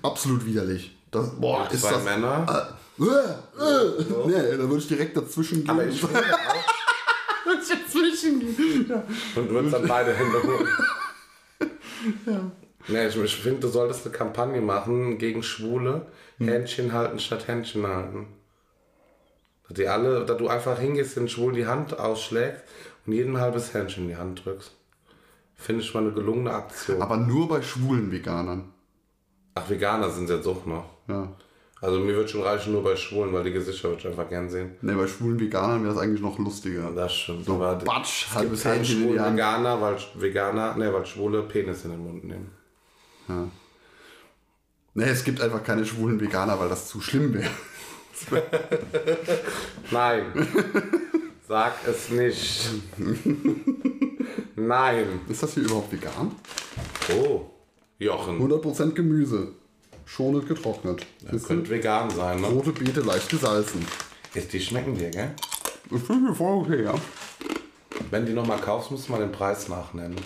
Absolut 0.04 0.46
widerlich. 0.46 0.96
Das, 1.12 1.30
boah, 1.40 1.62
Und 1.64 1.72
ist 1.74 1.82
zwei 1.82 1.94
das... 1.94 2.04
Männer? 2.04 2.46
Äh, 2.72 2.85
äh, 3.00 4.04
nee, 4.28 4.58
da 4.58 4.60
würde 4.60 4.78
ich 4.78 4.88
direkt 4.88 5.18
dazwischen 5.18 5.64
gehen. 5.64 5.70
Aber 5.70 5.86
ich 5.86 6.00
finde 6.00 6.20
auch. 6.20 7.46
würde 7.46 7.62
ich 7.62 7.70
dazwischen 7.70 8.40
gehen. 8.40 8.86
Ja. 8.90 9.04
Und 9.36 9.50
du 9.50 9.54
würdest 9.54 9.74
dann 9.74 9.88
beide 9.88 10.14
Hände 10.14 10.44
holen. 10.44 10.68
Nee, 12.88 13.08
ich, 13.08 13.18
ich 13.18 13.36
finde, 13.38 13.62
du 13.62 13.68
solltest 13.70 14.06
eine 14.06 14.16
Kampagne 14.16 14.62
machen 14.62 15.18
gegen 15.18 15.42
Schwule. 15.42 16.06
Händchen 16.38 16.94
halten 16.94 17.18
statt 17.18 17.48
Händchen 17.48 17.88
halten. 17.88 18.28
Dass, 19.68 19.76
die 19.76 19.88
alle, 19.88 20.26
dass 20.26 20.38
du 20.38 20.48
einfach 20.48 20.78
hingehst, 20.78 21.18
den 21.18 21.28
Schwulen 21.28 21.56
die 21.56 21.66
Hand 21.66 21.98
ausschlägst 21.98 22.64
und 23.06 23.14
jedem 23.14 23.36
ein 23.36 23.42
halbes 23.42 23.74
Händchen 23.74 24.04
in 24.04 24.10
die 24.10 24.18
Hand 24.18 24.46
drückst. 24.46 24.72
Finde 25.56 25.82
ich 25.82 25.94
mal 25.94 26.02
eine 26.02 26.12
gelungene 26.12 26.54
Aktion. 26.54 27.02
Aber 27.02 27.18
nur 27.18 27.48
bei 27.48 27.62
schwulen 27.62 28.12
Veganern. 28.12 28.72
Ach, 29.56 29.70
Veganer 29.70 30.10
sind 30.12 30.30
jetzt 30.30 30.46
auch 30.46 30.66
noch. 30.66 30.86
Ja. 31.08 31.34
Also 31.86 32.00
mir 32.00 32.16
wird 32.16 32.32
schon 32.32 32.42
reichen 32.42 32.74
nur 32.74 32.84
bei 32.84 32.96
Schwulen, 32.96 33.32
weil 33.32 33.44
die 33.44 33.52
Gesichter 33.52 33.90
würde 33.90 34.00
ich 34.00 34.08
einfach 34.08 34.28
gern 34.28 34.50
sehen. 34.50 34.72
Ne, 34.82 34.96
bei 34.96 35.06
schwulen 35.06 35.40
Veganern 35.40 35.84
wäre 35.84 35.94
das 35.94 36.02
eigentlich 36.02 36.22
noch 36.22 36.40
lustiger. 36.40 36.90
Das 36.90 37.14
stimmt. 37.14 37.46
So, 37.46 37.54
aber 37.62 37.76
batsch, 37.76 38.26
es 38.34 38.42
gibt 38.42 38.64
keinen 38.64 38.84
schwulen. 38.84 39.24
Veganer, 39.24 39.80
weil 39.80 39.96
Veganer, 40.16 40.76
ne, 40.78 40.92
weil 40.92 41.06
Schwule 41.06 41.44
Penis 41.44 41.86
in 41.86 41.92
den 41.92 42.04
Mund 42.04 42.24
nehmen. 42.24 42.50
Ja. 43.30 43.48
Ne, 44.96 45.06
es 45.06 45.24
gibt 45.24 45.40
einfach 45.42 45.64
keine 45.64 45.86
schwulen 45.86 46.20
Veganer, 46.20 46.60
weil 46.60 46.70
das 46.70 46.88
zu 46.88 47.02
schlimm 47.02 47.36
wäre. 47.36 47.52
Nein. 49.92 50.26
Sag 51.48 51.74
es 51.88 52.10
nicht. 52.10 52.68
Nein. 54.56 55.20
Ist 55.30 55.44
das 55.44 55.54
hier 55.54 55.66
überhaupt 55.66 55.92
vegan? 55.92 56.32
Oh, 57.16 57.46
Jochen. 58.00 58.40
100% 58.40 58.94
Gemüse. 58.94 59.54
Schonend 60.06 60.48
getrocknet. 60.48 61.06
Das 61.30 61.44
könnte 61.44 61.70
vegan 61.70 62.10
sein, 62.10 62.42
ne? 62.42 62.48
Rote 62.48 62.72
Beete 62.72 63.02
leicht 63.02 63.30
gesalzen. 63.30 63.86
Ist, 64.34 64.54
die 64.54 64.60
schmecken 64.60 64.98
dir, 64.98 65.10
gell? 65.10 65.32
Das 65.90 66.02
finde 66.04 66.32
ich 66.32 66.38
voll 66.38 66.58
okay, 66.64 66.84
ja. 66.84 66.94
Wenn 68.12 68.26
die 68.26 68.34
nochmal 68.34 68.60
kaufst, 68.60 68.92
musst 68.92 69.08
du 69.08 69.12
mal 69.14 69.20
den 69.20 69.32
Preis 69.32 69.68
nachnennen. 69.68 70.18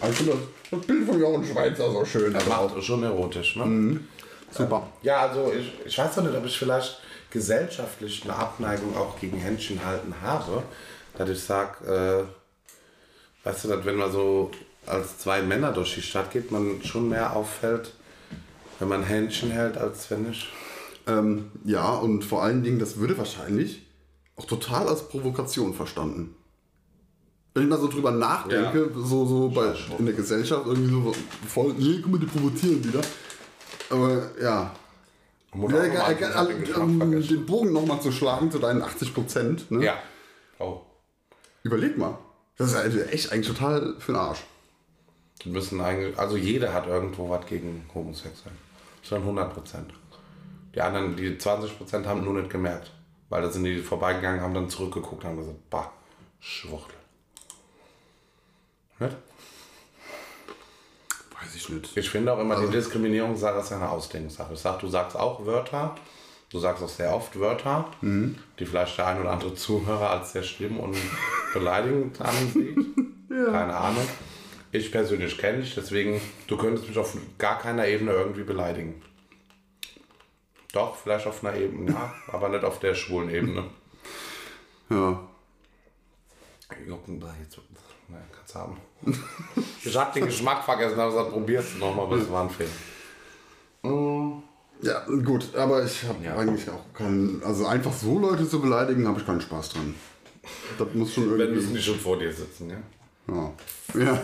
Also 0.00 0.10
ich 0.12 0.16
finde 0.18 0.32
das, 0.32 0.40
das 0.78 0.86
Bild 0.86 1.06
von 1.08 1.20
Jochen 1.20 1.44
Schweizer 1.44 1.90
so 1.90 2.04
schön. 2.04 2.32
Das 2.32 2.48
Also 2.50 2.68
macht 2.74 2.84
schon 2.84 3.02
erotisch, 3.02 3.56
ne? 3.56 4.00
super. 4.50 4.88
Ja, 5.02 5.20
also 5.28 5.52
ich, 5.52 5.72
ich 5.86 5.96
weiß 5.98 6.14
doch 6.16 6.22
nicht, 6.24 6.36
ob 6.36 6.44
ich 6.44 6.58
vielleicht 6.58 7.00
gesellschaftlich 7.30 8.24
eine 8.24 8.34
Abneigung 8.34 8.96
auch 8.96 9.18
gegen 9.20 9.38
Händchen 9.38 9.84
halten 9.84 10.14
habe. 10.22 10.62
Dass 11.16 11.28
ich 11.28 11.40
sage, 11.42 12.26
äh, 13.44 13.46
weißt 13.46 13.64
du, 13.64 13.68
dass 13.68 13.84
wenn 13.84 13.96
man 13.96 14.10
so 14.12 14.50
als 14.86 15.18
zwei 15.18 15.42
Männer 15.42 15.72
durch 15.72 15.94
die 15.94 16.02
Stadt 16.02 16.30
geht, 16.30 16.50
man 16.50 16.82
schon 16.82 17.08
mehr 17.08 17.34
auffällt, 17.36 17.92
wenn 18.78 18.88
man 18.88 19.02
Händchen 19.02 19.50
hält, 19.50 19.76
als 19.76 20.08
ich. 20.30 20.48
Ähm, 21.06 21.50
ja, 21.64 21.90
und 21.90 22.24
vor 22.24 22.42
allen 22.42 22.62
Dingen, 22.62 22.78
das 22.78 22.98
würde 22.98 23.16
wahrscheinlich 23.18 23.86
auch 24.36 24.44
total 24.44 24.88
als 24.88 25.08
Provokation 25.08 25.74
verstanden. 25.74 26.34
Wenn 27.54 27.64
ich 27.64 27.68
mal 27.70 27.80
so 27.80 27.88
drüber 27.88 28.12
nachdenke, 28.12 28.90
so, 28.94 29.26
so 29.26 29.48
bei, 29.48 29.74
in 29.98 30.06
der 30.06 30.14
Gesellschaft 30.14 30.66
irgendwie 30.66 30.90
so 30.90 31.12
voll, 31.48 31.74
nee, 31.76 31.98
guck 32.02 32.12
mal, 32.12 32.18
die 32.20 32.26
provozieren 32.26 32.84
wieder. 32.84 33.00
Aber 33.90 34.30
ja. 34.40 34.72
Ja 35.54 36.10
äh, 36.44 36.54
Geschmack 36.54 36.82
um 36.82 37.10
den 37.10 37.46
Bogen 37.46 37.72
nochmal 37.72 38.00
zu 38.00 38.12
schlagen 38.12 38.50
zu 38.50 38.58
deinen 38.58 38.82
80 38.82 39.14
Prozent. 39.14 39.70
Ne? 39.70 39.86
Ja. 39.86 39.98
Oh. 40.58 40.82
Überleg 41.62 41.96
mal. 41.96 42.18
Das 42.58 42.68
ist 42.68 42.76
also 42.76 43.00
echt 43.00 43.32
eigentlich 43.32 43.48
total 43.48 43.96
für 43.98 44.12
den 44.12 44.20
Arsch. 44.20 44.44
Die 45.42 45.48
müssen 45.48 45.80
eigentlich, 45.80 46.18
also 46.18 46.36
jeder 46.36 46.74
hat 46.74 46.86
irgendwo 46.86 47.30
was 47.30 47.46
gegen 47.46 47.86
Homosexuell. 47.94 48.54
Schon 49.02 49.22
100 49.22 49.54
Prozent. 49.54 49.92
Die 50.74 50.80
anderen, 50.80 51.16
die 51.16 51.36
20 51.36 51.76
Prozent 51.78 52.06
haben 52.06 52.24
nur 52.24 52.34
nicht 52.34 52.50
gemerkt. 52.50 52.92
Weil 53.28 53.42
da 53.42 53.50
sind 53.50 53.64
die 53.64 53.78
vorbeigegangen, 53.78 54.40
haben 54.40 54.54
dann 54.54 54.70
zurückgeguckt, 54.70 55.24
haben 55.24 55.36
gesagt, 55.36 55.70
bah, 55.70 55.92
Schwuchtel. 56.40 56.96
Nicht? 59.00 59.16
Weiß 61.40 61.54
ich 61.54 61.68
nicht. 61.68 61.96
Ich 61.96 62.10
finde 62.10 62.32
auch 62.32 62.38
immer, 62.38 62.60
die 62.60 62.70
Diskriminierungssache 62.70 63.58
ist 63.58 63.70
ja 63.70 63.76
eine 63.76 63.90
Auslegungssache. 63.90 64.54
Ich 64.54 64.60
sag, 64.60 64.78
du 64.80 64.88
sagst 64.88 65.16
auch 65.16 65.44
Wörter, 65.44 65.94
du 66.50 66.58
sagst 66.58 66.82
auch 66.82 66.88
sehr 66.88 67.14
oft 67.14 67.38
Wörter, 67.38 67.86
die 68.58 68.66
vielleicht 68.66 68.98
der 68.98 69.06
ein 69.06 69.20
oder 69.20 69.32
andere 69.32 69.54
Zuhörer 69.54 70.10
als 70.10 70.32
sehr 70.32 70.42
schlimm 70.42 70.80
und 70.80 70.96
beleidigend 71.52 72.20
ansieht. 72.20 72.76
Keine 73.28 73.76
Ahnung. 73.76 74.08
Ich 74.70 74.92
persönlich 74.92 75.38
kenne 75.38 75.62
dich, 75.62 75.74
deswegen, 75.74 76.20
du 76.46 76.56
könntest 76.56 76.88
mich 76.88 76.98
auf 76.98 77.16
gar 77.38 77.58
keiner 77.58 77.86
Ebene 77.86 78.12
irgendwie 78.12 78.42
beleidigen. 78.44 79.00
Doch, 80.72 80.94
vielleicht 80.96 81.26
auf 81.26 81.42
einer 81.44 81.56
Ebene, 81.56 81.92
ja, 81.92 82.14
aber 82.32 82.50
nicht 82.50 82.64
auf 82.64 82.78
der 82.78 82.94
schwulen 82.94 83.30
Ebene. 83.30 83.64
Ja. 84.90 85.20
Jucken 86.86 87.18
da 87.18 87.34
jetzt. 87.42 87.58
Naja, 88.08 88.22
kannst 88.34 88.54
haben. 88.54 88.76
Ich 89.84 89.96
hab 89.96 90.12
den 90.12 90.26
Geschmack 90.26 90.64
vergessen, 90.64 90.98
aber 91.00 91.10
gesagt, 91.12 91.30
probierst 91.32 91.74
du 91.74 91.78
nochmal, 91.78 92.04
aber 92.06 92.16
es 92.16 92.30
war 92.30 92.42
ein 92.44 92.50
Fehler. 92.50 92.68
Ja, 94.82 95.04
gut, 95.24 95.54
aber 95.54 95.84
ich 95.84 96.04
habe 96.04 96.22
Ja. 96.24 96.36
eigentlich 96.36 96.68
auch 96.68 96.92
keinen. 96.92 97.42
Also 97.42 97.66
einfach 97.66 97.92
so 97.92 98.18
Leute 98.18 98.46
zu 98.48 98.60
beleidigen, 98.60 99.06
habe 99.08 99.18
ich 99.18 99.26
keinen 99.26 99.40
Spaß 99.40 99.70
dran. 99.70 99.94
Das 100.78 100.88
muss 100.94 101.14
schon 101.14 101.30
Wenn 101.32 101.40
irgendwie. 101.40 101.60
müssen 101.60 101.74
die 101.74 101.82
schon 101.82 101.98
vor 101.98 102.18
dir 102.18 102.32
sitzen, 102.32 102.70
ja? 102.70 102.76
Ja. 103.28 103.52
ja. 104.00 104.22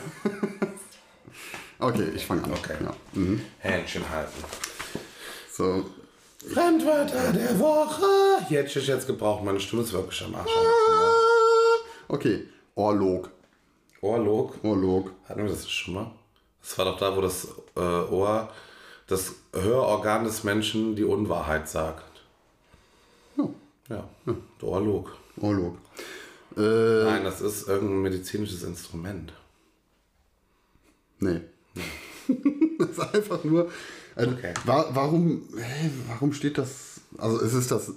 okay, 1.78 2.08
ich 2.14 2.24
fange 2.26 2.44
an. 2.44 2.52
Okay. 2.52 2.76
Ja. 2.82 2.94
Mhm. 3.12 3.40
Händchen 3.58 4.08
halten. 4.08 4.44
So. 5.52 5.84
Fremdwörter 6.52 7.32
der 7.32 7.58
Woche. 7.58 8.06
Jetzt 8.50 8.76
ist 8.76 8.86
jetzt 8.86 9.06
gebraucht. 9.06 9.44
Meine 9.44 9.60
Stimme 9.60 9.82
ist 9.82 9.92
wirklich 9.92 10.22
am 10.24 10.34
Arsch. 10.34 10.50
Okay, 12.08 12.46
Orlog. 12.74 13.30
Ohrlog. 14.00 14.62
Orlog. 14.62 15.10
Hatten 15.26 15.44
wir 15.44 15.50
das 15.50 15.68
schon 15.70 15.94
mal? 15.94 16.10
Das 16.60 16.76
war 16.78 16.84
doch 16.84 16.98
da, 16.98 17.16
wo 17.16 17.20
das 17.22 17.48
äh, 17.76 17.80
Ohr, 17.80 18.50
das 19.06 19.34
Hörorgan 19.52 20.24
des 20.24 20.44
Menschen 20.44 20.96
die 20.96 21.04
Unwahrheit 21.04 21.68
sagt. 21.68 22.04
Ja, 23.36 23.48
Ja, 23.88 24.04
der 24.26 24.68
Ohrlog. 24.68 25.16
Orlog. 25.40 25.78
Äh, 26.56 27.04
Nein, 27.04 27.24
das 27.24 27.40
ist 27.40 27.68
irgendein 27.68 28.02
medizinisches 28.02 28.62
Instrument. 28.62 29.32
nee. 31.20 31.40
das 32.78 32.90
ist 32.90 33.00
einfach 33.14 33.42
nur. 33.44 33.70
Also, 34.14 34.30
Okay. 34.32 34.54
wa 34.64 34.86
warum, 34.92 35.42
hä, 35.56 35.90
warum 36.08 36.32
steht 36.32 36.56
das? 36.58 37.00
Also, 37.18 37.40
es 37.40 37.52
ist 37.54 37.70
das 37.72 37.92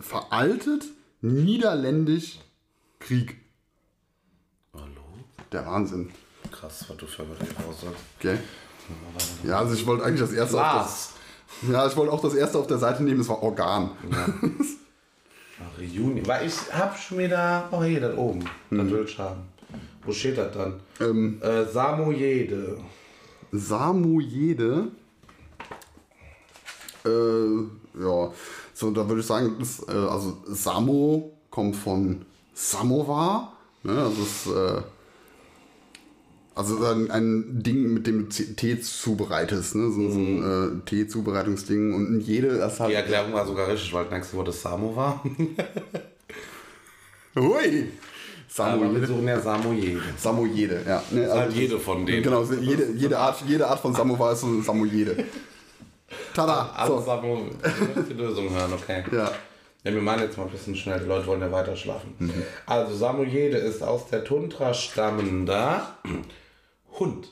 veraltet, 0.00 0.84
niederländisch 1.20 2.40
Krieg. 2.98 3.36
Ohrlog? 4.72 4.88
Der 5.52 5.64
Wahnsinn. 5.66 6.10
Krass, 6.50 6.84
was 6.88 6.96
du 6.96 7.06
für 7.06 7.28
Wörter 7.28 7.46
raussagst. 7.64 8.00
Okay. 8.18 8.38
Ja, 9.44 9.58
also 9.60 9.74
ich 9.74 9.86
wollte 9.86 10.04
eigentlich 10.04 10.20
das 10.20 10.32
erste 10.32 10.56
auf 10.56 10.72
Glas. 10.72 11.12
das, 11.60 11.70
Ja, 11.70 11.86
ich 11.86 11.96
wollte 11.96 12.12
auch 12.12 12.20
das 12.22 12.34
erste 12.34 12.58
auf 12.58 12.66
der 12.66 12.78
Seite 12.78 13.02
nehmen, 13.04 13.18
das 13.18 13.28
war 13.28 13.42
Organ. 13.42 13.90
Ach, 15.60 15.80
Juni. 15.80 16.26
Weil 16.26 16.46
ich 16.46 16.54
hab 16.72 16.96
schon 16.98 17.18
wieder. 17.18 17.68
Oh, 17.70 17.82
hier, 17.82 18.00
das 18.00 18.16
oben. 18.16 18.44
Das 18.70 18.90
will 18.90 19.04
ich 19.06 19.18
haben. 19.18 19.40
Wo 20.04 20.12
steht 20.12 20.38
das 20.38 20.52
dann? 20.54 20.80
Ähm, 21.00 21.40
Äh, 21.42 21.64
Samojede. 21.64 22.78
Samojede. 23.52 24.88
Äh, 27.04 28.00
ja, 28.00 28.32
so 28.74 28.90
da 28.90 29.08
würde 29.08 29.20
ich 29.20 29.26
sagen, 29.26 29.56
das, 29.58 29.82
äh, 29.88 29.92
also 29.92 30.38
Samo 30.46 31.32
kommt 31.50 31.76
von 31.76 32.24
Samovar. 32.54 33.52
Ne? 33.82 33.94
Das 33.94 34.18
ist 34.18 34.46
äh, 34.46 34.82
also 36.58 36.84
ein, 36.86 37.10
ein 37.10 37.62
Ding, 37.62 37.94
mit 37.94 38.06
dem 38.08 38.28
du 38.28 38.56
Tee 38.56 38.80
zubereitest. 38.80 39.76
Ne? 39.76 39.92
So, 39.92 40.10
so 40.10 40.18
ein 40.18 40.42
äh, 40.42 40.70
Tee-Zubereitungsding. 40.86 41.94
Und 41.94 42.20
jede 42.20 42.58
das 42.58 42.80
hat. 42.80 42.90
Die 42.90 42.94
Erklärung 42.94 43.32
war 43.32 43.46
sogar 43.46 43.68
richtig, 43.68 43.94
weil 43.94 44.04
das 44.04 44.12
nächste 44.12 44.36
Wort 44.36 44.48
das 44.48 44.60
Samo 44.60 44.96
war. 44.96 45.22
Hui! 47.36 47.92
Aber 48.56 48.92
wir 48.92 49.28
ja 49.28 49.40
Samojede. 49.40 50.02
Samojede, 50.18 50.82
ja. 50.84 51.00
Ne, 51.12 51.26
also 51.26 51.36
Halt 51.36 51.52
jede 51.52 51.78
von 51.78 52.04
denen. 52.04 52.24
Genau, 52.24 52.42
jede, 52.42 52.90
jede, 52.92 53.16
Art, 53.16 53.40
jede 53.46 53.64
Art 53.64 53.78
von 53.78 53.94
Samovar 53.94 54.32
ist 54.32 54.40
so 54.40 54.48
eine 54.48 54.62
Samojede. 54.62 55.24
Tada! 56.34 56.72
Alle 56.74 56.88
So. 56.88 57.00
Samo. 57.00 57.42
Die 58.08 58.14
Lösung 58.14 58.50
hören, 58.50 58.72
okay. 58.72 59.04
Ja. 59.12 59.30
Ja, 59.84 59.94
wir 59.94 60.02
machen 60.02 60.22
jetzt 60.22 60.36
mal 60.36 60.44
ein 60.44 60.50
bisschen 60.50 60.74
schnell, 60.74 60.98
die 60.98 61.06
Leute 61.06 61.28
wollen 61.28 61.40
ja 61.40 61.52
weiter 61.52 61.76
schlafen. 61.76 62.32
Also 62.66 62.96
Samojede 62.96 63.58
ist 63.58 63.80
aus 63.80 64.08
der 64.08 64.24
Tundra 64.24 64.74
stammender 64.74 65.94
Hund. 66.98 67.28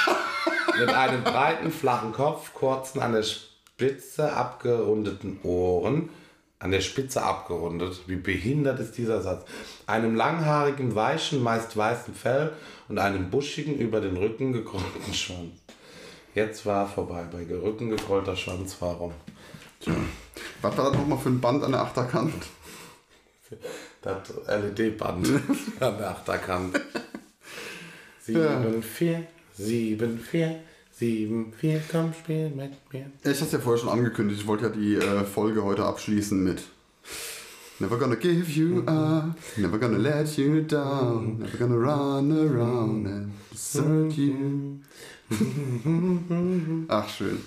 Mit 0.78 0.88
einem 0.90 1.24
breiten, 1.24 1.70
flachen 1.70 2.12
Kopf, 2.12 2.52
kurzen, 2.52 3.00
an 3.00 3.12
der 3.12 3.22
Spitze 3.22 4.32
abgerundeten 4.32 5.40
Ohren. 5.42 6.10
An 6.58 6.70
der 6.70 6.80
Spitze 6.80 7.22
abgerundet. 7.22 8.00
Wie 8.06 8.16
behindert 8.16 8.80
ist 8.80 8.96
dieser 8.96 9.20
Satz? 9.20 9.44
Einem 9.86 10.14
langhaarigen, 10.14 10.94
weichen, 10.94 11.42
meist 11.42 11.76
weißen 11.76 12.14
Fell 12.14 12.52
und 12.88 12.98
einem 12.98 13.30
buschigen, 13.30 13.76
über 13.76 14.00
den 14.00 14.16
Rücken 14.16 14.52
gekrollten 14.52 15.12
Schwanz. 15.12 15.52
Jetzt 16.34 16.64
war 16.64 16.88
vorbei. 16.88 17.26
Bei 17.30 17.44
Rücken 17.54 17.90
gekrollter 17.90 18.36
Schwanz, 18.36 18.76
warum? 18.80 19.12
Was 20.62 20.76
war 20.76 20.90
das 20.90 20.94
nochmal 20.94 21.18
für 21.18 21.28
ein 21.28 21.40
Band 21.40 21.62
an 21.62 21.72
der 21.72 21.82
Achterkant? 21.82 22.34
Das 24.02 24.28
LED-Band 24.46 25.28
an 25.80 25.98
der 25.98 26.10
Achterkant. 26.10 26.80
7, 28.26 28.82
4, 28.82 29.26
7, 29.56 30.18
4, 30.18 30.56
7, 30.92 31.52
4, 31.60 31.80
komm, 31.90 32.12
spiel 32.12 32.50
mit 32.50 32.72
mir. 32.92 33.06
Ja, 33.24 33.30
Ich 33.30 33.36
hatte 33.36 33.44
es 33.46 33.52
ja 33.52 33.58
vorher 33.58 33.80
schon 33.80 33.90
angekündigt. 33.90 34.40
Ich 34.40 34.46
wollte 34.46 34.64
ja 34.64 34.70
die 34.70 34.96
äh, 34.96 35.24
Folge 35.24 35.62
heute 35.62 35.84
abschließen 35.84 36.42
mit 36.42 36.62
Never 37.78 37.98
gonna 37.98 38.14
give 38.14 38.50
you 38.50 38.80
up, 38.86 39.36
never 39.58 39.78
gonna 39.78 39.98
let 39.98 40.34
you 40.38 40.62
down, 40.62 41.38
never 41.38 41.58
gonna 41.58 41.74
run 41.76 42.32
around 42.32 43.06
and 43.06 43.32
desert 43.52 44.12
you. 44.14 44.78
Ach, 46.88 47.08
schön. 47.10 47.38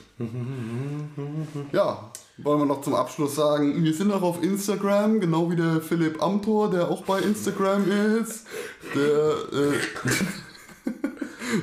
Ja, 1.72 2.12
wollen 2.38 2.60
wir 2.60 2.66
noch 2.68 2.82
zum 2.82 2.94
Abschluss 2.94 3.36
sagen, 3.36 3.84
wir 3.84 3.94
sind 3.94 4.12
auch 4.12 4.22
auf 4.22 4.44
Instagram, 4.44 5.20
genau 5.20 5.50
wie 5.50 5.56
der 5.56 5.82
Philipp 5.82 6.22
Amthor, 6.22 6.70
der 6.70 6.90
auch 6.90 7.04
bei 7.04 7.20
Instagram 7.22 7.90
ist. 8.22 8.46
Der, 8.94 9.32
äh, 9.52 9.74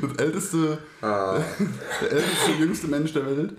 das 0.03 0.17
älteste, 0.19 0.79
der 1.03 1.45
älteste, 2.11 2.53
jüngste 2.59 2.87
Mensch 2.89 3.13
der 3.13 3.27
Welt. 3.27 3.53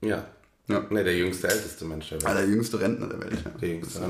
Ja. 0.00 0.24
Ja. 0.68 0.82
Ne, 0.88 1.02
der 1.04 1.16
jüngste, 1.16 1.48
älteste 1.48 1.84
Mensch 1.84 2.08
der 2.10 2.18
Ah, 2.22 2.26
Welt. 2.26 2.38
der 2.38 2.46
jüngste 2.46 2.80
Rentner 2.80 3.06
der 3.08 3.20
Welt. 3.20 3.42
Ja. 3.44 3.50
Der 3.60 3.68
jüngste. 3.68 4.00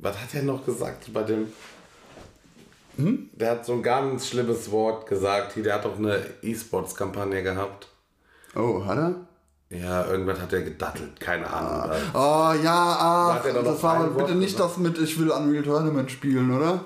Was 0.00 0.16
hat 0.20 0.34
er 0.34 0.42
noch 0.42 0.64
gesagt 0.64 1.12
bei 1.12 1.22
dem... 1.22 1.46
Der 2.96 3.50
hat 3.50 3.66
so 3.66 3.72
ein 3.72 3.82
ganz 3.82 4.28
schlimmes 4.28 4.70
Wort 4.70 5.08
gesagt. 5.08 5.56
Der 5.56 5.74
hat 5.74 5.84
doch 5.84 5.98
eine 5.98 6.24
E-Sports-Kampagne 6.42 7.42
gehabt. 7.42 7.88
Oh, 8.54 8.84
hat 8.84 8.96
er? 8.98 9.14
Ja, 9.76 10.06
irgendwas 10.06 10.40
hat 10.40 10.52
er 10.52 10.62
gedattelt. 10.62 11.18
Keine 11.18 11.50
Ahnung. 11.50 11.90
was. 11.90 12.02
Oh, 12.14 12.62
ja, 12.62 13.40
noch 13.52 13.64
das 13.64 13.82
war 13.82 14.06
bitte 14.10 14.36
nicht 14.36 14.54
gesagt? 14.54 14.70
das 14.70 14.78
mit 14.78 14.98
Ich 14.98 15.18
will 15.18 15.30
Unreal 15.30 15.64
Tournament 15.64 16.08
spielen, 16.10 16.54
oder? 16.54 16.84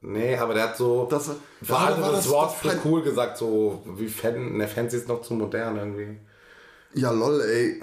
Nee, 0.00 0.36
aber 0.36 0.54
der 0.54 0.64
hat 0.64 0.76
so 0.76 1.06
Das- 1.10 1.26
vor 1.26 1.36
war- 1.68 1.90
das, 1.90 2.10
das- 2.12 2.28
Wort 2.28 2.52
das 2.52 2.60
für 2.60 2.68
kein- 2.68 2.80
cool 2.84 3.02
gesagt, 3.02 3.36
so 3.38 3.82
wie 3.96 4.06
Fan, 4.08 4.56
ne, 4.56 4.68
Fancy 4.68 4.96
ist 4.96 5.08
noch 5.08 5.22
zu 5.22 5.34
modern 5.34 5.76
irgendwie. 5.76 6.18
Ja, 6.94 7.10
lol, 7.10 7.40
ey. 7.42 7.80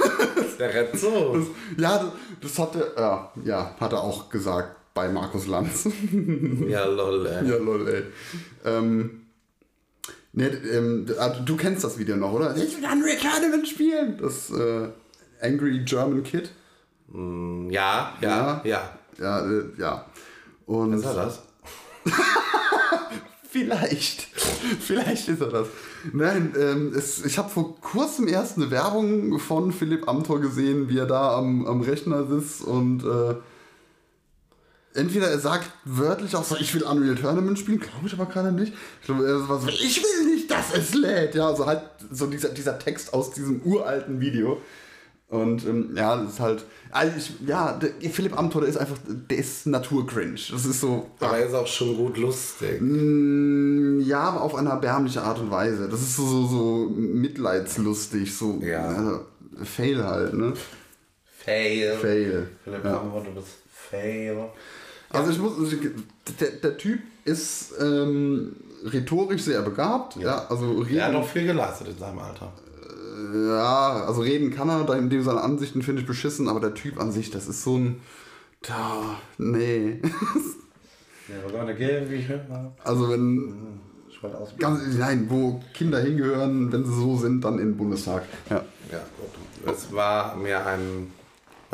Der 0.58 0.74
rennt 0.74 0.98
so. 0.98 1.38
ja, 1.78 1.98
das, 1.98 2.10
das 2.40 2.58
hat 2.58 2.74
er, 2.74 3.00
ja, 3.00 3.32
ja, 3.44 3.74
hat 3.78 3.92
er 3.92 4.02
auch 4.02 4.28
gesagt 4.28 4.74
bei 4.94 5.08
Markus 5.08 5.46
Lanz. 5.46 5.88
ja, 6.68 6.84
lol, 6.86 7.24
ey. 7.26 7.48
ja, 7.48 7.56
lol, 7.58 7.86
ey. 7.88 8.02
Ähm, 8.64 9.26
nee, 10.32 10.46
ähm, 10.46 11.06
also 11.18 11.42
du 11.44 11.56
kennst 11.56 11.84
das 11.84 11.98
Video 11.98 12.16
noch, 12.16 12.32
oder? 12.32 12.56
Ich 12.56 12.76
will 12.76 12.84
Unreal 12.90 13.16
Tournament 13.18 13.68
spielen. 13.68 14.18
Das 14.20 14.50
äh, 14.50 14.88
Angry 15.40 15.84
German 15.84 16.22
Kid. 16.24 16.50
Ja, 17.14 18.14
ja, 18.20 18.60
ja. 18.64 18.90
Ja, 19.18 19.40
äh, 19.48 19.62
ja. 19.78 20.04
Und 20.66 20.92
Was 20.96 21.04
war 21.04 21.24
das? 21.24 21.42
Vielleicht. 23.50 24.28
Vielleicht 24.80 25.28
ist 25.28 25.40
er 25.40 25.48
das. 25.48 25.68
Nein, 26.12 26.54
ähm, 26.58 26.92
es, 26.94 27.24
ich 27.24 27.38
habe 27.38 27.48
vor 27.48 27.80
kurzem 27.80 28.28
erst 28.28 28.56
eine 28.56 28.70
Werbung 28.70 29.38
von 29.38 29.72
Philipp 29.72 30.06
Amthor 30.06 30.40
gesehen, 30.40 30.88
wie 30.88 30.98
er 30.98 31.06
da 31.06 31.36
am, 31.36 31.66
am 31.66 31.80
Rechner 31.80 32.26
sitzt 32.26 32.62
und 32.62 33.04
äh, 33.04 33.34
entweder 34.94 35.28
er 35.28 35.38
sagt 35.38 35.70
wörtlich 35.84 36.36
auch 36.36 36.44
so, 36.44 36.56
ich 36.56 36.74
will 36.74 36.82
Unreal 36.82 37.14
Tournament 37.14 37.58
spielen, 37.58 37.80
glaube 37.80 38.06
ich 38.06 38.12
aber 38.12 38.26
gerade 38.26 38.52
nicht. 38.52 38.72
Ich 39.00 39.06
glaube, 39.06 39.26
er 39.26 39.48
war 39.48 39.60
so, 39.60 39.68
ich 39.68 40.02
will 40.02 40.34
nicht, 40.34 40.50
dass 40.50 40.74
es 40.74 40.94
lädt. 40.94 41.34
Ja, 41.34 41.48
also 41.48 41.66
halt 41.66 41.82
so 42.10 42.26
dieser, 42.26 42.50
dieser 42.50 42.78
Text 42.78 43.14
aus 43.14 43.30
diesem 43.30 43.62
uralten 43.62 44.20
Video. 44.20 44.60
Und 45.28 45.66
ähm, 45.66 45.90
ja, 45.94 46.16
das 46.16 46.34
ist 46.34 46.40
halt, 46.40 46.64
also 46.90 47.12
ich, 47.18 47.46
ja, 47.46 47.72
der, 47.74 47.90
Philipp 48.10 48.36
Amthor, 48.38 48.62
der 48.62 48.70
ist 48.70 48.78
einfach, 48.78 48.96
der 49.06 49.36
ist 49.36 49.66
Naturcringe. 49.66 50.32
Das 50.50 50.64
ist 50.64 50.80
so, 50.80 51.10
Aber 51.20 51.36
er 51.38 51.46
ist 51.46 51.54
auch 51.54 51.66
schon 51.66 51.96
gut 51.98 52.16
lustig. 52.16 52.80
Mm, 52.80 54.00
Ja, 54.00 54.20
aber 54.20 54.40
auf 54.40 54.54
eine 54.54 54.70
erbärmliche 54.70 55.20
Art 55.22 55.38
und 55.38 55.50
Weise. 55.50 55.86
Das 55.88 56.00
ist 56.00 56.16
so, 56.16 56.24
so, 56.24 56.46
so 56.46 56.90
mitleidslustig, 56.96 58.34
so 58.34 58.58
Ja. 58.62 58.86
also, 58.86 59.20
Fail 59.64 60.02
halt, 60.02 60.32
ne? 60.32 60.54
Fail. 61.44 61.94
Fail. 62.00 62.48
Philipp 62.64 62.84
Ja. 62.84 63.00
Amthor, 63.00 63.24
du 63.24 63.32
bist 63.32 63.48
Fail. 63.70 64.46
Also 65.10 65.30
ich 65.30 65.38
muss, 65.38 65.52
der, 66.40 66.50
der 66.52 66.76
Typ 66.78 67.00
ist 67.24 67.72
ähm, 67.80 68.56
rhetorisch 68.84 69.42
sehr 69.42 69.60
begabt, 69.62 70.16
ja, 70.16 70.46
also 70.48 70.84
Er 70.84 71.06
hat 71.06 71.14
auch 71.14 71.26
viel 71.28 71.44
geleistet 71.46 71.88
in 71.88 71.98
seinem 71.98 72.18
Alter. 72.18 72.52
Ja, 73.34 74.04
also 74.06 74.22
reden 74.22 74.50
kann 74.50 74.68
er, 74.68 74.88
in 74.96 75.10
dem 75.10 75.22
seine 75.22 75.42
Ansichten 75.42 75.82
finde 75.82 76.02
ich 76.02 76.06
beschissen, 76.06 76.48
aber 76.48 76.60
der 76.60 76.74
Typ 76.74 77.00
an 77.00 77.12
sich, 77.12 77.30
das 77.30 77.48
ist 77.48 77.62
so 77.62 77.76
ein, 77.76 78.00
da, 78.62 79.16
nee. 79.38 80.00
Also 82.82 83.10
wenn, 83.10 83.80
aus. 84.22 84.54
ganz, 84.58 84.80
nein, 84.96 85.26
wo 85.28 85.60
Kinder 85.74 86.00
hingehören, 86.00 86.72
wenn 86.72 86.84
sie 86.84 86.94
so 86.94 87.16
sind, 87.16 87.44
dann 87.44 87.58
in 87.58 87.70
den 87.70 87.76
Bundestag, 87.76 88.24
ja. 88.50 88.64
Ja, 88.90 89.00
gut. 89.18 89.74
Es 89.74 89.92
war 89.92 90.36
mir 90.36 90.64
ein 90.64 91.12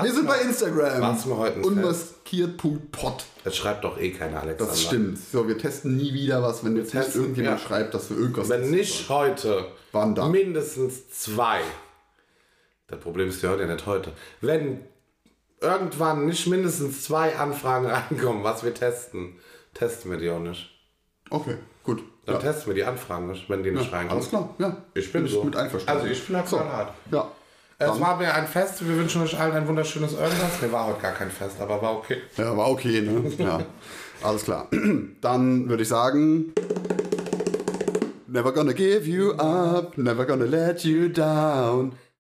Wir 0.03 0.13
sind 0.13 0.27
bei 0.27 0.39
Instagram. 0.39 1.01
Was 1.01 1.27
wir 1.27 1.37
heute 1.37 1.61
Unmaskiert.pod. 1.61 3.25
Das 3.45 3.57
schreibt 3.57 3.85
doch 3.85 3.99
eh 4.01 4.11
keiner 4.11 4.43
Alexander. 4.43 4.73
Das 4.73 4.83
stimmt. 4.83 5.19
So, 5.19 5.47
wir 5.47 5.57
testen 5.57 5.97
nie 5.97 6.13
wieder 6.13 6.43
was, 6.43 6.65
wenn 6.65 6.77
jetzt 6.77 6.91
testen, 6.91 7.21
irgendjemand 7.21 7.61
ja. 7.61 7.67
schreibt, 7.67 7.95
dass 7.95 8.11
wir 8.11 8.17
irgendwas 8.17 8.49
Wenn 8.49 8.71
nicht 8.71 9.09
heute, 9.09 9.67
Wann 9.95 10.15
dann? 10.15 10.31
mindestens 10.31 11.09
zwei. 11.11 11.61
Das 12.89 13.01
Problem 13.01 13.29
ist 13.29 13.43
ja 13.43 13.51
heute 13.51 13.67
nicht 13.67 13.87
heute. 13.87 14.13
Wenn 14.41 14.81
irgendwann 15.61 16.27
nicht 16.27 16.47
mindestens 16.47 17.05
zwei 17.05 17.37
Anfragen 17.37 17.87
reinkommen, 17.91 18.45
was 18.45 18.63
wir 18.65 18.75
testen, 18.75 19.37
testen 19.73 20.11
wir 20.11 20.19
die 20.19 20.29
auch 20.31 20.41
nicht. 20.41 20.71
Okay, 21.31 21.57
gut. 21.83 22.03
Dann 22.27 22.37
Ja. 22.37 22.41
testen 22.41 22.67
wir 22.69 22.75
die 22.75 22.85
Anfragen 22.85 23.29
nicht, 23.29 23.49
wenn 23.49 23.63
die 23.63 23.71
nicht 23.71 23.91
reinkommen. 23.93 24.11
Alles 24.19 24.29
klar, 24.29 24.55
ja. 24.59 24.77
Ich 24.95 25.11
bin 25.13 25.25
Bin 25.25 25.33
so. 25.33 25.45
mit 25.45 25.57
einverstanden. 25.57 26.01
Also 26.03 26.13
ich 26.13 26.27
bin 26.27 26.37
halt 26.37 26.49
so. 26.49 26.57
knallhart. 26.57 26.93
Ja. 27.11 27.31
Es 27.79 28.01
war 28.01 28.17
mir 28.17 28.33
ein 28.33 28.47
Fest. 28.47 28.87
Wir 28.87 28.97
wünschen 28.97 29.21
euch 29.23 29.39
allen 29.39 29.53
ein 29.53 29.67
wunderschönes 29.69 30.13
irgendwas. 30.13 30.63
Mir 30.63 30.71
war 30.73 30.87
heute 30.87 31.01
gar 31.01 31.13
kein 31.13 31.31
Fest, 31.31 31.57
aber 31.61 31.83
war 31.83 31.97
okay. 31.97 32.19
Ja, 32.37 32.57
war 32.57 32.71
okay, 32.71 33.01
ne? 33.03 33.31
Ja. 33.39 33.61
Alles 34.23 34.45
klar. 34.45 34.69
Dann 35.21 35.69
würde 35.69 35.83
ich 35.83 35.89
sagen. 35.89 36.53
Never 38.35 38.51
gonna 38.51 38.75
give 38.75 39.07
you 39.07 39.35
up, 39.35 39.97
never 39.97 40.25
gonna 40.25 40.47
let 40.47 40.85
you 40.85 41.09
down. 41.09 41.97